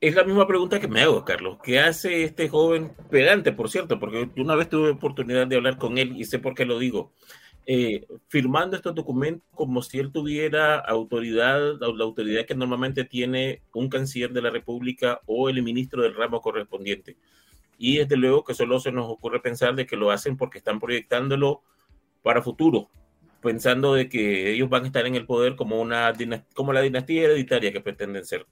Es 0.00 0.14
la 0.14 0.24
misma 0.24 0.46
pregunta 0.46 0.78
que 0.78 0.88
me 0.88 1.02
hago, 1.02 1.24
Carlos. 1.24 1.58
¿Qué 1.62 1.80
hace 1.80 2.24
este 2.24 2.48
joven 2.48 2.92
pedante, 3.10 3.52
por 3.52 3.70
cierto? 3.70 3.98
Porque 3.98 4.28
una 4.36 4.54
vez 4.54 4.68
tuve 4.68 4.90
oportunidad 4.90 5.46
de 5.46 5.56
hablar 5.56 5.78
con 5.78 5.98
él 5.98 6.14
y 6.16 6.24
sé 6.24 6.38
por 6.38 6.54
qué 6.54 6.64
lo 6.64 6.78
digo. 6.78 7.12
Eh, 7.68 8.06
firmando 8.28 8.76
estos 8.76 8.94
documentos 8.94 9.42
como 9.52 9.82
si 9.82 9.98
él 9.98 10.12
tuviera 10.12 10.78
autoridad, 10.78 11.80
la 11.80 12.04
autoridad 12.04 12.46
que 12.46 12.54
normalmente 12.54 13.02
tiene 13.02 13.62
un 13.74 13.88
canciller 13.88 14.30
de 14.32 14.40
la 14.40 14.50
República 14.50 15.20
o 15.26 15.48
el 15.48 15.60
ministro 15.64 16.02
del 16.02 16.14
ramo 16.14 16.40
correspondiente. 16.40 17.16
Y 17.76 17.98
desde 17.98 18.16
luego 18.16 18.44
que 18.44 18.54
solo 18.54 18.78
se 18.78 18.92
nos 18.92 19.10
ocurre 19.10 19.40
pensar 19.40 19.74
de 19.74 19.84
que 19.84 19.96
lo 19.96 20.12
hacen 20.12 20.36
porque 20.36 20.58
están 20.58 20.78
proyectándolo 20.78 21.62
para 22.22 22.40
futuro, 22.40 22.88
pensando 23.42 23.94
de 23.94 24.08
que 24.08 24.52
ellos 24.52 24.68
van 24.68 24.84
a 24.84 24.86
estar 24.86 25.04
en 25.04 25.16
el 25.16 25.26
poder 25.26 25.56
como, 25.56 25.80
una, 25.80 26.12
como 26.54 26.72
la 26.72 26.82
dinastía 26.82 27.24
hereditaria 27.24 27.72
que 27.72 27.80
pretenden 27.80 28.24
ser. 28.24 28.46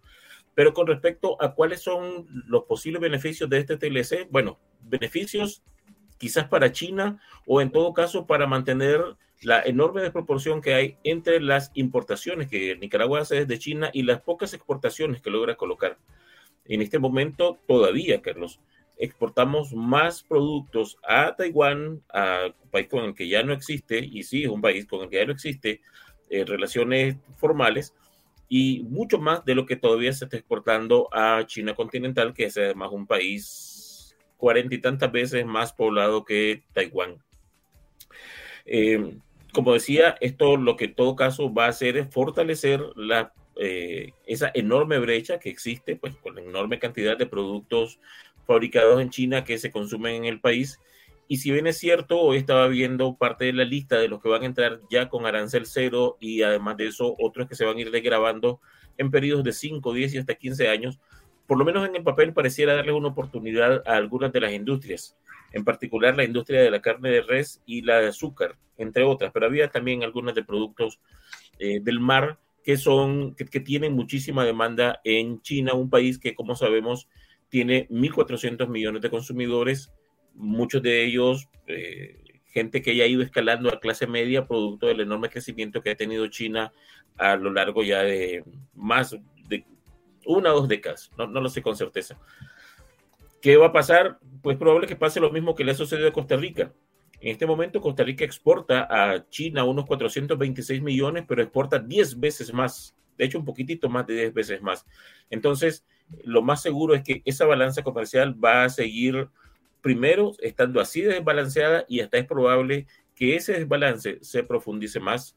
Pero 0.56 0.74
con 0.74 0.88
respecto 0.88 1.40
a 1.40 1.54
cuáles 1.54 1.82
son 1.82 2.26
los 2.48 2.64
posibles 2.64 3.00
beneficios 3.00 3.48
de 3.48 3.58
este 3.58 3.76
TLC, 3.76 4.28
bueno, 4.28 4.58
beneficios 4.82 5.62
quizás 6.24 6.48
para 6.48 6.72
China 6.72 7.20
o 7.44 7.60
en 7.60 7.70
todo 7.70 7.92
caso 7.92 8.26
para 8.26 8.46
mantener 8.46 8.98
la 9.42 9.60
enorme 9.60 10.00
desproporción 10.00 10.62
que 10.62 10.72
hay 10.72 10.96
entre 11.04 11.38
las 11.38 11.70
importaciones 11.74 12.48
que 12.48 12.76
Nicaragua 12.76 13.20
hace 13.20 13.44
desde 13.44 13.58
China 13.58 13.90
y 13.92 14.04
las 14.04 14.22
pocas 14.22 14.54
exportaciones 14.54 15.20
que 15.20 15.28
logra 15.28 15.56
colocar. 15.56 15.98
En 16.64 16.80
este 16.80 16.98
momento 16.98 17.58
todavía, 17.68 18.22
Carlos, 18.22 18.58
exportamos 18.96 19.74
más 19.74 20.22
productos 20.22 20.96
a 21.06 21.36
Taiwán, 21.36 22.02
a 22.10 22.46
un 22.46 22.70
país 22.70 22.88
con 22.88 23.04
el 23.04 23.14
que 23.14 23.28
ya 23.28 23.42
no 23.42 23.52
existe, 23.52 23.98
y 23.98 24.22
sí, 24.22 24.44
es 24.44 24.48
un 24.48 24.62
país 24.62 24.86
con 24.86 25.02
el 25.02 25.10
que 25.10 25.16
ya 25.16 25.26
no 25.26 25.32
existe 25.32 25.82
eh, 26.30 26.46
relaciones 26.46 27.18
formales, 27.36 27.92
y 28.48 28.82
mucho 28.88 29.18
más 29.18 29.44
de 29.44 29.54
lo 29.54 29.66
que 29.66 29.76
todavía 29.76 30.14
se 30.14 30.24
está 30.24 30.38
exportando 30.38 31.06
a 31.12 31.44
China 31.44 31.74
continental, 31.74 32.32
que 32.32 32.46
es 32.46 32.56
además 32.56 32.92
un 32.92 33.06
país 33.06 33.73
cuarenta 34.44 34.74
y 34.74 34.78
tantas 34.78 35.10
veces 35.10 35.46
más 35.46 35.72
poblado 35.72 36.26
que 36.26 36.64
Taiwán. 36.74 37.16
Eh, 38.66 39.16
como 39.54 39.72
decía, 39.72 40.16
esto 40.20 40.58
lo 40.58 40.76
que 40.76 40.84
en 40.84 40.94
todo 40.94 41.16
caso 41.16 41.50
va 41.54 41.64
a 41.64 41.70
hacer 41.70 41.96
es 41.96 42.12
fortalecer 42.12 42.82
la, 42.94 43.32
eh, 43.56 44.12
esa 44.26 44.50
enorme 44.52 44.98
brecha 44.98 45.38
que 45.38 45.48
existe, 45.48 45.96
pues 45.96 46.14
con 46.16 46.34
la 46.34 46.42
enorme 46.42 46.78
cantidad 46.78 47.16
de 47.16 47.24
productos 47.24 47.98
fabricados 48.46 49.00
en 49.00 49.08
China 49.08 49.44
que 49.44 49.56
se 49.56 49.70
consumen 49.70 50.16
en 50.16 50.24
el 50.26 50.40
país. 50.40 50.78
Y 51.26 51.38
si 51.38 51.50
bien 51.50 51.66
es 51.66 51.78
cierto, 51.78 52.20
hoy 52.20 52.36
estaba 52.36 52.68
viendo 52.68 53.16
parte 53.16 53.46
de 53.46 53.54
la 53.54 53.64
lista 53.64 53.98
de 53.98 54.08
los 54.08 54.20
que 54.20 54.28
van 54.28 54.42
a 54.42 54.46
entrar 54.46 54.80
ya 54.90 55.08
con 55.08 55.24
arancel 55.24 55.64
cero 55.64 56.18
y 56.20 56.42
además 56.42 56.76
de 56.76 56.88
eso 56.88 57.16
otros 57.18 57.48
que 57.48 57.54
se 57.54 57.64
van 57.64 57.78
a 57.78 57.80
ir 57.80 57.90
desgrabando 57.90 58.60
en 58.98 59.10
periodos 59.10 59.42
de 59.42 59.54
5, 59.54 59.94
10 59.94 60.12
y 60.12 60.18
hasta 60.18 60.34
15 60.34 60.68
años, 60.68 61.00
por 61.46 61.58
lo 61.58 61.64
menos 61.64 61.86
en 61.88 61.96
el 61.96 62.02
papel 62.02 62.32
pareciera 62.32 62.74
darle 62.74 62.92
una 62.92 63.08
oportunidad 63.08 63.82
a 63.86 63.96
algunas 63.96 64.32
de 64.32 64.40
las 64.40 64.52
industrias, 64.52 65.16
en 65.52 65.64
particular 65.64 66.16
la 66.16 66.24
industria 66.24 66.62
de 66.62 66.70
la 66.70 66.80
carne 66.80 67.10
de 67.10 67.22
res 67.22 67.62
y 67.66 67.82
la 67.82 68.00
de 68.00 68.08
azúcar, 68.08 68.56
entre 68.78 69.04
otras, 69.04 69.30
pero 69.32 69.46
había 69.46 69.68
también 69.68 70.02
algunas 70.02 70.34
de 70.34 70.44
productos 70.44 71.00
eh, 71.58 71.80
del 71.80 72.00
mar 72.00 72.38
que 72.64 72.76
son 72.78 73.34
que, 73.34 73.60
tienen 73.60 73.92
muchísima 73.92 74.44
demanda 74.44 75.00
en 75.04 75.42
China, 75.42 75.74
un 75.74 75.90
país 75.90 76.18
que 76.18 76.34
como 76.34 76.56
sabemos 76.56 77.08
tiene 77.50 77.86
1.400 77.88 78.68
millones 78.68 79.02
de 79.02 79.10
consumidores, 79.10 79.92
muchos 80.34 80.82
de 80.82 81.04
ellos 81.04 81.48
eh, 81.66 82.24
gente 82.46 82.82
que 82.82 82.96
ya 82.96 83.04
ha 83.04 83.08
ido 83.08 83.22
escalando 83.22 83.68
a 83.68 83.80
clase 83.80 84.06
media 84.06 84.46
producto 84.46 84.86
del 84.86 85.00
enorme 85.00 85.28
crecimiento 85.28 85.82
que 85.82 85.90
ha 85.90 85.96
tenido 85.96 86.26
China 86.28 86.72
a 87.16 87.36
lo 87.36 87.52
largo 87.52 87.82
ya 87.82 88.02
de 88.02 88.44
más 88.74 89.16
una 90.26 90.52
o 90.52 90.60
dos 90.60 90.68
décadas, 90.68 91.10
no, 91.16 91.26
no 91.26 91.40
lo 91.40 91.48
sé 91.48 91.62
con 91.62 91.76
certeza. 91.76 92.18
¿Qué 93.40 93.56
va 93.56 93.66
a 93.66 93.72
pasar? 93.72 94.18
Pues 94.42 94.56
probable 94.56 94.86
que 94.86 94.96
pase 94.96 95.20
lo 95.20 95.30
mismo 95.30 95.54
que 95.54 95.64
le 95.64 95.72
ha 95.72 95.74
sucedido 95.74 96.08
a 96.08 96.12
Costa 96.12 96.36
Rica. 96.36 96.72
En 97.20 97.30
este 97.30 97.46
momento 97.46 97.80
Costa 97.80 98.02
Rica 98.02 98.24
exporta 98.24 98.86
a 98.90 99.28
China 99.28 99.64
unos 99.64 99.86
426 99.86 100.82
millones, 100.82 101.24
pero 101.28 101.42
exporta 101.42 101.78
10 101.78 102.20
veces 102.20 102.52
más, 102.52 102.94
de 103.16 103.24
hecho 103.24 103.38
un 103.38 103.44
poquitito 103.44 103.88
más 103.88 104.06
de 104.06 104.14
10 104.14 104.34
veces 104.34 104.62
más. 104.62 104.86
Entonces, 105.30 105.84
lo 106.22 106.42
más 106.42 106.62
seguro 106.62 106.94
es 106.94 107.02
que 107.02 107.22
esa 107.24 107.46
balanza 107.46 107.82
comercial 107.82 108.42
va 108.42 108.64
a 108.64 108.68
seguir 108.68 109.28
primero 109.80 110.32
estando 110.40 110.80
así 110.80 111.02
desbalanceada 111.02 111.84
y 111.88 112.00
hasta 112.00 112.18
es 112.18 112.26
probable 112.26 112.86
que 113.14 113.36
ese 113.36 113.52
desbalance 113.52 114.18
se 114.22 114.42
profundice 114.42 115.00
más. 115.00 115.36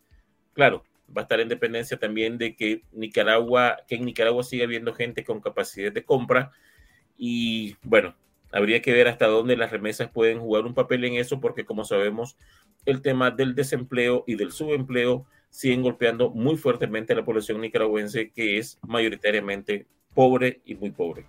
Claro, 0.53 0.83
va 1.16 1.22
a 1.22 1.24
estar 1.24 1.39
en 1.39 1.49
dependencia 1.49 1.97
también 1.97 2.38
de 2.38 2.55
que 2.55 2.84
Nicaragua, 2.91 3.78
que 3.88 3.95
en 3.95 4.05
Nicaragua 4.05 4.43
siga 4.43 4.66
habiendo 4.66 4.93
gente 4.93 5.24
con 5.24 5.41
capacidad 5.41 5.91
de 5.91 6.03
compra 6.03 6.51
y 7.18 7.76
bueno, 7.84 8.16
habría 8.51 8.82
que 8.82 8.93
ver 8.93 9.08
hasta 9.08 9.28
dónde 9.28 9.58
las 9.58 9.72
remesas 9.72 10.10
pueden 10.10 10.39
jugar 10.39 10.66
un 10.66 10.74
papel 10.74 11.03
en 11.05 11.16
eso 11.16 11.39
porque 11.39 11.66
como 11.66 11.86
sabemos 11.86 12.38
el 12.86 13.01
tema 13.01 13.32
del 13.32 13.55
desempleo 13.55 14.24
y 14.28 14.36
del 14.36 14.51
subempleo 14.51 15.26
siguen 15.49 15.82
golpeando 15.82 16.30
muy 16.30 16.58
fuertemente 16.58 17.14
a 17.14 17.16
la 17.16 17.26
población 17.26 17.62
nicaragüense 17.62 18.32
que 18.32 18.58
es 18.58 18.80
mayoritariamente 18.86 19.88
pobre 20.14 20.62
y 20.66 20.76
muy 20.76 20.91
pobre. 20.91 21.26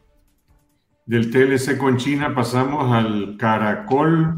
Del 1.07 1.31
TLC 1.31 1.79
con 1.79 1.97
China 1.97 2.35
pasamos 2.35 2.93
al 2.93 3.37
caracol 3.39 4.37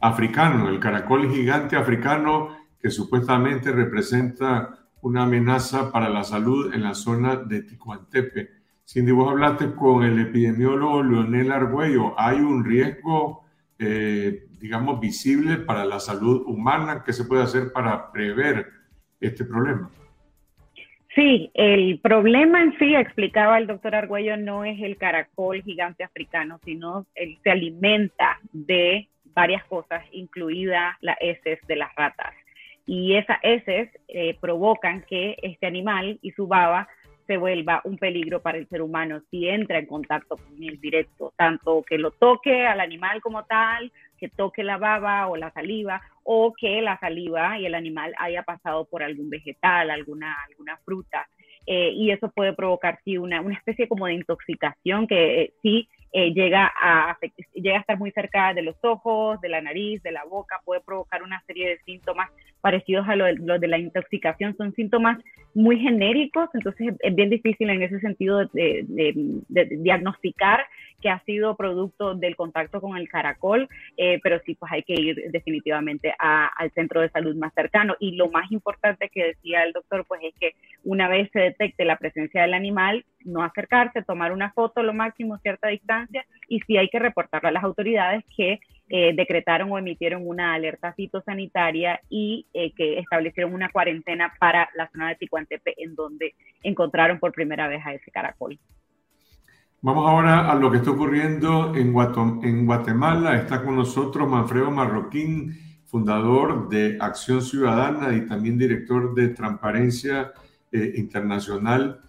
africano, 0.00 0.68
el 0.68 0.80
caracol 0.80 1.32
gigante 1.32 1.76
africano 1.76 2.57
que 2.80 2.90
supuestamente 2.90 3.72
representa 3.72 4.78
una 5.02 5.24
amenaza 5.24 5.92
para 5.92 6.08
la 6.08 6.24
salud 6.24 6.72
en 6.74 6.82
la 6.82 6.94
zona 6.94 7.36
de 7.36 7.62
Ticuantepe. 7.62 8.50
Cindy, 8.86 9.12
vos 9.12 9.30
hablaste 9.30 9.74
con 9.74 10.02
el 10.02 10.18
epidemiólogo 10.18 11.02
Leonel 11.02 11.52
Argüello. 11.52 12.18
¿Hay 12.18 12.38
un 12.38 12.64
riesgo, 12.64 13.44
eh, 13.78 14.46
digamos, 14.58 15.00
visible 15.00 15.56
para 15.58 15.84
la 15.84 16.00
salud 16.00 16.42
humana? 16.46 17.02
¿Qué 17.04 17.12
se 17.12 17.24
puede 17.24 17.42
hacer 17.42 17.72
para 17.72 18.10
prever 18.10 18.66
este 19.20 19.44
problema? 19.44 19.90
Sí, 21.14 21.50
el 21.54 21.98
problema 22.00 22.62
en 22.62 22.78
sí, 22.78 22.94
explicaba 22.94 23.58
el 23.58 23.66
doctor 23.66 23.94
Argüello, 23.94 24.36
no 24.36 24.64
es 24.64 24.80
el 24.80 24.96
caracol 24.96 25.62
gigante 25.62 26.04
africano, 26.04 26.60
sino 26.64 27.06
él 27.14 27.38
se 27.42 27.50
alimenta 27.50 28.38
de 28.52 29.08
varias 29.34 29.64
cosas, 29.64 30.04
incluida 30.12 30.96
las 31.00 31.16
heces 31.20 31.58
de 31.66 31.76
las 31.76 31.94
ratas. 31.94 32.34
Y 32.88 33.16
esas 33.16 33.38
heces 33.42 33.90
eh, 34.08 34.38
provocan 34.40 35.02
que 35.02 35.36
este 35.42 35.66
animal 35.66 36.18
y 36.22 36.30
su 36.30 36.46
baba 36.46 36.88
se 37.26 37.36
vuelva 37.36 37.82
un 37.84 37.98
peligro 37.98 38.40
para 38.40 38.56
el 38.56 38.66
ser 38.68 38.80
humano 38.80 39.20
si 39.30 39.46
entra 39.46 39.78
en 39.78 39.84
contacto 39.84 40.38
con 40.38 40.62
él 40.62 40.80
directo, 40.80 41.34
tanto 41.36 41.84
que 41.86 41.98
lo 41.98 42.12
toque 42.12 42.66
al 42.66 42.80
animal 42.80 43.20
como 43.20 43.44
tal, 43.44 43.92
que 44.16 44.30
toque 44.30 44.64
la 44.64 44.78
baba 44.78 45.28
o 45.28 45.36
la 45.36 45.52
saliva, 45.52 46.00
o 46.24 46.54
que 46.58 46.80
la 46.80 46.98
saliva 46.98 47.58
y 47.58 47.66
el 47.66 47.74
animal 47.74 48.14
haya 48.16 48.42
pasado 48.42 48.86
por 48.86 49.02
algún 49.02 49.28
vegetal, 49.28 49.90
alguna, 49.90 50.34
alguna 50.48 50.78
fruta. 50.78 51.28
Eh, 51.66 51.90
y 51.94 52.10
eso 52.10 52.30
puede 52.30 52.54
provocar 52.54 53.00
sí 53.04 53.18
una, 53.18 53.42
una 53.42 53.56
especie 53.56 53.86
como 53.86 54.06
de 54.06 54.14
intoxicación 54.14 55.06
que 55.06 55.42
eh, 55.42 55.52
sí 55.60 55.90
eh, 56.12 56.32
llega, 56.32 56.72
a, 56.80 57.18
llega 57.54 57.76
a 57.76 57.80
estar 57.80 57.98
muy 57.98 58.10
cerca 58.12 58.54
de 58.54 58.62
los 58.62 58.76
ojos, 58.82 59.40
de 59.40 59.48
la 59.48 59.60
nariz, 59.60 60.02
de 60.02 60.12
la 60.12 60.24
boca, 60.24 60.60
puede 60.64 60.80
provocar 60.80 61.22
una 61.22 61.42
serie 61.46 61.68
de 61.68 61.78
síntomas 61.80 62.30
parecidos 62.60 63.06
a 63.08 63.16
los 63.16 63.60
de, 63.60 63.68
la 63.68 63.78
intoxicación, 63.78 64.56
son 64.56 64.74
síntomas 64.74 65.18
muy 65.58 65.80
genéricos, 65.80 66.48
entonces 66.54 66.94
es 67.00 67.14
bien 67.16 67.30
difícil 67.30 67.68
en 67.68 67.82
ese 67.82 67.98
sentido 67.98 68.46
de, 68.46 68.86
diagnosticar 69.48 70.64
que 71.00 71.10
ha 71.10 71.18
sido 71.24 71.56
producto 71.56 72.14
del 72.14 72.36
contacto 72.36 72.80
con 72.80 72.96
el 72.96 73.08
caracol, 73.08 73.68
eh, 73.96 74.20
pero 74.22 74.40
sí, 74.46 74.54
pues 74.54 74.70
hay 74.70 74.84
que 74.84 74.94
ir 74.94 75.30
definitivamente 75.32 76.14
al 76.18 76.70
centro 76.72 77.00
de 77.00 77.10
salud 77.10 77.34
más 77.34 77.52
cercano. 77.54 77.96
Y 77.98 78.12
lo 78.12 78.30
más 78.30 78.50
importante 78.52 79.08
que 79.08 79.26
decía 79.26 79.64
el 79.64 79.72
doctor, 79.72 80.04
pues 80.06 80.20
es 80.22 80.34
que 80.38 80.52
una 80.84 81.08
vez 81.08 81.28
se 81.32 81.40
detecte 81.40 81.84
la 81.84 81.98
presencia 81.98 82.42
del 82.42 82.54
animal, 82.54 83.04
no 83.24 83.42
acercarse, 83.42 84.02
tomar 84.02 84.32
una 84.32 84.52
foto 84.52 84.84
lo 84.84 84.94
máximo 84.94 85.34
a 85.34 85.40
cierta 85.40 85.68
distancia 85.68 86.24
y 86.48 86.60
si 86.60 86.76
hay 86.76 86.88
que 86.88 87.00
reportarlo 87.00 87.48
a 87.48 87.52
las 87.52 87.64
autoridades 87.64 88.24
que 88.36 88.60
eh, 88.90 89.14
decretaron 89.14 89.70
o 89.70 89.78
emitieron 89.78 90.26
una 90.26 90.54
alerta 90.54 90.92
fitosanitaria 90.94 92.00
y 92.08 92.46
eh, 92.54 92.72
que 92.72 92.98
establecieron 92.98 93.52
una 93.52 93.70
cuarentena 93.70 94.32
para 94.40 94.68
la 94.74 94.88
zona 94.90 95.08
de 95.08 95.16
Ticuantepe 95.16 95.74
en 95.76 95.94
donde 95.94 96.34
encontraron 96.62 97.18
por 97.18 97.32
primera 97.32 97.68
vez 97.68 97.84
a 97.84 97.92
ese 97.92 98.10
caracol. 98.10 98.58
Vamos 99.80 100.08
ahora 100.08 100.50
a 100.50 100.56
lo 100.56 100.72
que 100.72 100.78
está 100.78 100.90
ocurriendo 100.90 101.72
en, 101.76 101.92
Guatemala. 101.92 103.36
Está 103.36 103.62
con 103.62 103.76
nosotros 103.76 104.28
Manfredo 104.28 104.72
Marroquín, 104.72 105.52
fundador 105.86 106.68
de 106.68 106.98
Acción 106.98 107.42
Ciudadana 107.42 108.12
y 108.16 108.26
también 108.26 108.58
director 108.58 109.14
de 109.14 109.28
Transparencia 109.28 110.32
eh, 110.72 110.94
Internacional 110.96 112.00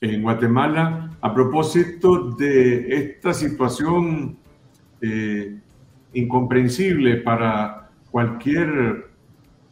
en 0.00 0.22
Guatemala. 0.22 1.18
A 1.20 1.34
propósito 1.34 2.30
de 2.30 2.94
esta 2.94 3.34
situación 3.34 4.38
eh, 5.02 5.58
incomprensible 6.12 7.16
para 7.18 7.90
cualquier, 8.10 9.10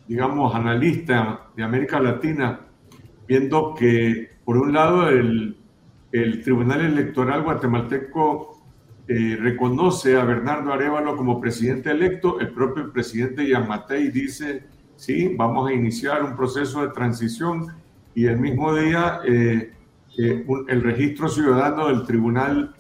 digamos, 0.07 0.55
analista 0.55 1.49
de 1.57 1.63
América 1.65 2.01
Latina, 2.01 2.61
viendo 3.27 3.75
que, 3.75 4.31
por 4.45 4.57
un 4.57 4.73
lado, 4.73 5.09
el, 5.09 5.57
el 6.13 6.43
Tribunal 6.43 6.81
Electoral 6.81 7.43
guatemalteco 7.43 8.59
eh, 9.11 9.39
reconoce 9.41 10.17
a 10.17 10.25
Bernardo 10.25 10.71
Arevalo 10.71 11.17
como 11.17 11.41
presidente 11.41 11.91
electo, 11.91 12.41
el 12.41 12.51
propio 12.51 12.93
presidente 12.93 13.49
Yamatei 13.49 14.11
dice, 14.11 14.65
sí, 14.97 15.35
vamos 15.35 15.71
a 15.71 15.73
iniciar 15.73 16.23
un 16.23 16.37
proceso 16.37 16.83
de 16.83 16.93
transición 16.93 17.69
y 18.15 18.27
el 18.27 18.39
mismo 18.39 18.75
día 18.75 19.21
eh, 19.27 19.73
el 20.19 20.83
registro 20.83 21.29
ciudadano 21.29 21.89
del 21.89 22.05
Tribunal 22.05 22.75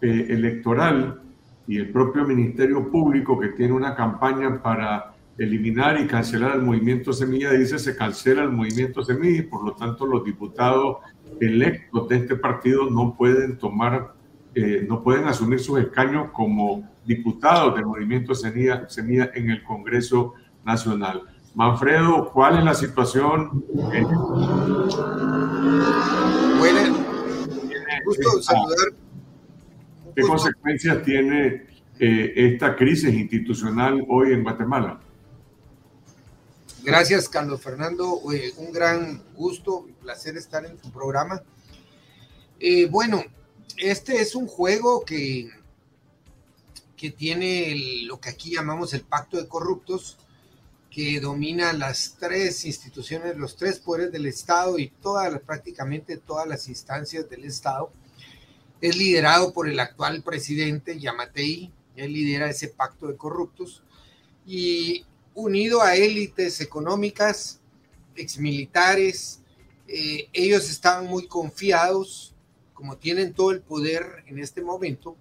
eh, 0.00 0.26
Electoral 0.28 1.22
y 1.68 1.76
el 1.76 1.90
propio 1.90 2.24
Ministerio 2.24 2.90
Público 2.90 3.38
que 3.38 3.48
tiene 3.48 3.74
una 3.74 3.94
campaña 3.94 4.60
para 4.62 5.12
eliminar 5.36 6.00
y 6.00 6.06
cancelar 6.06 6.56
el 6.56 6.62
movimiento 6.62 7.12
Semilla, 7.12 7.52
dice 7.52 7.78
se 7.78 7.94
cancela 7.94 8.42
el 8.42 8.50
movimiento 8.50 9.04
Semilla 9.04 9.40
y 9.40 9.42
por 9.42 9.62
lo 9.62 9.74
tanto 9.74 10.06
los 10.06 10.24
diputados 10.24 10.96
electos 11.40 12.08
de 12.08 12.16
este 12.16 12.36
partido 12.36 12.88
no 12.90 13.14
pueden 13.14 13.58
tomar, 13.58 14.14
eh, 14.54 14.84
no 14.88 15.02
pueden 15.02 15.26
asumir 15.26 15.60
sus 15.60 15.78
escaños 15.78 16.30
como 16.32 16.88
diputados 17.04 17.74
del 17.76 17.84
movimiento 17.84 18.34
Semilla, 18.34 18.88
Semilla 18.88 19.30
en 19.34 19.50
el 19.50 19.62
Congreso 19.62 20.34
Nacional. 20.64 21.22
Manfredo, 21.54 22.30
¿cuál 22.32 22.58
es 22.58 22.64
la 22.64 22.74
situación? 22.74 23.62
Buenas. 26.58 26.90
Gusto 28.06 28.42
saludar. 28.42 29.07
¿Qué 30.18 30.24
consecuencias 30.24 31.04
tiene 31.04 31.66
eh, 32.00 32.32
esta 32.34 32.74
crisis 32.74 33.14
institucional 33.14 34.04
hoy 34.08 34.32
en 34.32 34.42
Guatemala? 34.42 35.00
Gracias, 36.82 37.28
Carlos 37.28 37.62
Fernando. 37.62 38.20
Eh, 38.32 38.52
un 38.56 38.72
gran 38.72 39.22
gusto 39.36 39.86
y 39.88 39.92
placer 39.92 40.36
estar 40.36 40.66
en 40.66 40.76
tu 40.76 40.90
programa. 40.90 41.40
Eh, 42.58 42.86
bueno, 42.86 43.22
este 43.76 44.20
es 44.20 44.34
un 44.34 44.48
juego 44.48 45.04
que, 45.04 45.50
que 46.96 47.12
tiene 47.12 48.02
lo 48.04 48.18
que 48.18 48.30
aquí 48.30 48.56
llamamos 48.56 48.94
el 48.94 49.02
pacto 49.02 49.36
de 49.36 49.46
corruptos, 49.46 50.18
que 50.90 51.20
domina 51.20 51.72
las 51.72 52.16
tres 52.18 52.64
instituciones, 52.64 53.36
los 53.36 53.54
tres 53.54 53.78
poderes 53.78 54.10
del 54.10 54.26
Estado 54.26 54.80
y 54.80 54.88
todas, 54.88 55.40
prácticamente 55.42 56.16
todas 56.16 56.48
las 56.48 56.68
instancias 56.68 57.30
del 57.30 57.44
Estado. 57.44 57.92
Es 58.80 58.96
liderado 58.96 59.52
por 59.52 59.68
el 59.68 59.80
actual 59.80 60.22
presidente 60.22 60.98
Yamatei, 60.98 61.72
él 61.96 62.12
lidera 62.12 62.48
ese 62.48 62.68
pacto 62.68 63.08
de 63.08 63.16
corruptos 63.16 63.82
y 64.46 65.04
unido 65.34 65.82
a 65.82 65.96
élites 65.96 66.60
económicas, 66.60 67.60
exmilitares, 68.14 69.40
eh, 69.88 70.28
ellos 70.32 70.70
estaban 70.70 71.06
muy 71.06 71.26
confiados, 71.26 72.34
como 72.74 72.96
tienen 72.96 73.32
todo 73.32 73.50
el 73.50 73.60
poder 73.60 74.24
en 74.26 74.38
este 74.38 74.62
momento, 74.62 75.16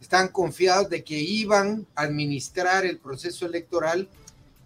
están 0.00 0.28
confiados 0.28 0.90
de 0.90 1.04
que 1.04 1.18
iban 1.18 1.86
a 1.94 2.02
administrar 2.02 2.84
el 2.84 2.98
proceso 2.98 3.46
electoral 3.46 4.08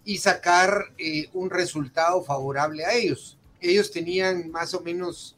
y 0.05 0.19
sacar 0.19 0.95
eh, 0.99 1.29
un 1.35 1.51
resultado 1.51 2.25
favorable 2.25 2.85
a 2.85 2.95
ellos. 2.95 3.37
Ellos 3.61 3.91
tenían 3.91 4.51
más 4.51 4.73
o 4.73 4.81
menos 4.81 5.37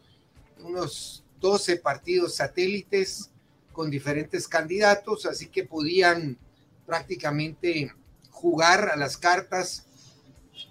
unos 0.61 1.25
12 1.41 1.77
partidos 1.77 2.37
satélites 2.37 3.31
con 3.73 3.91
diferentes 3.91 4.49
candidatos, 4.49 5.27
así 5.27 5.47
que 5.47 5.65
podían 5.65 6.39
prácticamente 6.87 7.93
jugar 8.31 8.91
a 8.91 8.97
las 8.97 9.17
cartas, 9.17 9.85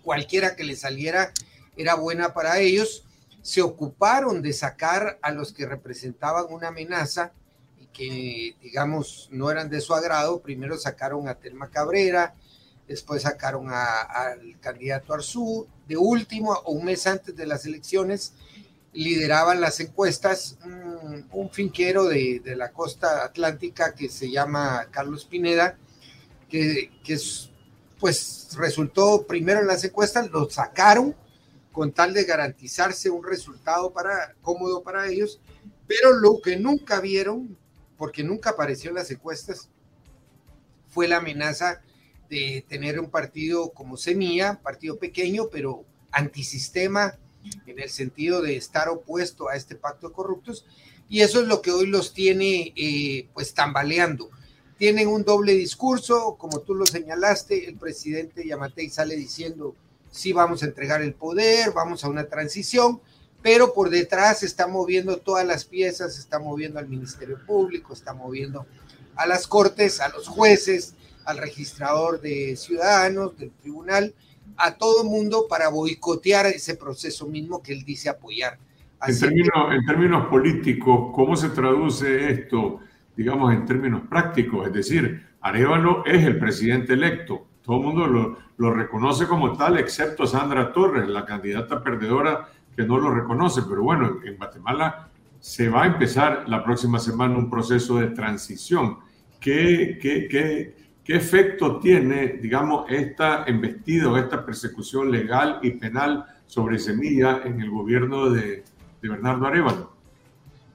cualquiera 0.04 0.56
que 0.56 0.64
les 0.64 0.82
saliera 0.82 1.32
era 1.76 1.96
buena 1.96 2.34
para 2.34 2.60
ellos. 2.60 3.06
Se 3.42 3.62
ocuparon 3.62 4.42
de 4.42 4.52
sacar 4.52 5.20
a 5.22 5.32
los 5.32 5.54
que 5.54 5.66
representaban 5.66 6.48
una 6.50 6.70
amenaza 6.70 7.32
y 7.80 7.86
que, 7.88 8.56
digamos, 8.62 9.30
no 9.32 9.50
eran 9.52 9.70
de 9.70 9.80
su 9.80 9.94
agrado. 9.94 10.42
Primero 10.42 10.78
sacaron 10.78 11.28
a 11.30 11.36
Telma 11.36 11.70
Cabrera, 11.70 12.36
después 12.88 13.22
sacaron 13.22 13.70
al 13.70 14.60
candidato 14.60 15.14
Arzú, 15.14 15.68
de 15.88 15.98
último, 15.98 16.62
un 16.66 16.86
mes 16.86 17.08
antes 17.08 17.36
de 17.36 17.46
las 17.46 17.66
elecciones, 17.66 18.34
lideraban 18.98 19.62
las 19.62 19.80
encuestas 19.80 20.58
un, 21.32 21.50
finquero 21.52 22.06
de, 22.06 22.42
la 22.58 22.72
costa 22.72 23.24
atlántica 23.24 23.94
que 23.94 24.10
se 24.10 24.32
llama 24.32 24.88
Carlos 24.90 25.26
Pineda, 25.26 25.78
que, 26.50 26.90
es 27.06 27.52
pues 28.00 28.50
resultó 28.58 29.26
primero 29.28 29.60
en 29.60 29.68
las 29.68 29.84
encuestas, 29.84 30.30
lo 30.32 30.50
sacaron 30.50 31.16
con 31.72 31.92
tal 31.92 32.14
de 32.14 32.24
garantizarse 32.24 33.12
un 33.12 33.24
resultado 33.24 33.92
para, 33.92 34.34
cómodo 34.42 34.82
para 34.82 35.08
ellos, 35.08 35.40
pero 35.86 36.14
lo 36.14 36.42
que 36.42 36.58
nunca 36.58 37.00
vieron, 37.00 37.56
porque 37.98 38.24
nunca 38.24 38.52
apareció 38.52 38.90
en 38.90 38.96
las 38.96 39.12
encuestas, 39.12 39.70
fue 40.88 41.08
la 41.08 41.18
amenaza 41.18 41.82
de 42.30 42.66
tener 42.68 43.00
un 43.00 43.12
partido 43.12 43.70
como 43.70 43.96
Semilla, 43.96 44.60
partido 44.62 44.98
pequeño, 44.98 45.50
pero 45.52 45.86
antisistema, 46.12 47.16
en 47.66 47.80
el 47.80 47.90
sentido 47.90 48.42
de 48.42 48.58
estar 48.58 48.90
opuesto 48.90 49.50
a 49.50 49.56
este 49.56 49.76
pacto 49.76 50.10
de 50.10 50.14
corruptos, 50.14 50.66
y 51.10 51.22
eso 51.22 51.42
es 51.42 51.48
lo 51.48 51.62
que 51.62 51.72
hoy 51.72 51.88
los 51.88 52.14
tiene 52.14 52.74
eh, 52.76 53.28
pues 53.34 53.54
tambaleando. 53.54 54.30
Tienen 54.78 55.08
un 55.08 55.24
doble 55.24 55.54
discurso, 55.54 56.36
como 56.38 56.60
tú 56.60 56.76
lo 56.76 56.86
señalaste, 56.86 57.68
el 57.68 57.78
presidente 57.78 58.46
Yamatei 58.46 58.90
sale 58.90 59.16
diciendo, 59.16 59.76
sí 60.12 60.34
vamos 60.34 60.62
a 60.62 60.68
entregar 60.68 61.02
el 61.02 61.14
poder, 61.14 61.72
vamos 61.72 62.04
a 62.04 62.10
una 62.10 62.26
transición, 62.26 63.02
pero 63.42 63.74
por 63.74 63.90
detrás 63.90 64.44
está 64.44 64.68
moviendo 64.68 65.18
todas 65.18 65.46
las 65.46 65.66
piezas, 65.66 66.20
está 66.20 66.40
moviendo 66.40 66.80
al 66.80 66.90
Ministerio 66.90 67.40
Público, 67.46 67.94
está 67.94 68.14
moviendo 68.14 68.66
a 69.16 69.26
las 69.26 69.48
cortes, 69.48 70.00
a 70.00 70.10
los 70.10 70.28
jueces, 70.28 70.96
al 71.26 71.38
registrador 71.38 72.22
de 72.22 72.56
ciudadanos, 72.56 73.38
del 73.38 73.52
tribunal, 73.52 74.14
a 74.56 74.76
todo 74.76 75.04
el 75.04 75.10
mundo 75.10 75.46
para 75.50 75.70
boicotear 75.70 76.46
ese 76.48 76.76
proceso 76.76 77.28
mismo 77.28 77.62
que 77.62 77.74
él 77.74 77.84
dice 77.84 78.10
apoyar. 78.10 78.58
En 79.06 79.20
términos, 79.20 79.74
en 79.74 79.86
términos, 79.86 80.28
políticos, 80.28 81.12
¿cómo 81.14 81.36
se 81.36 81.50
traduce 81.50 82.32
esto, 82.32 82.80
digamos, 83.16 83.54
en 83.54 83.66
términos 83.66 84.02
prácticos? 84.10 84.68
Es 84.68 84.74
decir, 84.74 85.28
Arevalo 85.42 86.04
es 86.06 86.24
el 86.24 86.40
presidente 86.40 86.94
electo, 86.94 87.48
todo 87.62 87.78
el 87.78 87.84
mundo 87.84 88.08
lo, 88.08 88.38
lo 88.58 88.74
reconoce 88.74 89.28
como 89.28 89.56
tal, 89.56 89.78
excepto 89.78 90.26
Sandra 90.26 90.72
Torres, 90.74 91.08
la 91.08 91.26
candidata 91.26 91.84
perdedora 91.84 92.50
que 92.76 92.84
no 92.84 92.98
lo 92.98 93.14
reconoce, 93.14 93.62
pero 93.68 93.84
bueno, 93.84 94.20
en 94.24 94.38
Guatemala 94.38 95.10
se 95.40 95.70
va 95.70 95.84
a 95.84 95.88
empezar 95.88 96.46
la 96.48 96.64
próxima 96.64 97.00
semana 97.00 97.38
un 97.38 97.50
proceso 97.50 97.98
de 97.98 98.08
transición. 98.08 99.00
¿Qué, 99.40 100.00
qué, 100.02 100.28
qué, 100.28 100.76
qué 101.08 101.16
efecto 101.16 101.80
tiene, 101.80 102.38
digamos, 102.42 102.86
esta 102.92 103.46
embestida 103.46 104.10
o 104.10 104.18
esta 104.18 104.46
persecución 104.46 105.10
legal 105.10 105.60
y 105.64 105.72
penal 105.72 106.26
sobre 106.48 106.78
Semilla 106.78 107.44
en 107.46 107.62
el 107.62 107.70
gobierno 107.70 108.30
de, 108.30 108.66
de 109.02 109.10
Bernardo 109.10 109.48
Arevalo? 109.48 109.94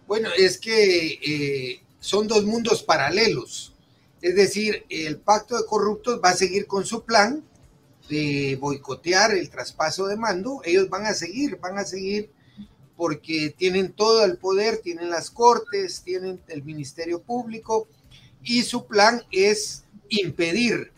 Bueno, 0.06 0.30
es 0.36 0.56
que 0.56 1.18
eh, 1.22 1.82
son 2.00 2.28
dos 2.28 2.46
mundos 2.46 2.82
paralelos. 2.82 3.74
Es 4.22 4.34
decir, 4.34 4.86
el 4.88 5.18
pacto 5.18 5.58
de 5.58 5.66
corruptos 5.66 6.18
va 6.24 6.30
a 6.30 6.34
seguir 6.34 6.66
con 6.66 6.86
su 6.86 7.04
plan 7.04 7.44
de 8.08 8.56
boicotear 8.58 9.32
el 9.32 9.50
traspaso 9.50 10.06
de 10.06 10.16
mando. 10.16 10.62
Ellos 10.64 10.88
van 10.88 11.04
a 11.04 11.12
seguir, 11.12 11.58
van 11.58 11.76
a 11.78 11.84
seguir 11.84 12.30
porque 12.96 13.54
tienen 13.56 13.92
todo 13.92 14.24
el 14.24 14.38
poder, 14.38 14.78
tienen 14.78 15.10
las 15.10 15.30
cortes, 15.30 16.02
tienen 16.02 16.40
el 16.48 16.62
Ministerio 16.62 17.20
Público 17.20 17.86
y 18.42 18.62
su 18.62 18.86
plan 18.86 19.22
es 19.30 19.81
impedir 20.20 20.92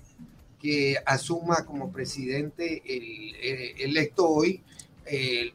que 0.61 0.97
asuma 1.05 1.65
como 1.65 1.93
presidente 1.93 2.83
el, 2.87 3.35
eh, 3.37 3.75
electo 3.79 4.29
hoy 4.29 4.63
eh, 5.07 5.53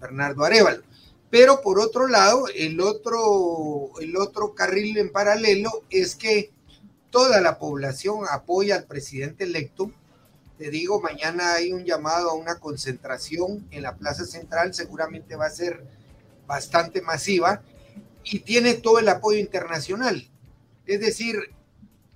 Bernardo 0.00 0.44
Arevalo. 0.44 0.82
Pero 1.30 1.62
por 1.62 1.80
otro 1.80 2.08
lado, 2.08 2.44
el 2.54 2.80
otro, 2.80 3.98
el 4.00 4.16
otro 4.16 4.54
carril 4.54 4.98
en 4.98 5.10
paralelo 5.10 5.70
es 5.88 6.14
que 6.14 6.52
toda 7.10 7.40
la 7.40 7.58
población 7.58 8.24
apoya 8.30 8.76
al 8.76 8.84
presidente 8.84 9.44
electo. 9.44 9.90
Te 10.58 10.70
digo, 10.70 11.00
mañana 11.00 11.54
hay 11.54 11.72
un 11.72 11.84
llamado 11.84 12.30
a 12.30 12.34
una 12.34 12.58
concentración 12.58 13.66
en 13.70 13.82
la 13.82 13.96
Plaza 13.96 14.26
Central, 14.26 14.74
seguramente 14.74 15.34
va 15.36 15.46
a 15.46 15.50
ser 15.50 15.82
bastante 16.46 17.00
masiva 17.00 17.62
y 18.24 18.40
tiene 18.40 18.74
todo 18.74 18.98
el 18.98 19.08
apoyo 19.08 19.38
internacional. 19.38 20.28
Es 20.86 21.00
decir, 21.00 21.36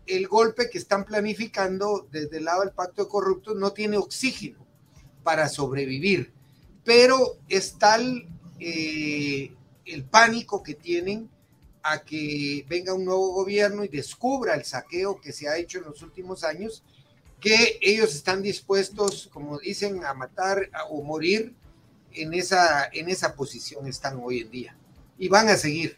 el 0.06 0.28
golpe 0.28 0.70
que 0.70 0.78
están 0.78 1.04
planificando 1.04 2.06
desde 2.10 2.38
el 2.38 2.44
lado 2.44 2.60
del 2.62 2.72
pacto 2.72 3.04
de 3.04 3.10
corruptos 3.10 3.56
no 3.56 3.72
tiene 3.72 3.96
oxígeno 3.96 4.64
para 5.22 5.48
sobrevivir, 5.48 6.32
pero 6.84 7.38
es 7.48 7.78
tal 7.78 8.26
eh, 8.60 9.52
el 9.84 10.04
pánico 10.04 10.62
que 10.62 10.74
tienen 10.74 11.28
a 11.82 12.02
que 12.02 12.64
venga 12.68 12.94
un 12.94 13.04
nuevo 13.04 13.32
gobierno 13.32 13.84
y 13.84 13.88
descubra 13.88 14.54
el 14.54 14.64
saqueo 14.64 15.20
que 15.20 15.32
se 15.32 15.48
ha 15.48 15.56
hecho 15.56 15.78
en 15.78 15.84
los 15.84 16.02
últimos 16.02 16.42
años, 16.42 16.82
que 17.40 17.78
ellos 17.80 18.14
están 18.14 18.42
dispuestos, 18.42 19.28
como 19.32 19.58
dicen, 19.58 20.04
a 20.04 20.14
matar 20.14 20.68
o 20.90 21.02
morir 21.02 21.54
en 22.12 22.34
esa, 22.34 22.88
en 22.92 23.08
esa 23.08 23.34
posición 23.34 23.86
están 23.86 24.18
hoy 24.22 24.40
en 24.40 24.50
día 24.50 24.76
y 25.18 25.28
van 25.28 25.48
a 25.48 25.56
seguir. 25.56 25.96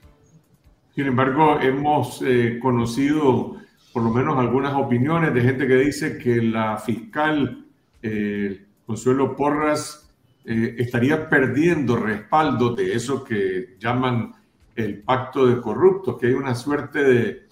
Sin 0.95 1.07
embargo, 1.07 1.61
hemos 1.61 2.21
eh, 2.27 2.59
conocido 2.61 3.57
por 3.93 4.03
lo 4.03 4.11
menos 4.11 4.39
algunas 4.39 4.75
opiniones 4.75 5.35
de 5.35 5.41
gente 5.41 5.67
que 5.67 5.77
dice 5.77 6.19
que 6.19 6.43
la 6.43 6.77
fiscal 6.77 7.67
eh, 8.03 8.65
Consuelo 8.87 9.35
Porras 9.37 10.11
eh, 10.45 10.77
estaría 10.79 11.29
perdiendo 11.29 11.97
respaldo 11.97 12.75
de 12.75 12.95
eso 12.95 13.25
que 13.25 13.77
llaman 13.79 14.35
el 14.75 15.03
pacto 15.03 15.47
de 15.47 15.61
corruptos, 15.61 16.17
que 16.19 16.29
hay 16.29 16.33
una 16.35 16.55
suerte 16.55 17.03
de 17.03 17.49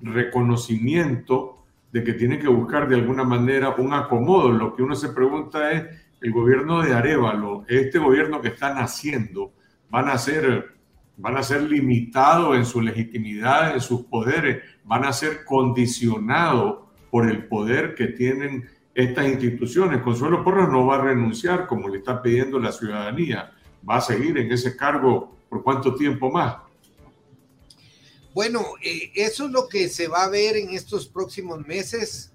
reconocimiento 0.00 1.64
de 1.92 2.02
que 2.02 2.14
tiene 2.14 2.38
que 2.38 2.48
buscar 2.48 2.88
de 2.88 2.96
alguna 2.96 3.24
manera 3.24 3.70
un 3.78 3.94
acomodo. 3.94 4.50
Lo 4.50 4.74
que 4.74 4.82
uno 4.82 4.94
se 4.94 5.10
pregunta 5.10 5.70
es, 5.70 5.84
el 6.20 6.32
gobierno 6.32 6.82
de 6.82 6.92
Arevalo, 6.92 7.64
este 7.68 7.98
gobierno 7.98 8.40
que 8.40 8.48
están 8.48 8.78
haciendo, 8.78 9.52
van 9.90 10.08
a 10.08 10.18
ser, 10.18 10.73
van 11.16 11.36
a 11.36 11.42
ser 11.42 11.62
limitados 11.62 12.56
en 12.56 12.64
su 12.64 12.80
legitimidad, 12.80 13.74
en 13.74 13.80
sus 13.80 14.02
poderes, 14.06 14.62
van 14.84 15.04
a 15.04 15.12
ser 15.12 15.44
condicionados 15.44 16.84
por 17.10 17.28
el 17.28 17.46
poder 17.46 17.94
que 17.94 18.08
tienen 18.08 18.68
estas 18.94 19.26
instituciones. 19.26 20.02
Consuelo 20.02 20.42
Porras 20.42 20.68
no 20.68 20.86
va 20.86 20.96
a 20.96 21.02
renunciar 21.02 21.66
como 21.66 21.88
le 21.88 21.98
está 21.98 22.22
pidiendo 22.22 22.58
la 22.58 22.72
ciudadanía, 22.72 23.52
va 23.88 23.96
a 23.96 24.00
seguir 24.00 24.38
en 24.38 24.50
ese 24.50 24.76
cargo 24.76 25.36
por 25.48 25.62
cuánto 25.62 25.94
tiempo 25.94 26.30
más. 26.30 26.56
Bueno, 28.34 28.64
eh, 28.82 29.12
eso 29.14 29.46
es 29.46 29.52
lo 29.52 29.68
que 29.68 29.88
se 29.88 30.08
va 30.08 30.24
a 30.24 30.28
ver 30.28 30.56
en 30.56 30.70
estos 30.70 31.06
próximos 31.06 31.64
meses. 31.66 32.32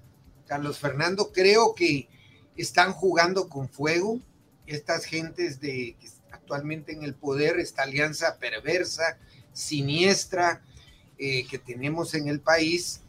Carlos 0.48 0.80
Fernando, 0.80 1.32
creo 1.34 1.76
que 1.76 2.08
están 2.56 2.94
jugando 2.94 3.50
con 3.50 3.68
fuego 3.68 4.20
estas 4.66 5.06
gentes 5.06 5.60
de 5.60 5.98
actualmente 6.50 6.94
en 6.94 7.04
el 7.04 7.14
poder, 7.14 7.60
esta 7.60 7.84
alianza 7.84 8.38
perversa, 8.40 9.20
siniestra 9.54 10.64
eh, 11.20 11.46
que 11.48 11.60
tenemos 11.60 12.16
en 12.16 12.28
el 12.28 12.40
país, 12.40 13.02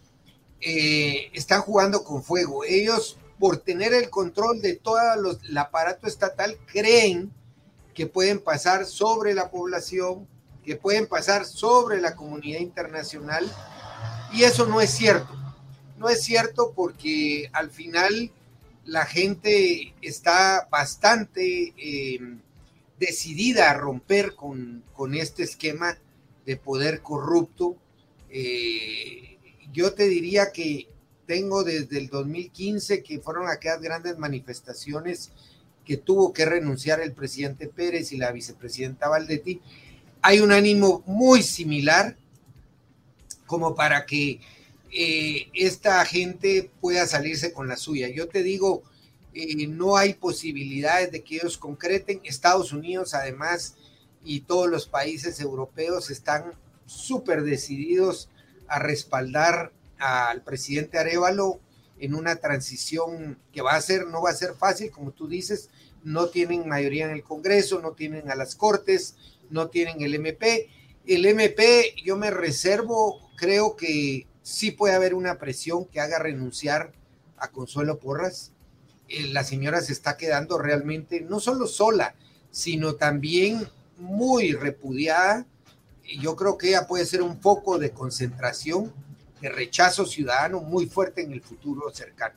eh, 0.61 1.30
están 1.32 1.62
jugando 1.62 2.05
con 2.05 2.22
fuego. 2.22 2.64
Ellos 2.64 3.16
por 3.38 3.57
tener 3.57 3.95
el 3.95 4.11
control 4.11 4.61
de 4.61 4.76
todo 4.76 4.99
el 5.43 5.57
aparato 5.57 6.07
estatal, 6.07 6.59
creen 6.70 7.32
que 7.95 8.07
pueden 8.07 8.41
pasar 8.41 8.84
sobre 8.84 9.32
la 9.32 9.51
población, 9.51 10.28
que 10.62 10.76
pueden 10.76 11.07
pasar 11.07 11.47
sobre 11.47 12.03
la 12.03 12.14
comunidad 12.14 12.61
internacional, 12.61 13.51
y 14.34 14.43
eso 14.43 14.66
no 14.66 14.82
es 14.82 14.91
cierto. 14.91 15.32
No 15.97 16.11
es 16.11 16.22
cierto 16.22 16.72
porque 16.76 17.49
al 17.55 17.70
final 17.70 18.30
la 18.84 19.07
gente 19.07 19.95
está 20.03 20.68
bastante 20.70 21.72
em, 21.78 22.41
decidida 23.01 23.70
a 23.70 23.74
romper 23.74 24.34
con, 24.36 24.84
este 25.14 25.42
esquema 25.42 25.98
de 26.44 26.57
poder 26.57 27.01
corrupto. 27.01 27.76
Eh, 28.28 29.38
yo 29.72 29.94
te 29.94 30.07
diría 30.07 30.53
que 30.53 30.86
tengo 31.26 31.64
desde 31.64 31.98
el 31.98 32.09
2015, 32.09 33.03
que 33.03 33.18
fueron 33.20 33.48
aquellas 33.48 33.80
grandes 33.80 34.18
manifestaciones 34.18 35.32
que 35.84 35.96
tuvo 35.96 36.32
que 36.32 36.44
renunciar 36.44 37.01
el 37.01 37.12
presidente 37.12 37.66
Pérez 37.66 38.12
y 38.12 38.18
la 38.18 38.30
vicepresidenta 38.30 39.09
Valdetti, 39.09 39.61
hay 40.22 40.40
un 40.40 40.53
ánimo 40.53 41.03
muy 41.07 41.42
similar 41.42 42.16
como 43.46 43.74
para 43.74 44.05
que 44.05 44.40
eh, 44.92 45.48
esta 45.55 46.05
gente 46.05 46.70
pueda 46.80 47.07
salirse 47.07 47.53
con 47.53 47.66
la 47.66 47.76
suya. 47.76 48.09
Yo 48.09 48.28
te 48.28 48.42
digo, 48.42 48.82
eh, 49.35 49.66
no 49.66 49.97
hay 49.97 50.14
posibilidades 50.14 51.12
de 51.12 51.22
que 51.22 51.37
ellos 51.37 51.59
concreten. 51.59 52.20
Estados 52.24 52.72
Unidos, 52.72 53.14
además, 53.14 53.76
y 54.24 54.41
todos 54.41 54.68
los 54.68 54.87
países 54.87 55.41
europeos 55.41 56.11
están 56.11 56.53
súper 56.87 57.43
decididos 57.43 58.28
a 58.66 58.78
respaldar 58.78 59.72
al 59.99 60.43
presidente 60.43 60.99
Arevalo 60.99 61.61
en 61.99 62.14
una 62.14 62.37
transición 62.37 63.39
que 63.53 63.62
va 63.62 63.74
a 63.74 63.81
ser, 63.81 64.07
no 64.07 64.22
va 64.22 64.31
a 64.31 64.35
ser 64.35 64.55
fácil, 64.55 64.91
como 64.91 65.12
tú 65.12 65.28
dices, 65.28 65.68
no 66.03 66.28
tienen 66.28 66.68
mayoría 66.68 67.05
en 67.05 67.12
el 67.12 67.22
Congreso, 67.22 67.81
no 67.81 67.93
tienen 67.93 68.31
a 68.31 68.35
las 68.35 68.55
Cortes, 68.55 69.16
no 69.51 69.68
tienen 69.68 70.01
el 70.01 70.14
MP. 70.14 70.70
El 71.07 71.26
MP, 71.26 71.95
yo 72.05 72.16
me 72.16 72.31
reservo, 72.31 73.31
creo 73.37 73.76
que 73.76 74.26
sí 74.43 74.70
puede 74.70 74.95
haber 74.95 75.14
una 75.14 75.39
presión 75.39 75.85
que 75.85 76.01
haga 76.01 76.18
renunciar 76.18 76.93
a 77.37 77.49
Consuelo 77.49 77.99
Porras. 77.99 78.53
Eh, 79.11 79.29
la 79.33 79.43
señora 79.43 79.81
se 79.81 79.93
está 79.93 80.17
quedando 80.17 80.57
realmente 80.57 81.21
no 81.21 81.41
solo 81.41 81.67
sola, 81.67 82.15
sino 82.51 82.95
también 82.95 83.67
muy 83.99 84.53
repudiada. 84.53 85.47
Yo 86.21 86.37
creo 86.37 86.57
que 86.57 86.69
ella 86.69 86.87
puede 86.87 87.05
ser 87.05 87.21
un 87.23 87.41
foco 87.41 87.79
de 87.79 87.91
concentración, 87.91 88.93
de 89.41 89.49
rechazo 89.49 90.07
ciudadano 90.07 90.61
muy 90.61 90.87
fuerte 90.87 91.23
en 91.23 91.33
el 91.33 91.41
futuro 91.41 91.91
cercano. 91.93 92.37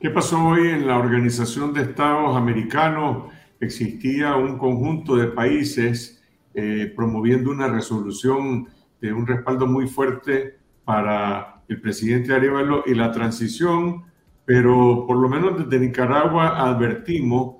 ¿Qué 0.00 0.10
pasó 0.10 0.40
hoy 0.44 0.68
en 0.68 0.86
la 0.86 0.98
Organización 0.98 1.72
de 1.72 1.82
Estados 1.82 2.36
Americanos? 2.36 3.32
Existía 3.60 4.36
un 4.36 4.58
conjunto 4.58 5.16
de 5.16 5.28
países 5.28 6.22
eh, 6.54 6.92
promoviendo 6.94 7.50
una 7.50 7.68
resolución 7.68 8.68
de 9.00 9.12
un 9.12 9.26
respaldo 9.26 9.66
muy 9.66 9.88
fuerte 9.88 10.58
para 10.84 11.62
el 11.68 11.80
presidente 11.80 12.34
Arevalo 12.34 12.84
y 12.86 12.94
la 12.94 13.10
transición, 13.10 14.04
pero 14.44 15.04
por 15.06 15.16
lo 15.16 15.28
menos 15.28 15.58
desde 15.58 15.84
Nicaragua 15.84 16.60
advertimos 16.68 17.56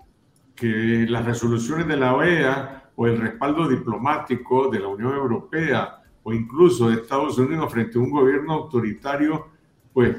que 0.54 1.06
las 1.08 1.24
resoluciones 1.24 1.86
de 1.86 1.96
la 1.96 2.14
OEA 2.14 2.90
o 2.96 3.06
el 3.06 3.18
respaldo 3.18 3.68
diplomático 3.68 4.68
de 4.68 4.80
la 4.80 4.88
Unión 4.88 5.14
Europea 5.14 6.02
o 6.24 6.32
incluso 6.32 6.88
de 6.88 6.96
Estados 6.96 7.38
Unidos 7.38 7.72
frente 7.72 7.98
a 7.98 8.00
un 8.00 8.10
gobierno 8.10 8.52
autoritario, 8.52 9.48
pues 9.92 10.16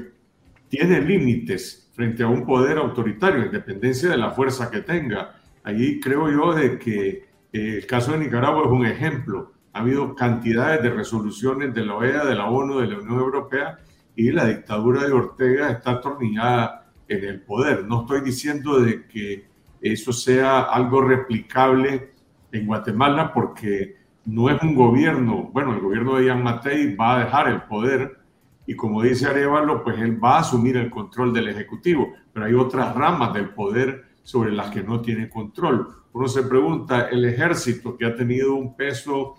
tiene 0.68 1.00
límites 1.00 1.90
frente 1.94 2.22
a 2.22 2.26
un 2.26 2.44
poder 2.44 2.78
autoritario, 2.78 3.44
en 3.44 3.52
dependencia 3.52 4.10
de 4.10 4.16
la 4.16 4.32
fuerza 4.32 4.70
que 4.70 4.80
tenga. 4.80 5.36
Allí 5.62 6.00
creo 6.00 6.30
yo 6.30 6.52
de 6.52 6.78
que 6.78 7.08
eh, 7.08 7.24
el 7.52 7.86
caso 7.86 8.12
de 8.12 8.18
Nicaragua 8.18 8.64
es 8.64 8.70
un 8.70 8.84
ejemplo. 8.84 9.52
Ha 9.72 9.80
habido 9.80 10.14
cantidades 10.14 10.82
de 10.82 10.90
resoluciones 10.90 11.72
de 11.72 11.86
la 11.86 11.94
OEA, 11.94 12.24
de 12.24 12.34
la 12.34 12.46
ONU, 12.46 12.80
de 12.80 12.88
la 12.88 12.98
Unión 12.98 13.18
Europea 13.18 13.78
y 14.16 14.30
la 14.30 14.46
dictadura 14.46 15.04
de 15.04 15.12
Ortega 15.12 15.70
está 15.70 15.92
atornillada 15.92 16.86
en 17.08 17.24
el 17.24 17.40
poder. 17.42 17.84
No 17.84 18.02
estoy 18.02 18.20
diciendo 18.22 18.80
de 18.80 19.06
que 19.06 19.46
eso 19.80 20.12
sea 20.12 20.62
algo 20.62 21.02
replicable 21.02 22.12
en 22.52 22.66
Guatemala 22.66 23.32
porque 23.32 23.96
no 24.26 24.48
es 24.48 24.62
un 24.62 24.74
gobierno, 24.74 25.50
bueno, 25.52 25.74
el 25.74 25.80
gobierno 25.80 26.16
de 26.16 26.26
Ian 26.26 26.42
Matei 26.42 26.94
va 26.94 27.16
a 27.16 27.24
dejar 27.24 27.48
el 27.48 27.62
poder 27.62 28.18
y 28.66 28.74
como 28.74 29.02
dice 29.02 29.26
Arevalo, 29.26 29.84
pues 29.84 29.98
él 29.98 30.22
va 30.22 30.36
a 30.36 30.40
asumir 30.40 30.76
el 30.78 30.88
control 30.88 31.34
del 31.34 31.48
Ejecutivo, 31.48 32.14
pero 32.32 32.46
hay 32.46 32.54
otras 32.54 32.94
ramas 32.94 33.34
del 33.34 33.50
poder 33.50 34.04
sobre 34.22 34.52
las 34.52 34.70
que 34.70 34.82
no 34.82 35.02
tiene 35.02 35.28
control. 35.28 35.88
Uno 36.12 36.28
se 36.28 36.44
pregunta, 36.44 37.08
el 37.10 37.26
ejército 37.26 37.96
que 37.98 38.06
ha 38.06 38.14
tenido 38.14 38.54
un 38.54 38.74
peso 38.74 39.34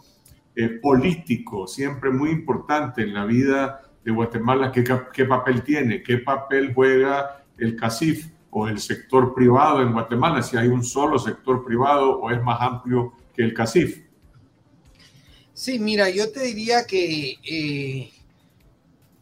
eh, 0.55 0.69
político 0.81 1.65
siempre 1.65 2.11
muy 2.11 2.29
importante 2.29 3.01
en 3.01 3.13
la 3.13 3.25
vida 3.25 3.81
de 4.05 4.11
Guatemala, 4.11 4.71
¿qué, 4.71 4.83
¿qué, 5.11 5.25
papel 5.25 5.63
tiene? 5.63 6.03
¿Qué 6.03 6.19
papel 6.19 6.73
juega 6.75 7.43
el 7.57 7.75
CACIF 7.75 8.27
o 8.51 8.67
el 8.67 8.79
sector 8.79 9.33
privado 9.33 9.81
en 9.81 9.91
Guatemala? 9.91 10.43
Si 10.43 10.55
hay 10.55 10.67
un 10.67 10.83
solo 10.83 11.17
sector 11.17 11.65
privado 11.65 12.19
o 12.19 12.29
es 12.29 12.41
más 12.43 12.61
amplio 12.61 13.13
que 13.35 13.41
el 13.41 13.55
CACIF. 13.55 14.05
Sí, 15.55 15.79
mira, 15.79 16.07
yo 16.11 16.31
te 16.31 16.41
diría 16.41 16.85
que, 16.85 17.39
eh, 17.49 18.11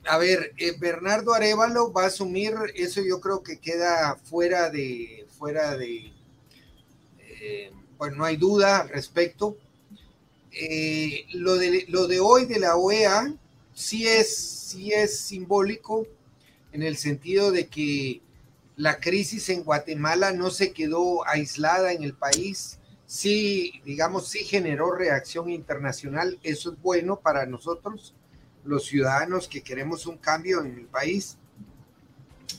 a 0.05 0.17
ver, 0.17 0.51
eh, 0.57 0.73
Bernardo 0.77 1.34
Arevalo 1.34 1.93
va 1.93 2.03
a 2.03 2.07
asumir, 2.07 2.53
eso 2.75 3.01
yo 3.01 3.21
creo 3.21 3.41
que 3.41 3.59
queda 3.59 4.17
fuera 4.25 4.69
de, 4.69 5.25
fuera 5.38 5.77
de, 5.77 6.11
eh, 7.19 7.71
pues 7.97 8.13
no 8.13 8.25
hay 8.25 8.36
duda 8.36 8.81
al 8.81 8.89
respecto. 8.89 9.55
lo, 11.36 11.55
de, 11.55 11.86
lo 11.88 12.07
de 12.07 12.19
hoy 12.19 12.45
de 12.45 12.59
la 12.59 12.75
OEA 12.75 13.34
sí 13.73 14.05
es 14.07 14.62
sí 14.74 14.91
es 14.91 15.19
simbólico 15.19 16.07
en 16.71 16.82
el 16.82 16.97
sentido 16.97 17.51
de 17.51 17.67
que 17.67 18.21
la 18.76 18.99
crisis 18.99 19.49
en 19.49 19.63
Guatemala 19.63 20.32
no 20.32 20.49
se 20.49 20.74
quedó 20.74 21.28
aislada 21.28 21.93
en 21.93 22.03
el 22.03 22.15
país, 22.15 22.80
sí, 23.05 23.82
digamos, 23.86 24.30
sí 24.30 24.39
generó 24.39 24.91
reacción 24.91 25.51
internacional, 25.51 26.39
eso 26.41 26.71
es 26.71 26.82
bueno 26.82 27.19
para 27.19 27.45
nosotros, 27.45 28.15
los 28.65 28.86
ciudadanos 28.86 29.47
que 29.47 29.61
queremos 29.61 30.07
un 30.07 30.17
cambio 30.17 30.61
en 30.61 30.80
el 30.80 30.86
país. 30.88 31.38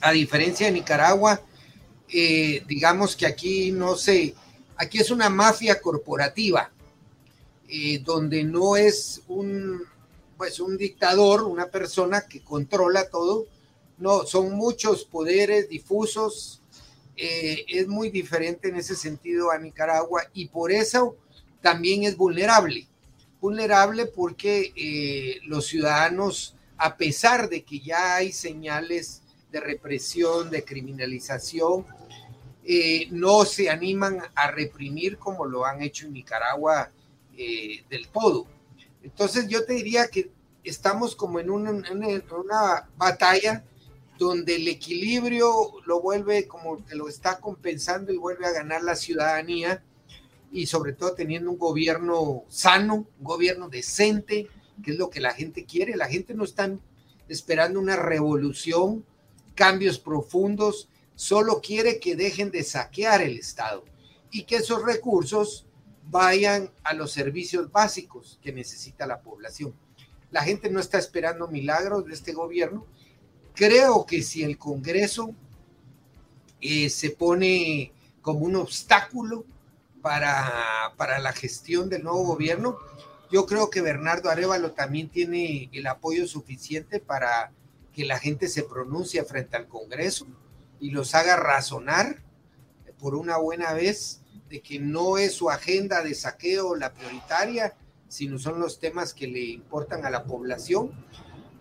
A 0.00 0.12
diferencia 0.12 0.66
de 0.66 0.72
Nicaragua, 0.72 1.42
eh, 2.08 2.62
digamos 2.68 3.16
que 3.16 3.26
aquí 3.26 3.72
no 3.72 3.96
sé, 3.96 4.34
aquí 4.76 4.98
es 4.98 5.10
una 5.10 5.28
mafia 5.30 5.80
corporativa, 5.80 6.70
eh, 7.68 7.98
donde 8.04 8.44
no 8.44 8.76
es 8.76 9.22
un, 9.26 9.82
pues 10.45 10.61
un 10.61 10.76
dictador, 10.76 11.45
una 11.45 11.70
persona 11.70 12.26
que 12.28 12.45
controla 12.45 13.09
todo. 13.09 13.47
No, 13.97 14.26
son 14.26 14.53
muchos 14.53 15.07
poderes 15.07 15.70
difusos. 15.70 16.61
Eh, 17.16 17.64
es 17.66 17.88
muy 17.88 18.11
diferente 18.11 18.68
en 18.68 18.76
ese 18.76 18.95
sentido 18.95 19.51
a 19.51 19.57
Nicaragua 19.57 20.24
y 20.34 20.49
por 20.49 20.70
eso 20.70 21.16
también 21.62 22.05
es 22.05 22.18
vulnerable. 22.18 22.86
Vulnerable 23.40 24.05
porque 24.05 24.74
eh, 24.76 25.40
los 25.47 25.66
ciudadanos, 25.66 26.55
a 26.76 26.99
pesar 26.99 27.49
de 27.49 27.62
que 27.62 27.80
ya 27.80 28.16
hay 28.16 28.30
señales 28.30 29.22
de 29.51 29.61
represión, 29.61 30.51
de 30.51 30.62
criminalización, 30.62 31.86
eh, 32.66 33.09
no 33.12 33.47
se 33.47 33.70
animan 33.70 34.18
a 34.34 34.51
reprimir 34.51 35.16
como 35.16 35.47
lo 35.47 35.64
han 35.64 35.80
hecho 35.80 36.05
en 36.05 36.12
Nicaragua 36.12 36.90
del 37.34 38.09
todo. 38.09 38.47
Entonces 39.05 39.49
yo 39.49 39.64
te 39.64 39.74
diría 39.74 40.09
que 40.09 40.34
estamos 40.64 41.14
como 41.14 41.38
en 41.40 41.50
una, 41.50 42.88
batalla 42.96 43.64
donde 44.18 44.56
el 44.56 44.68
equilibrio 44.68 45.52
lo 45.86 46.00
vuelve 46.00 46.46
como 46.46 46.84
que 46.84 46.94
lo 46.94 47.08
está 47.08 47.40
compensando 47.40 48.12
y 48.12 48.16
vuelve 48.16 48.46
a 48.46 48.52
ganar 48.52 48.82
la 48.82 48.96
ciudadanía 48.96 49.82
y 50.52 50.66
sobre 50.66 50.92
todo 50.92 51.14
teniendo 51.14 51.50
un 51.50 51.58
gobierno 51.58 52.44
sano, 52.48 52.94
un 52.94 53.24
gobierno 53.24 53.68
decente, 53.68 54.48
que 54.84 54.92
es 54.92 54.98
lo 54.98 55.10
que 55.10 55.20
la 55.20 55.32
gente 55.32 55.64
quiere. 55.64 55.96
La 55.96 56.08
gente 56.08 56.32
no 56.32 56.44
está 56.44 56.70
esperando 57.28 57.80
una 57.80 57.96
revolución, 57.96 59.04
cambios 59.56 59.98
profundos, 59.98 60.88
solo 61.16 61.60
quiere 61.60 61.98
que 61.98 62.14
dejen 62.14 62.50
de 62.52 62.62
saquear 62.62 63.20
el 63.20 63.36
Estado 63.36 63.84
y 64.30 64.44
que 64.44 64.56
esos 64.56 64.84
recursos 64.84 65.66
vayan 66.08 66.70
a 66.84 66.94
los 66.94 67.12
servicios 67.12 67.70
básicos 67.72 68.38
que 68.42 68.52
necesita 68.52 69.06
la 69.06 69.20
población. 69.20 69.74
La 70.35 70.43
gente 70.43 70.68
no 70.68 70.80
está 70.80 70.99
esperando 70.99 71.47
milagros 71.47 72.07
de 72.07 72.12
este 72.12 72.32
gobierno. 72.32 72.85
Creo 73.55 74.05
que 74.05 74.20
si 74.20 74.43
el 74.43 74.59
Congreso 74.59 75.32
eh, 76.61 76.91
se 76.91 77.11
pone 77.11 77.93
como 78.20 78.41
un 78.41 78.57
obstáculo 78.57 79.45
para, 80.03 80.93
para 80.97 81.20
la 81.20 81.32
gestión 81.32 81.89
del 81.89 82.03
nuevo 82.03 82.24
gobierno, 82.24 82.78
yo 83.30 83.47
creo 83.47 83.70
que 83.70 83.80
Bernardo 83.80 84.28
Arevalo 84.28 84.72
también 84.72 85.09
tiene 85.09 85.70
el 85.72 85.87
apoyo 85.87 86.26
suficiente 86.26 86.99
para 86.99 87.53
que 87.93 88.05
la 88.05 88.18
gente 88.18 88.49
se 88.49 88.64
pronuncie 88.64 89.22
frente 89.22 89.57
al 89.57 89.68
Congreso 89.68 90.26
y 90.80 90.91
los 90.91 91.14
haga 91.14 91.37
razonar 91.37 92.24
por 92.99 93.14
una 93.14 93.37
buena 93.37 93.72
vez 93.72 94.20
de 94.51 94.61
que 94.61 94.80
no 94.80 95.16
es 95.16 95.35
su 95.35 95.49
agenda 95.49 96.03
de 96.03 96.12
saqueo 96.12 96.74
la 96.74 96.93
prioritaria, 96.93 97.76
sino 98.14 98.38
son 98.38 98.60
los 98.60 98.78
temas 98.78 99.12
que 99.12 99.26
le 99.26 99.40
importan 99.40 100.04
a 100.04 100.10
la 100.10 100.22
población. 100.22 100.92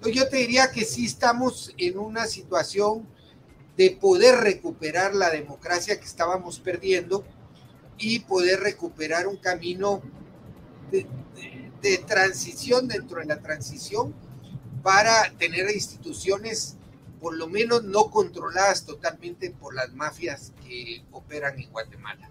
Yo 0.03 0.29
te 0.29 0.37
diría 0.37 0.71
que 0.71 0.85
sí 0.85 1.07
estamos 1.07 1.73
en 1.79 1.97
una 1.97 2.27
situación 2.27 3.07
de 3.75 3.97
poder 3.99 4.35
recuperar 4.35 5.15
la 5.15 5.31
democracia 5.31 5.99
que 5.99 6.05
estábamos 6.05 6.59
perdiendo 6.59 7.25
y 7.97 8.19
poder 8.19 8.59
recuperar 8.59 9.27
un 9.27 9.37
camino 9.37 10.03
de, 10.91 11.07
de 11.81 11.97
transición 11.97 12.87
dentro 12.87 13.19
de 13.19 13.25
la 13.25 13.39
transición 13.41 14.13
para 14.83 15.33
tener 15.39 15.71
instituciones 15.71 16.77
por 17.19 17.35
lo 17.35 17.47
menos 17.47 17.83
no 17.83 18.11
controladas 18.11 18.85
totalmente 18.85 19.49
por 19.49 19.73
las 19.73 19.91
mafias 19.95 20.53
que 20.63 21.03
operan 21.13 21.57
en 21.57 21.71
Guatemala. 21.71 22.29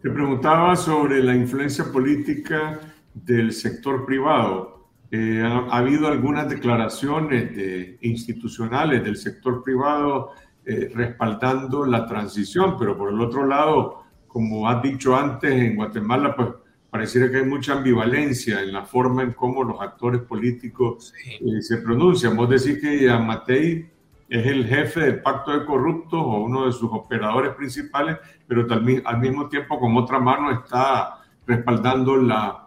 Te 0.00 0.10
preguntaba 0.10 0.76
sobre 0.76 1.20
la 1.24 1.34
influencia 1.34 1.84
política 1.90 2.78
del 3.14 3.52
sector 3.52 4.04
privado. 4.04 4.88
Eh, 5.10 5.42
ha, 5.44 5.76
habido 5.76 6.08
algunas 6.08 6.48
declaraciones 6.48 7.54
de, 7.54 7.98
institucionales 8.00 9.04
del 9.04 9.16
sector 9.16 9.62
privado 9.62 10.30
eh, 10.64 10.90
respaldando 10.94 11.84
la 11.84 12.06
transición, 12.06 12.76
pero 12.78 12.96
por 12.96 13.12
el 13.12 13.20
otro 13.20 13.46
lado, 13.46 14.04
como 14.26 14.68
has 14.68 14.82
dicho 14.82 15.14
antes, 15.14 15.52
en 15.52 15.76
Guatemala, 15.76 16.34
pues 16.34 16.48
pareciera 16.88 17.30
que 17.30 17.38
hay 17.38 17.44
mucha 17.44 17.74
ambivalencia 17.74 18.62
en 18.62 18.72
la 18.72 18.84
forma 18.84 19.22
en 19.22 19.32
cómo 19.32 19.64
los 19.64 19.80
actores 19.80 20.22
políticos 20.22 21.12
eh, 21.40 21.60
se 21.60 21.78
pronuncian. 21.78 22.36
Vos 22.36 22.48
decís 22.48 22.80
que 22.80 23.08
Matei 23.18 23.90
es 24.28 24.46
el 24.46 24.66
jefe 24.66 25.00
del 25.00 25.20
pacto 25.20 25.58
de 25.58 25.66
corruptos 25.66 26.20
o 26.22 26.38
uno 26.38 26.64
de 26.66 26.72
sus 26.72 26.90
operadores 26.90 27.54
principales, 27.54 28.16
pero 28.46 28.66
también, 28.66 29.02
al 29.04 29.20
mismo 29.20 29.48
tiempo 29.48 29.78
con 29.78 29.94
otra 29.96 30.18
mano 30.18 30.50
está 30.50 31.18
respaldando 31.46 32.16
la, 32.16 32.62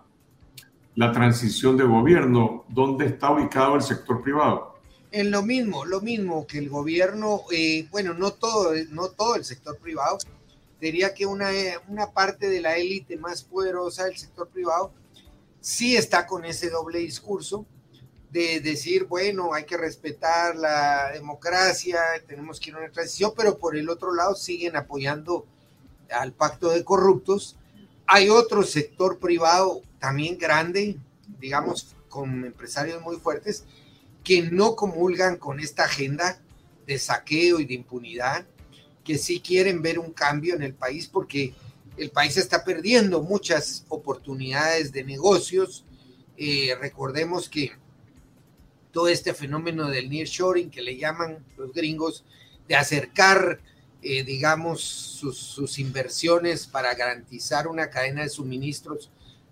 la 0.96 1.12
transición 1.12 1.78
de 1.78 1.84
gobierno. 1.84 2.66
¿Dónde 2.70 3.06
está 3.06 3.32
ubicado 3.32 3.76
el 3.76 3.82
sector 3.82 4.22
privado? 4.22 4.76
En 5.12 5.32
lo 5.32 5.43
mismo, 5.43 5.86
lo 5.86 6.02
mismo 6.02 6.46
que 6.46 6.58
el 6.58 6.70
gobierno, 6.70 7.41
eh, 7.52 7.88
bueno, 7.91 8.14
no 8.14 8.32
todo, 8.32 8.74
no 8.89 9.10
todo 9.10 9.36
el 9.36 9.46
sector 9.46 9.78
privado, 9.78 10.18
diría 10.82 11.14
que 11.14 11.26
una, 11.26 11.50
una 11.88 12.12
parte 12.12 12.50
de 12.50 12.62
la 12.62 12.78
élite 12.78 13.18
más 13.18 13.43
poderosa 13.43 14.06
del 14.06 14.18
sector 14.18 14.48
privado 14.48 14.91
sí 15.62 15.96
está 15.96 16.28
con 16.28 16.46
ese 16.46 16.70
doble 16.70 17.00
discurso 17.00 17.66
de 18.30 18.60
decir, 18.60 19.06
bueno, 19.06 19.54
hay 19.54 19.64
que 19.64 19.78
respetar 19.78 20.58
la 20.58 21.12
democracia, 21.14 22.00
tenemos 22.28 22.60
que 22.60 22.70
ir 22.70 22.76
a 22.76 22.80
una 22.80 22.91
transición, 22.91 23.32
pero 23.36 23.58
por 23.58 23.78
el 23.78 23.89
otro 23.89 24.14
lado 24.14 24.36
siguen 24.36 24.76
apoyando 24.76 25.46
al 26.12 26.34
pacto 26.34 26.70
de 26.70 26.84
corruptos. 26.84 27.56
Hay 28.08 28.30
otro 28.30 28.64
sector 28.64 29.20
privado 29.20 29.82
también 29.99 30.38
grande, 30.38 30.97
digamos, 31.39 31.95
con 32.10 32.45
empresarios 32.45 33.01
muy 33.01 33.18
fuertes, 33.18 33.66
que 34.24 34.43
no 34.43 34.76
comulgan 34.76 35.38
con 35.38 35.60
esta 35.60 35.86
agenda 35.86 36.41
de 36.86 36.99
saqueo 36.99 37.60
y 37.60 37.66
de 37.66 37.74
impunidad, 37.74 38.45
que 39.03 39.18
sí 39.18 39.39
quieren 39.39 39.82
ver 39.82 39.99
un 39.99 40.12
cambio 40.12 40.56
en 40.56 40.64
el 40.64 40.74
país 40.74 41.08
porque 41.08 41.53
el 41.97 42.10
país 42.10 42.38
está 42.38 42.64
perdiendo 42.64 43.22
muchas 43.22 43.86
oportunidades 43.89 44.91
de 44.91 45.03
negocios. 45.03 45.86
Eh, 46.38 46.76
recordemos 46.80 47.49
que 47.49 47.72
todo 48.91 49.08
este 49.08 49.34
fenómeno 49.34 49.89
del 49.89 50.10
nearshoring 50.10 50.70
que 50.70 50.82
le 50.82 50.97
llaman 50.97 51.43
los 51.58 51.74
gringos, 51.74 52.24
de 52.68 52.76
acercar, 52.76 53.60
eh, 54.06 54.24
digamos, 54.24 54.82
sus, 54.82 55.80
inversiones 55.80 56.68
para 56.68 56.93
garantizar 56.93 57.68
una 57.68 57.89
cadena 57.89 58.22
de 58.22 58.30
suministros 58.30 59.10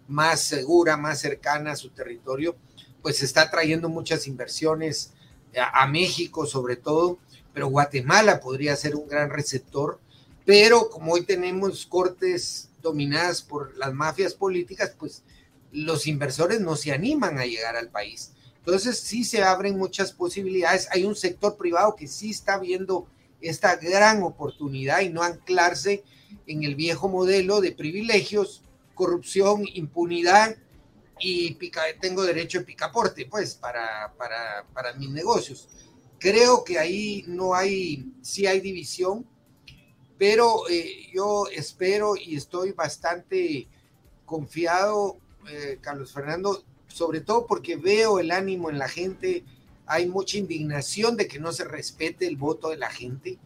más 0.08 0.42
segura, 0.42 0.96
más 0.96 1.20
cercana 1.20 1.72
a 1.72 1.76
su 1.76 1.90
territorio, 1.90 2.56
pues 3.02 3.24
está 3.24 3.50
trayendo 3.50 3.90
muchas 3.90 4.28
inversiones 4.28 5.12
a, 5.58 5.84
a 5.84 5.88
México 5.88 6.46
sobre 6.46 6.76
todo, 6.76 7.20
pero 7.54 7.68
Guatemala 7.68 8.40
podría 8.40 8.76
ser 8.76 8.96
un 8.96 9.08
gran 9.08 9.30
receptor 9.30 10.00
pero 10.46 10.90
como 10.90 11.14
hoy 11.14 11.24
tenemos 11.24 11.86
cortes 11.86 12.70
dominadas 12.82 13.42
por 13.42 13.78
las 13.78 13.94
mafias 13.94 14.34
políticas, 14.34 14.94
pues 14.98 15.24
los 15.72 16.06
inversores 16.06 16.60
no 16.60 16.76
se 16.76 16.92
animan 16.92 17.40
a 17.40 17.46
llegar 17.46 17.76
al 17.76 17.90
país. 17.90 18.32
Entonces 18.58 19.00
sí 19.00 19.24
se 19.24 19.44
abren 19.44 19.78
muchas 19.78 20.12
posibilidades. 20.12 20.88
Hay 20.92 21.06
un 21.06 21.16
sector 21.16 21.58
privado 21.58 21.96
que 21.96 22.08
sí 22.08 22.32
está 22.32 22.60
viendo 22.60 23.08
esta 23.44 23.76
gran 23.76 24.24
oportunidad 24.24 25.02
y 25.02 25.10
no 25.10 25.22
anclarse 25.22 26.04
en 26.48 26.64
el 26.64 26.76
viejo 26.76 27.10
modelo 27.10 27.62
de 27.62 27.74
privilegios, 27.74 28.64
corrupción, 28.96 29.66
impunidad 29.74 30.58
y 31.20 31.58
tengo 32.02 32.24
derecho 32.24 32.60
de 32.60 32.66
picaporte, 32.66 33.26
pues, 33.26 33.56
para, 33.56 34.14
para, 34.18 34.66
para 34.74 34.94
mis 34.94 35.10
negocios. 35.10 35.70
Creo 36.20 36.64
que 36.64 36.80
ahí 36.80 37.24
no 37.28 37.54
hay, 37.54 38.14
sí 38.22 38.48
hay 38.48 38.60
división, 38.60 39.26
pero 40.18 40.70
eh, 40.70 41.10
yo 41.14 41.46
espero 41.52 42.16
y 42.16 42.36
estoy 42.36 42.72
bastante 42.72 43.68
confiado, 44.26 45.18
eh, 45.50 45.80
Carlos 45.82 46.14
Fernando, 46.14 46.64
sobre 46.88 47.22
todo 47.22 47.46
porque 47.46 47.76
veo 47.76 48.20
el 48.20 48.32
ánimo 48.32 48.70
en 48.70 48.80
la 48.80 48.88
gente, 48.88 49.44
hay 49.86 50.08
mucha 50.08 50.38
indignación 50.38 51.18
de 51.18 51.28
que 51.28 51.40
no 51.40 51.52
se 51.52 51.66
respete 51.66 52.28
el 52.28 52.38
voto 52.38 52.70
de 52.70 52.78
la 52.78 52.90
gente, 52.90 53.38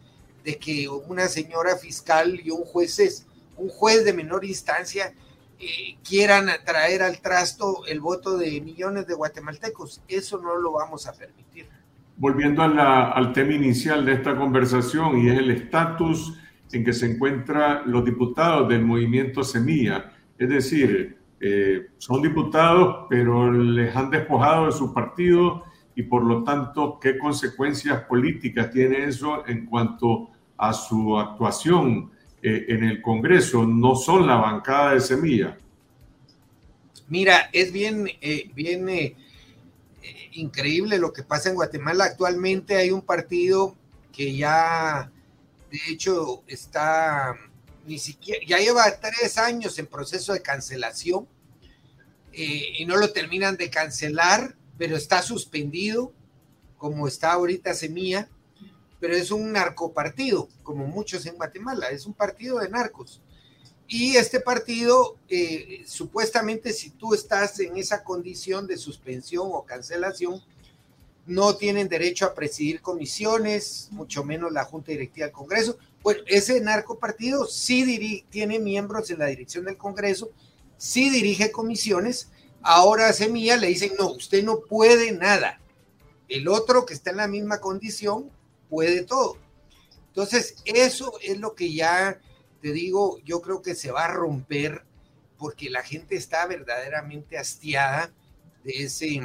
de 0.44 0.56
que 0.56 0.88
una 0.88 1.26
señora 1.28 1.76
fiscal 1.76 2.40
y 2.42 2.50
un 2.50 2.64
juez, 2.64 3.26
un 3.56 3.68
juez 3.68 4.04
de 4.04 4.12
menor 4.12 4.44
instancia 4.44 5.12
eh, 5.60 5.96
quieran 6.08 6.48
traer 6.64 7.02
al 7.02 7.20
trasto 7.20 7.82
el 7.88 8.00
voto 8.00 8.38
de 8.38 8.60
millones 8.60 9.06
de 9.06 9.14
guatemaltecos. 9.14 10.02
Eso 10.06 10.38
no 10.38 10.56
lo 10.56 10.72
vamos 10.72 11.06
a 11.06 11.12
permitir. 11.12 11.66
Volviendo 12.16 12.62
al 12.62 13.32
tema 13.32 13.52
inicial 13.52 14.04
de 14.04 14.14
esta 14.14 14.36
conversación 14.36 15.18
y 15.18 15.28
es 15.28 15.38
el 15.38 15.50
estatus 15.50 16.34
en 16.72 16.84
que 16.84 16.92
se 16.92 17.06
encuentran 17.06 17.82
los 17.90 18.04
diputados 18.04 18.68
del 18.68 18.84
movimiento 18.84 19.42
Semilla. 19.42 20.12
Es 20.36 20.48
decir, 20.48 21.18
eh, 21.40 21.88
son 21.98 22.22
diputados, 22.22 23.06
pero 23.08 23.52
les 23.52 23.94
han 23.94 24.10
despojado 24.10 24.66
de 24.66 24.72
su 24.72 24.92
partido 24.92 25.64
y 25.98 26.04
por 26.04 26.24
lo 26.24 26.44
tanto, 26.44 26.98
¿qué 27.00 27.18
consecuencias 27.18 28.04
políticas 28.04 28.70
tiene 28.70 29.04
eso 29.04 29.46
en 29.46 29.66
cuanto 29.66 30.30
a 30.56 30.72
su 30.72 31.18
actuación 31.18 32.10
eh, 32.42 32.66
en 32.68 32.84
el 32.84 33.02
Congreso? 33.02 33.66
No 33.66 33.94
son 33.94 34.26
la 34.26 34.36
bancada 34.36 34.94
de 34.94 35.00
Semilla. 35.00 35.58
Mira, 37.08 37.50
es 37.52 37.72
bien, 37.72 38.08
eh, 38.20 38.50
bien 38.54 38.88
increíble 40.32 40.98
lo 40.98 41.12
que 41.12 41.22
pasa 41.22 41.48
en 41.48 41.56
Guatemala. 41.56 42.04
Actualmente 42.04 42.76
hay 42.76 42.90
un 42.90 43.02
partido 43.02 43.74
que 44.12 44.36
ya 44.36 45.10
de 45.70 45.80
hecho, 45.90 46.42
está 46.46 47.36
ni 47.86 47.98
siquiera, 47.98 48.40
ya 48.46 48.58
lleva 48.58 48.84
tres 49.00 49.38
años 49.38 49.78
en 49.78 49.86
proceso 49.86 50.32
de 50.32 50.42
cancelación 50.42 51.26
eh, 52.32 52.78
y 52.78 52.86
no 52.86 52.96
lo 52.96 53.12
terminan 53.12 53.56
de 53.56 53.70
cancelar, 53.70 54.54
pero 54.78 54.96
está 54.96 55.20
suspendido, 55.20 56.12
como 56.78 57.06
está 57.08 57.32
ahorita 57.32 57.74
Semilla, 57.74 58.28
pero 59.00 59.14
es 59.14 59.30
un 59.30 59.52
narcopartido, 59.52 60.48
como 60.62 60.86
muchos 60.86 61.26
en 61.26 61.36
Guatemala, 61.36 61.90
es 61.90 62.06
un 62.06 62.14
partido 62.14 62.58
de 62.60 62.68
narcos. 62.68 63.20
Y 63.86 64.16
este 64.16 64.40
partido, 64.40 65.16
eh, 65.28 65.82
supuestamente, 65.86 66.72
si 66.72 66.90
tú 66.90 67.14
estás 67.14 67.58
en 67.60 67.76
esa 67.76 68.04
condición 68.04 68.66
de 68.66 68.76
suspensión 68.76 69.48
o 69.50 69.64
cancelación, 69.64 70.42
no 71.26 71.56
tienen 71.56 71.88
derecho 71.88 72.26
a 72.26 72.34
presidir 72.34 72.80
comisiones, 72.80 73.88
mucho 73.90 74.24
menos 74.24 74.52
la 74.52 74.64
Junta 74.64 74.92
Directiva 74.92 75.26
del 75.26 75.32
Congreso. 75.32 75.78
Bueno, 76.02 76.22
ese 76.26 76.60
narcopartido 76.60 77.46
sí 77.46 78.24
tiene 78.30 78.58
miembros 78.58 79.10
en 79.10 79.18
la 79.18 79.26
dirección 79.26 79.64
del 79.64 79.76
Congreso, 79.76 80.30
sí 80.76 81.10
dirige 81.10 81.50
comisiones. 81.50 82.30
Ahora 82.62 83.08
a 83.08 83.12
Semilla 83.12 83.56
le 83.56 83.68
dicen, 83.68 83.92
no, 83.98 84.12
usted 84.12 84.42
no 84.42 84.60
puede 84.60 85.12
nada. 85.12 85.60
El 86.28 86.48
otro 86.48 86.84
que 86.84 86.94
está 86.94 87.10
en 87.10 87.18
la 87.18 87.28
misma 87.28 87.60
condición 87.60 88.30
puede 88.68 89.04
todo. 89.04 89.38
Entonces, 90.08 90.56
eso 90.64 91.12
es 91.22 91.38
lo 91.38 91.54
que 91.54 91.72
ya 91.72 92.20
te 92.60 92.72
digo, 92.72 93.18
yo 93.24 93.40
creo 93.40 93.62
que 93.62 93.74
se 93.74 93.90
va 93.90 94.06
a 94.06 94.12
romper 94.12 94.84
porque 95.38 95.70
la 95.70 95.82
gente 95.82 96.16
está 96.16 96.46
verdaderamente 96.46 97.38
hastiada 97.38 98.12
de 98.64 98.82
ese 98.84 99.20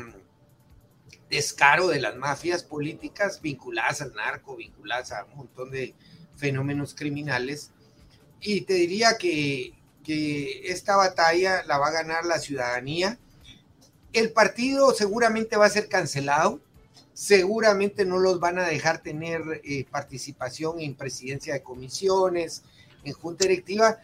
descaro 1.29 1.87
de 1.87 1.99
las 1.99 2.15
mafias 2.15 2.63
políticas 2.63 3.41
vinculadas 3.41 4.01
al 4.01 4.13
narco, 4.13 4.55
vinculadas 4.55 5.11
a 5.11 5.25
un 5.25 5.37
montón 5.37 5.71
de 5.71 5.95
fenómenos 6.35 6.93
criminales. 6.93 7.71
Y 8.39 8.61
te 8.61 8.75
diría 8.75 9.17
que, 9.17 9.73
que 10.03 10.71
esta 10.71 10.95
batalla 10.95 11.63
la 11.65 11.77
va 11.77 11.87
a 11.87 11.91
ganar 11.91 12.25
la 12.25 12.39
ciudadanía. 12.39 13.17
El 14.11 14.31
partido 14.31 14.93
seguramente 14.93 15.57
va 15.57 15.65
a 15.65 15.69
ser 15.69 15.87
cancelado, 15.89 16.59
seguramente 17.13 18.05
no 18.05 18.19
los 18.19 18.39
van 18.39 18.59
a 18.59 18.67
dejar 18.67 19.01
tener 19.01 19.61
eh, 19.63 19.85
participación 19.89 20.79
en 20.79 20.95
presidencia 20.95 21.53
de 21.53 21.63
comisiones, 21.63 22.63
en 23.03 23.13
junta 23.13 23.45
directiva, 23.45 23.99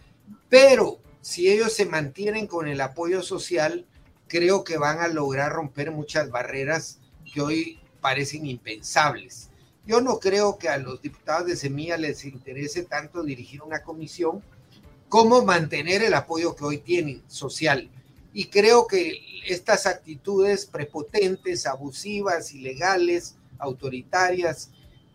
pero 0.50 1.00
si 1.22 1.50
ellos 1.50 1.74
se 1.74 1.86
mantienen 1.86 2.48
con 2.48 2.68
el 2.68 2.82
apoyo 2.82 3.22
social, 3.22 3.86
creo 4.28 4.64
que 4.64 4.78
van 4.78 5.00
a 5.00 5.08
lograr 5.08 5.52
romper 5.52 5.92
muchas 5.92 6.30
barreras 6.30 7.00
que 7.32 7.42
hoy 7.42 7.80
parecen 8.02 8.46
impensables. 8.46 9.50
Yo 9.86 10.02
no 10.02 10.20
creo 10.20 10.58
que 10.58 10.70
a 10.70 10.78
los 10.78 11.02
diputados 11.02 11.48
de 11.48 11.56
Semilla 11.56 11.98
les 11.98 12.24
interese 12.24 12.84
tanto 12.84 13.24
dirigir 13.24 13.62
una 13.62 13.82
comisión 13.82 14.44
como 15.10 15.44
mantener 15.44 16.04
el 16.04 16.14
apoyo 16.14 16.56
que 16.56 16.64
hoy 16.64 16.78
tienen 16.78 17.24
social. 17.28 17.90
Y 18.32 18.46
creo 18.46 18.88
que 18.88 19.20
estas 19.48 19.88
actitudes 19.88 20.66
prepotentes, 20.66 21.66
abusivas, 21.66 22.54
ilegales, 22.54 23.36
autoritarias 23.58 24.70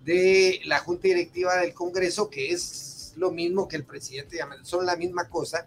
de 0.05 0.61
la 0.65 0.81
Junta 0.81 1.09
Directiva 1.09 1.57
del 1.57 1.73
Congreso, 1.73 2.29
que 2.29 2.51
es 2.51 3.15
lo 3.17 3.31
mismo 3.31 3.69
que 3.69 3.77
el 3.77 3.85
presidente, 3.85 4.39
son 4.63 4.85
la 4.85 4.97
misma 4.97 5.29
cosa, 5.29 5.67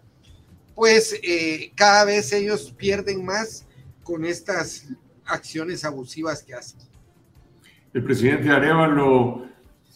pues 0.74 1.18
eh, 1.22 1.72
cada 1.74 2.04
vez 2.04 2.32
ellos 2.32 2.72
pierden 2.76 3.24
más 3.24 3.64
con 4.04 4.24
estas 4.24 4.84
acciones 5.24 5.84
abusivas 5.84 6.42
que 6.42 6.54
hace. 6.54 6.76
El 7.92 8.04
presidente 8.04 8.50
Arevalo, 8.50 9.48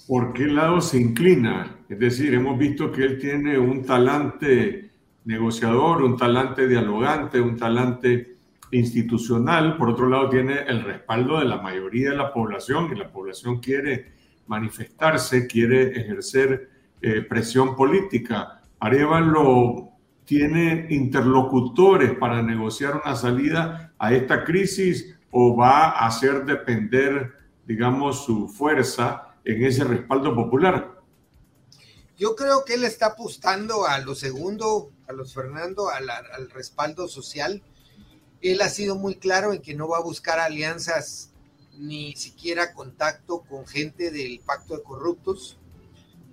¿por 0.06 0.32
qué 0.32 0.46
lado 0.46 0.80
se 0.80 0.98
inclina? 0.98 1.76
Es 1.88 1.98
decir, 1.98 2.34
hemos 2.34 2.58
visto 2.58 2.90
que 2.90 3.04
él 3.04 3.18
tiene 3.18 3.58
un 3.58 3.84
talante 3.84 4.90
negociador, 5.24 6.02
un 6.02 6.16
talante 6.16 6.66
dialogante, 6.66 7.40
un 7.40 7.56
talante 7.56 8.36
institucional. 8.70 9.76
Por 9.76 9.90
otro 9.90 10.08
lado, 10.08 10.28
tiene 10.28 10.60
el 10.66 10.82
respaldo 10.82 11.38
de 11.38 11.44
la 11.44 11.60
mayoría 11.60 12.10
de 12.10 12.16
la 12.16 12.32
población 12.32 12.90
y 12.92 12.98
la 12.98 13.10
población 13.10 13.60
quiere 13.60 14.12
manifestarse, 14.46 15.46
quiere 15.46 15.90
ejercer 15.92 16.70
eh, 17.00 17.22
presión 17.22 17.76
política. 17.76 18.62
Arevalo 18.80 19.90
tiene 20.24 20.86
interlocutores 20.90 22.12
para 22.12 22.42
negociar 22.42 23.00
una 23.04 23.14
salida 23.14 23.92
a 23.98 24.12
esta 24.12 24.44
crisis 24.44 25.16
o 25.30 25.56
va 25.56 25.90
a 25.90 26.06
hacer 26.06 26.44
depender 26.44 27.42
digamos, 27.66 28.24
su 28.24 28.48
fuerza 28.48 29.31
en 29.44 29.64
ese 29.64 29.84
respaldo 29.84 30.34
popular. 30.34 31.00
Yo 32.16 32.36
creo 32.36 32.64
que 32.64 32.74
él 32.74 32.84
está 32.84 33.06
apostando 33.06 33.86
a 33.86 33.98
lo 33.98 34.14
segundo, 34.14 34.92
a 35.08 35.12
los 35.12 35.34
Fernando, 35.34 35.88
al, 35.90 36.08
al 36.08 36.50
respaldo 36.50 37.08
social. 37.08 37.62
Él 38.40 38.60
ha 38.60 38.68
sido 38.68 38.96
muy 38.96 39.16
claro 39.16 39.52
en 39.52 39.62
que 39.62 39.74
no 39.74 39.88
va 39.88 39.98
a 39.98 40.02
buscar 40.02 40.38
alianzas 40.38 41.32
ni 41.78 42.14
siquiera 42.14 42.74
contacto 42.74 43.42
con 43.42 43.66
gente 43.66 44.10
del 44.10 44.40
pacto 44.40 44.76
de 44.76 44.82
corruptos, 44.82 45.58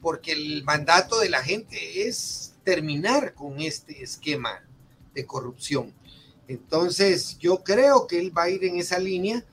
porque 0.01 0.33
el 0.33 0.63
mandato 0.63 1.19
de 1.19 1.29
la 1.29 1.41
gente 1.41 2.07
es 2.07 2.55
terminar 2.63 3.33
con 3.33 3.59
este 3.59 4.03
esquema 4.03 4.63
de 5.13 5.25
corrupción. 5.25 5.93
Entonces, 6.47 7.37
yo 7.39 7.63
creo 7.63 8.07
que 8.07 8.19
él 8.19 8.35
va 8.35 8.43
a 8.43 8.49
ir 8.49 8.63
en 8.63 8.77
esa 8.77 8.99
línea, 8.99 9.45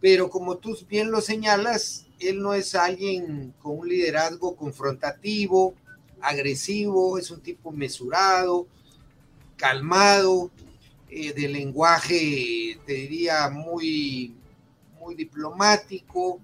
pero 0.00 0.30
como 0.30 0.58
tú 0.58 0.76
bien 0.88 1.10
lo 1.10 1.20
señalas, 1.20 2.06
él 2.28 2.40
no 2.40 2.54
es 2.54 2.74
alguien 2.74 3.54
con 3.60 3.78
un 3.78 3.88
liderazgo 3.88 4.56
confrontativo, 4.56 5.74
agresivo, 6.20 7.18
es 7.18 7.30
un 7.30 7.40
tipo 7.40 7.72
mesurado, 7.72 8.66
calmado, 9.56 10.50
eh, 11.08 11.32
de 11.32 11.48
lenguaje, 11.48 12.78
te 12.86 12.92
diría, 12.92 13.50
muy, 13.50 14.34
muy 14.98 15.14
diplomático, 15.14 16.40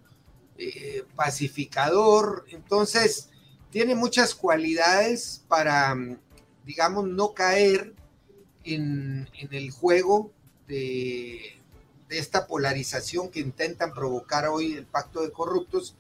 eh, 0.59 1.05
pacificador. 1.15 2.45
Entonces, 2.51 3.31
tiene 3.71 3.95
muchas 3.95 4.35
cualidades 4.35 5.45
para, 5.49 5.97
digamos, 6.65 7.09
no 7.09 7.33
caer 7.33 7.95
en, 8.65 9.29
el 9.51 9.71
juego 9.71 10.33
de, 10.67 11.58
de, 12.09 12.19
esta 12.19 12.47
polarización 12.47 13.29
que 13.29 13.41
intentan 13.41 13.93
provocar 13.93 14.49
hoy 14.49 14.75
el 14.75 14.87
pacto 14.87 15.23
de 15.23 15.31
corruptos, 15.31 15.95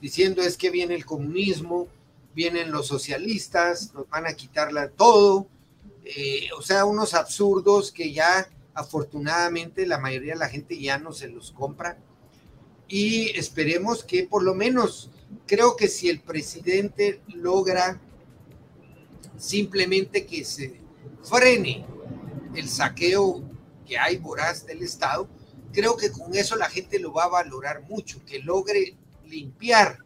diciendo 0.00 0.42
es 0.42 0.56
que 0.56 0.70
viene 0.70 0.94
el 0.94 1.04
comunismo, 1.04 1.88
vienen 2.34 2.70
los 2.70 2.86
socialistas, 2.86 3.94
nos 3.94 4.08
van 4.08 4.26
a 4.26 4.34
quitarla 4.34 4.88
todo, 4.88 5.46
eh, 6.04 6.48
o 6.58 6.62
sea, 6.62 6.84
unos 6.84 7.14
absurdos 7.14 7.90
que 7.90 8.12
ya 8.12 8.48
afortunadamente 8.74 9.86
la 9.86 9.98
mayoría 9.98 10.34
de 10.34 10.40
la 10.40 10.48
gente 10.48 10.78
ya 10.78 10.98
no 10.98 11.12
se 11.12 11.28
los 11.28 11.52
compra. 11.52 11.98
Y 12.88 13.30
esperemos 13.38 14.04
que 14.04 14.24
por 14.24 14.42
lo 14.42 14.54
menos 14.54 15.10
creo 15.46 15.76
que 15.76 15.88
si 15.88 16.10
el 16.10 16.20
presidente 16.20 17.20
logra 17.28 18.00
simplemente 19.38 20.26
que 20.26 20.44
se 20.44 20.80
frene 21.22 21.86
el 22.54 22.68
saqueo 22.68 23.42
que 23.86 23.98
hay 23.98 24.16
voraz 24.16 24.66
del 24.66 24.82
Estado, 24.82 25.28
creo 25.74 25.96
que 25.96 26.10
con 26.10 26.34
eso 26.34 26.56
la 26.56 26.70
gente 26.70 26.98
lo 26.98 27.12
va 27.12 27.24
a 27.24 27.28
valorar 27.28 27.82
mucho, 27.82 28.24
que 28.24 28.38
logre 28.38 28.94
limpiar 29.26 29.98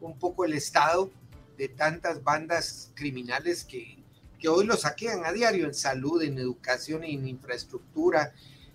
un 0.00 0.18
poco 0.18 0.44
el 0.44 0.54
Estado 0.54 1.10
de 1.56 1.68
tantas 1.68 2.22
bandas 2.22 2.90
criminales 2.94 3.64
que, 3.64 3.98
que 4.38 4.48
hoy 4.48 4.66
lo 4.66 4.76
saquean 4.76 5.24
a 5.24 5.32
diario 5.32 5.66
en 5.66 5.74
salud, 5.74 6.20
en 6.22 6.38
educación, 6.38 7.04
en 7.04 7.28
infraestructura, 7.28 8.32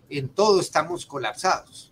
en 0.10 0.30
todo 0.30 0.62
estamos 0.62 1.06
colapsados. 1.06 1.92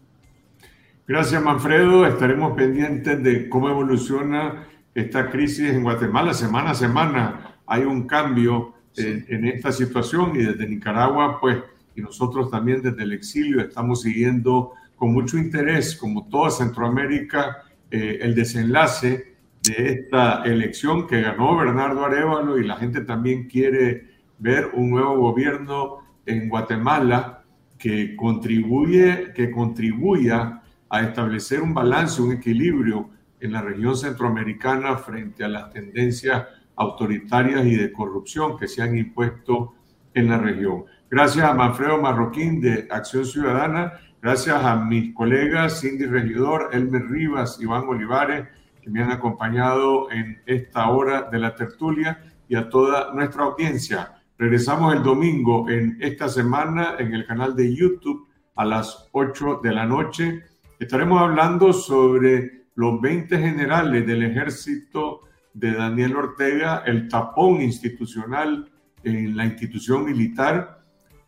Gracias, 1.07 1.43
Manfredo. 1.43 2.07
Estaremos 2.07 2.55
pendientes 2.55 3.21
de 3.21 3.49
cómo 3.49 3.69
evoluciona 3.69 4.67
esta 4.95 5.29
crisis 5.29 5.69
en 5.69 5.83
Guatemala. 5.83 6.33
Semana 6.33 6.71
a 6.71 6.75
semana 6.75 7.59
hay 7.67 7.83
un 7.83 8.07
cambio 8.07 8.73
en, 8.97 9.45
esta 9.45 9.71
situación 9.71 10.31
y 10.35 10.43
desde 10.43 10.67
Nicaragua, 10.67 11.39
pues, 11.39 11.57
y 11.95 12.01
nosotros 12.01 12.51
también 12.51 12.81
desde 12.81 13.03
el 13.03 13.13
exilio 13.13 13.61
estamos 13.61 14.01
siguiendo 14.01 14.73
con 14.95 15.13
mucho 15.13 15.37
interés, 15.37 15.95
como 15.95 16.27
toda 16.27 16.49
Centroamérica, 16.51 17.63
eh, 17.91 18.19
el 18.21 18.35
desenlace 18.35 19.35
de 19.63 19.91
esta 19.91 20.43
elección 20.43 21.07
que 21.07 21.21
ganó 21.21 21.55
Bernardo 21.57 22.05
Arevalo 22.05 22.57
y 22.57 22.65
la 22.65 22.77
gente 22.77 23.01
también 23.01 23.47
quiere 23.47 24.07
ver 24.37 24.71
un 24.73 24.91
nuevo 24.91 25.17
gobierno 25.17 25.99
en 26.25 26.49
Guatemala 26.49 27.43
que 27.77 28.15
contribuye, 28.15 29.33
que 29.33 29.51
contribuya 29.51 30.61
a 30.89 31.01
establecer 31.01 31.61
un 31.61 31.73
balance, 31.73 32.21
un 32.21 32.33
equilibrio 32.33 33.09
en 33.39 33.53
la 33.53 33.61
región 33.61 33.95
centroamericana 33.95 34.97
frente 34.97 35.43
a 35.43 35.47
las 35.47 35.71
tendencias 35.71 36.45
autoritarias 36.75 37.65
y 37.65 37.75
de 37.75 37.91
corrupción 37.91 38.57
que 38.57 38.67
se 38.67 38.81
han 38.81 38.97
impuesto 38.97 39.73
en 40.13 40.29
la 40.29 40.37
región. 40.37 40.85
Gracias 41.09 41.45
a 41.45 41.53
Manfredo 41.53 42.01
Marroquín 42.01 42.59
de 42.61 42.87
Acción 42.89 43.25
Ciudadana, 43.25 43.93
gracias 44.21 44.63
a 44.63 44.75
mis 44.75 45.13
colegas 45.13 45.81
Cindy 45.81 46.05
Regidor, 46.05 46.69
Elmer 46.73 47.07
Rivas, 47.07 47.59
Iván 47.61 47.87
Olivares, 47.87 48.47
que 48.81 48.89
me 48.89 49.01
han 49.01 49.11
acompañado 49.11 50.11
en 50.11 50.41
esta 50.45 50.89
hora 50.89 51.29
de 51.31 51.39
la 51.39 51.55
tertulia 51.55 52.19
y 52.47 52.55
a 52.55 52.69
toda 52.69 53.13
nuestra 53.13 53.43
audiencia. 53.43 54.21
Regresamos 54.37 54.93
el 54.93 55.03
domingo 55.03 55.69
en 55.69 55.97
esta 56.01 56.27
semana 56.27 56.95
en 56.99 57.13
el 57.13 57.25
canal 57.25 57.55
de 57.55 57.73
YouTube 57.73 58.27
a 58.55 58.65
las 58.65 59.07
8 59.11 59.61
de 59.63 59.71
la 59.71 59.85
noche 59.85 60.43
Estaremos 60.77 61.21
hablando 61.21 61.71
sobre 61.71 62.65
los 62.75 62.99
20 62.99 63.37
generales 63.37 64.05
del 64.05 64.23
ejército 64.23 65.21
de 65.53 65.71
Daniel 65.71 66.17
Ortega, 66.17 66.83
el 66.85 67.07
tapón 67.07 67.61
institucional 67.61 68.69
en 69.01 69.37
la 69.37 69.45
institución 69.45 70.03
militar, 70.03 70.84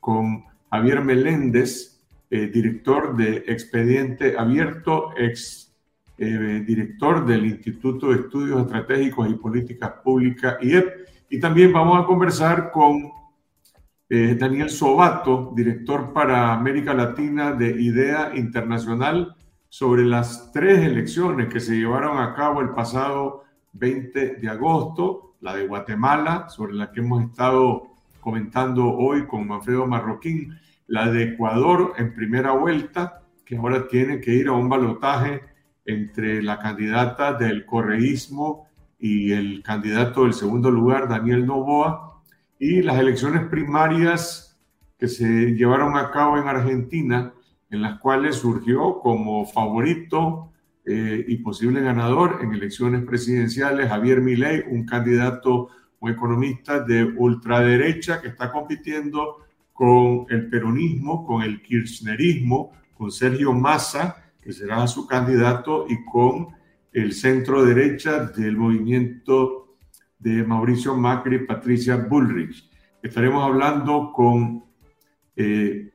con 0.07 0.45
Javier 0.71 1.03
Meléndez, 1.03 1.99
eh, 2.29 2.47
director 2.47 3.17
de 3.17 3.43
Expediente 3.45 4.37
Abierto, 4.37 5.09
ex 5.17 5.75
eh, 6.17 6.63
director 6.65 7.25
del 7.25 7.45
Instituto 7.45 8.07
de 8.07 8.21
Estudios 8.21 8.61
Estratégicos 8.61 9.29
y 9.29 9.33
Políticas 9.33 9.95
Públicas, 10.01 10.55
IEP. 10.61 11.09
Y 11.29 11.41
también 11.41 11.73
vamos 11.73 12.01
a 12.01 12.05
conversar 12.05 12.71
con 12.71 13.11
eh, 14.09 14.37
Daniel 14.39 14.69
Sobato, 14.69 15.51
director 15.53 16.13
para 16.13 16.53
América 16.53 16.93
Latina 16.93 17.51
de 17.51 17.69
IDEA 17.71 18.31
Internacional, 18.37 19.35
sobre 19.67 20.05
las 20.05 20.53
tres 20.53 20.85
elecciones 20.85 21.49
que 21.49 21.59
se 21.59 21.75
llevaron 21.75 22.17
a 22.17 22.33
cabo 22.33 22.61
el 22.61 22.69
pasado 22.69 23.43
20 23.73 24.35
de 24.35 24.47
agosto, 24.47 25.35
la 25.41 25.53
de 25.53 25.67
Guatemala, 25.67 26.47
sobre 26.47 26.75
la 26.75 26.93
que 26.93 27.01
hemos 27.01 27.25
estado 27.25 27.96
comentando 28.27 28.91
hoy 28.91 29.25
con 29.25 29.47
Manfredo 29.47 29.87
Marroquín, 29.87 30.59
la 30.87 31.09
de 31.09 31.23
Ecuador 31.23 31.93
en 31.97 32.13
primera 32.13 32.51
vuelta, 32.51 33.21
que 33.45 33.55
ahora 33.55 33.87
tiene 33.87 34.19
que 34.19 34.33
ir 34.33 34.49
a 34.49 34.51
un 34.51 34.67
balotaje 34.67 35.43
entre 35.85 36.43
la 36.43 36.59
candidata 36.59 37.31
del 37.31 37.65
correísmo 37.65 38.67
y 38.99 39.31
el 39.31 39.63
candidato 39.63 40.25
del 40.25 40.33
segundo 40.33 40.69
lugar, 40.69 41.07
Daniel 41.07 41.45
Novoa, 41.45 42.21
y 42.59 42.81
las 42.81 42.99
elecciones 42.99 43.47
primarias 43.47 44.59
que 44.99 45.07
se 45.07 45.53
llevaron 45.53 45.95
a 45.95 46.11
cabo 46.11 46.37
en 46.37 46.49
Argentina, 46.49 47.31
en 47.69 47.81
las 47.81 47.97
cuales 47.99 48.35
surgió 48.35 48.99
como 48.99 49.45
favorito 49.45 50.51
eh, 50.85 51.23
y 51.25 51.37
posible 51.37 51.79
ganador 51.79 52.39
en 52.41 52.51
elecciones 52.51 53.05
presidenciales 53.05 53.87
Javier 53.87 54.19
Milei, 54.19 54.65
un 54.69 54.85
candidato, 54.85 55.69
un 55.99 56.11
economista 56.11 56.79
de 56.79 57.03
ultraderecha 57.03 58.21
que 58.21 58.29
está 58.29 58.51
compitiendo 58.51 59.45
con 59.73 60.25
el 60.29 60.49
peronismo, 60.49 61.25
con 61.25 61.43
el 61.43 61.61
kirchnerismo, 61.61 62.73
con 62.93 63.11
Sergio 63.11 63.53
Massa, 63.53 64.31
que 64.41 64.51
será 64.51 64.87
su 64.87 65.05
candidato, 65.05 65.85
y 65.87 66.03
con 66.05 66.47
el 66.91 67.13
centro 67.13 67.63
derecha 67.63 68.25
del 68.25 68.57
movimiento 68.57 69.75
de 70.17 70.43
Mauricio 70.43 70.95
Macri, 70.95 71.45
Patricia 71.45 71.95
Bullrich. 71.95 72.69
Estaremos 73.03 73.43
hablando 73.43 74.11
con 74.11 74.63
eh, 75.35 75.91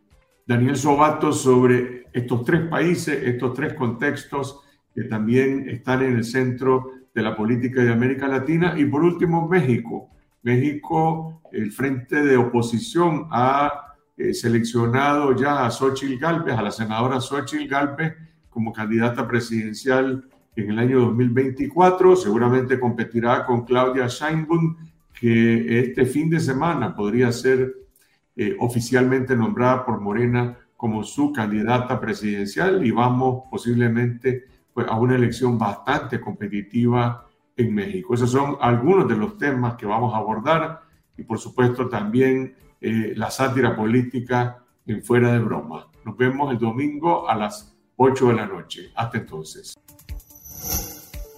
Daniel 0.46 0.76
Sobato 0.76 1.32
sobre 1.32 2.04
estos 2.12 2.44
tres 2.44 2.68
países, 2.68 3.20
estos 3.24 3.54
tres 3.54 3.74
contextos 3.74 4.60
que 4.94 5.04
también 5.04 5.68
están 5.68 6.02
en 6.02 6.16
el 6.16 6.24
centro 6.24 6.92
de 7.14 7.22
la 7.22 7.36
política 7.36 7.82
de 7.82 7.92
América 7.92 8.28
Latina. 8.28 8.74
Y 8.76 8.84
por 8.84 9.02
último, 9.02 9.48
México. 9.48 10.10
México, 10.42 11.42
el 11.52 11.70
frente 11.70 12.22
de 12.22 12.36
oposición 12.36 13.28
ha 13.30 13.94
eh, 14.16 14.34
seleccionado 14.34 15.36
ya 15.36 15.64
a 15.64 15.70
Xochitl 15.70 16.18
Galvez, 16.18 16.56
a 16.56 16.62
la 16.62 16.70
senadora 16.70 17.20
Xochitl 17.20 17.68
Galvez, 17.68 18.14
como 18.50 18.72
candidata 18.72 19.26
presidencial 19.26 20.28
en 20.56 20.70
el 20.70 20.78
año 20.78 21.00
2024. 21.00 22.16
Seguramente 22.16 22.80
competirá 22.80 23.44
con 23.46 23.64
Claudia 23.64 24.06
Sheinbaum, 24.08 24.76
que 25.18 25.80
este 25.80 26.04
fin 26.06 26.28
de 26.28 26.40
semana 26.40 26.94
podría 26.94 27.30
ser 27.32 27.74
eh, 28.34 28.56
oficialmente 28.58 29.36
nombrada 29.36 29.84
por 29.84 30.00
Morena 30.00 30.58
como 30.76 31.04
su 31.04 31.32
candidata 31.32 32.00
presidencial 32.00 32.84
y 32.84 32.90
vamos 32.90 33.44
posiblemente 33.50 34.46
pues, 34.74 34.86
a 34.88 34.96
una 34.96 35.14
elección 35.14 35.58
bastante 35.58 36.20
competitiva 36.20 37.26
en 37.56 37.74
México. 37.74 38.14
Esos 38.14 38.30
son 38.30 38.56
algunos 38.60 39.08
de 39.08 39.16
los 39.16 39.36
temas 39.36 39.74
que 39.74 39.86
vamos 39.86 40.14
a 40.14 40.18
abordar 40.18 40.82
y 41.16 41.22
por 41.24 41.38
supuesto 41.38 41.88
también 41.88 42.56
eh, 42.80 43.12
la 43.16 43.30
sátira 43.30 43.76
política 43.76 44.64
en 44.86 45.02
fuera 45.02 45.32
de 45.32 45.38
broma. 45.38 45.88
Nos 46.04 46.16
vemos 46.16 46.50
el 46.52 46.58
domingo 46.58 47.28
a 47.28 47.36
las 47.36 47.76
8 47.96 48.28
de 48.28 48.34
la 48.34 48.46
noche. 48.46 48.90
Hasta 48.94 49.18
entonces. 49.18 49.74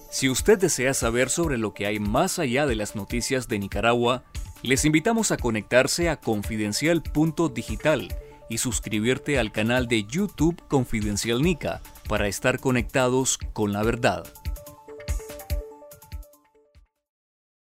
Si 0.09 0.29
usted 0.29 0.57
desea 0.57 0.93
saber 0.93 1.29
sobre 1.29 1.57
lo 1.57 1.73
que 1.73 1.85
hay 1.85 1.99
más 1.99 2.39
allá 2.39 2.65
de 2.65 2.75
las 2.75 2.95
noticias 2.95 3.49
de 3.49 3.59
Nicaragua, 3.59 4.23
les 4.63 4.85
invitamos 4.85 5.31
a 5.31 5.37
conectarse 5.37 6.09
a 6.09 6.15
confidencial.digital 6.21 8.15
y 8.49 8.57
suscribirte 8.57 9.39
al 9.39 9.51
canal 9.51 9.87
de 9.87 10.03
YouTube 10.03 10.61
Confidencial 10.67 11.41
Nica 11.41 11.81
para 12.07 12.27
estar 12.27 12.59
conectados 12.59 13.37
con 13.53 13.73
la 13.73 13.83
verdad. 13.83 14.25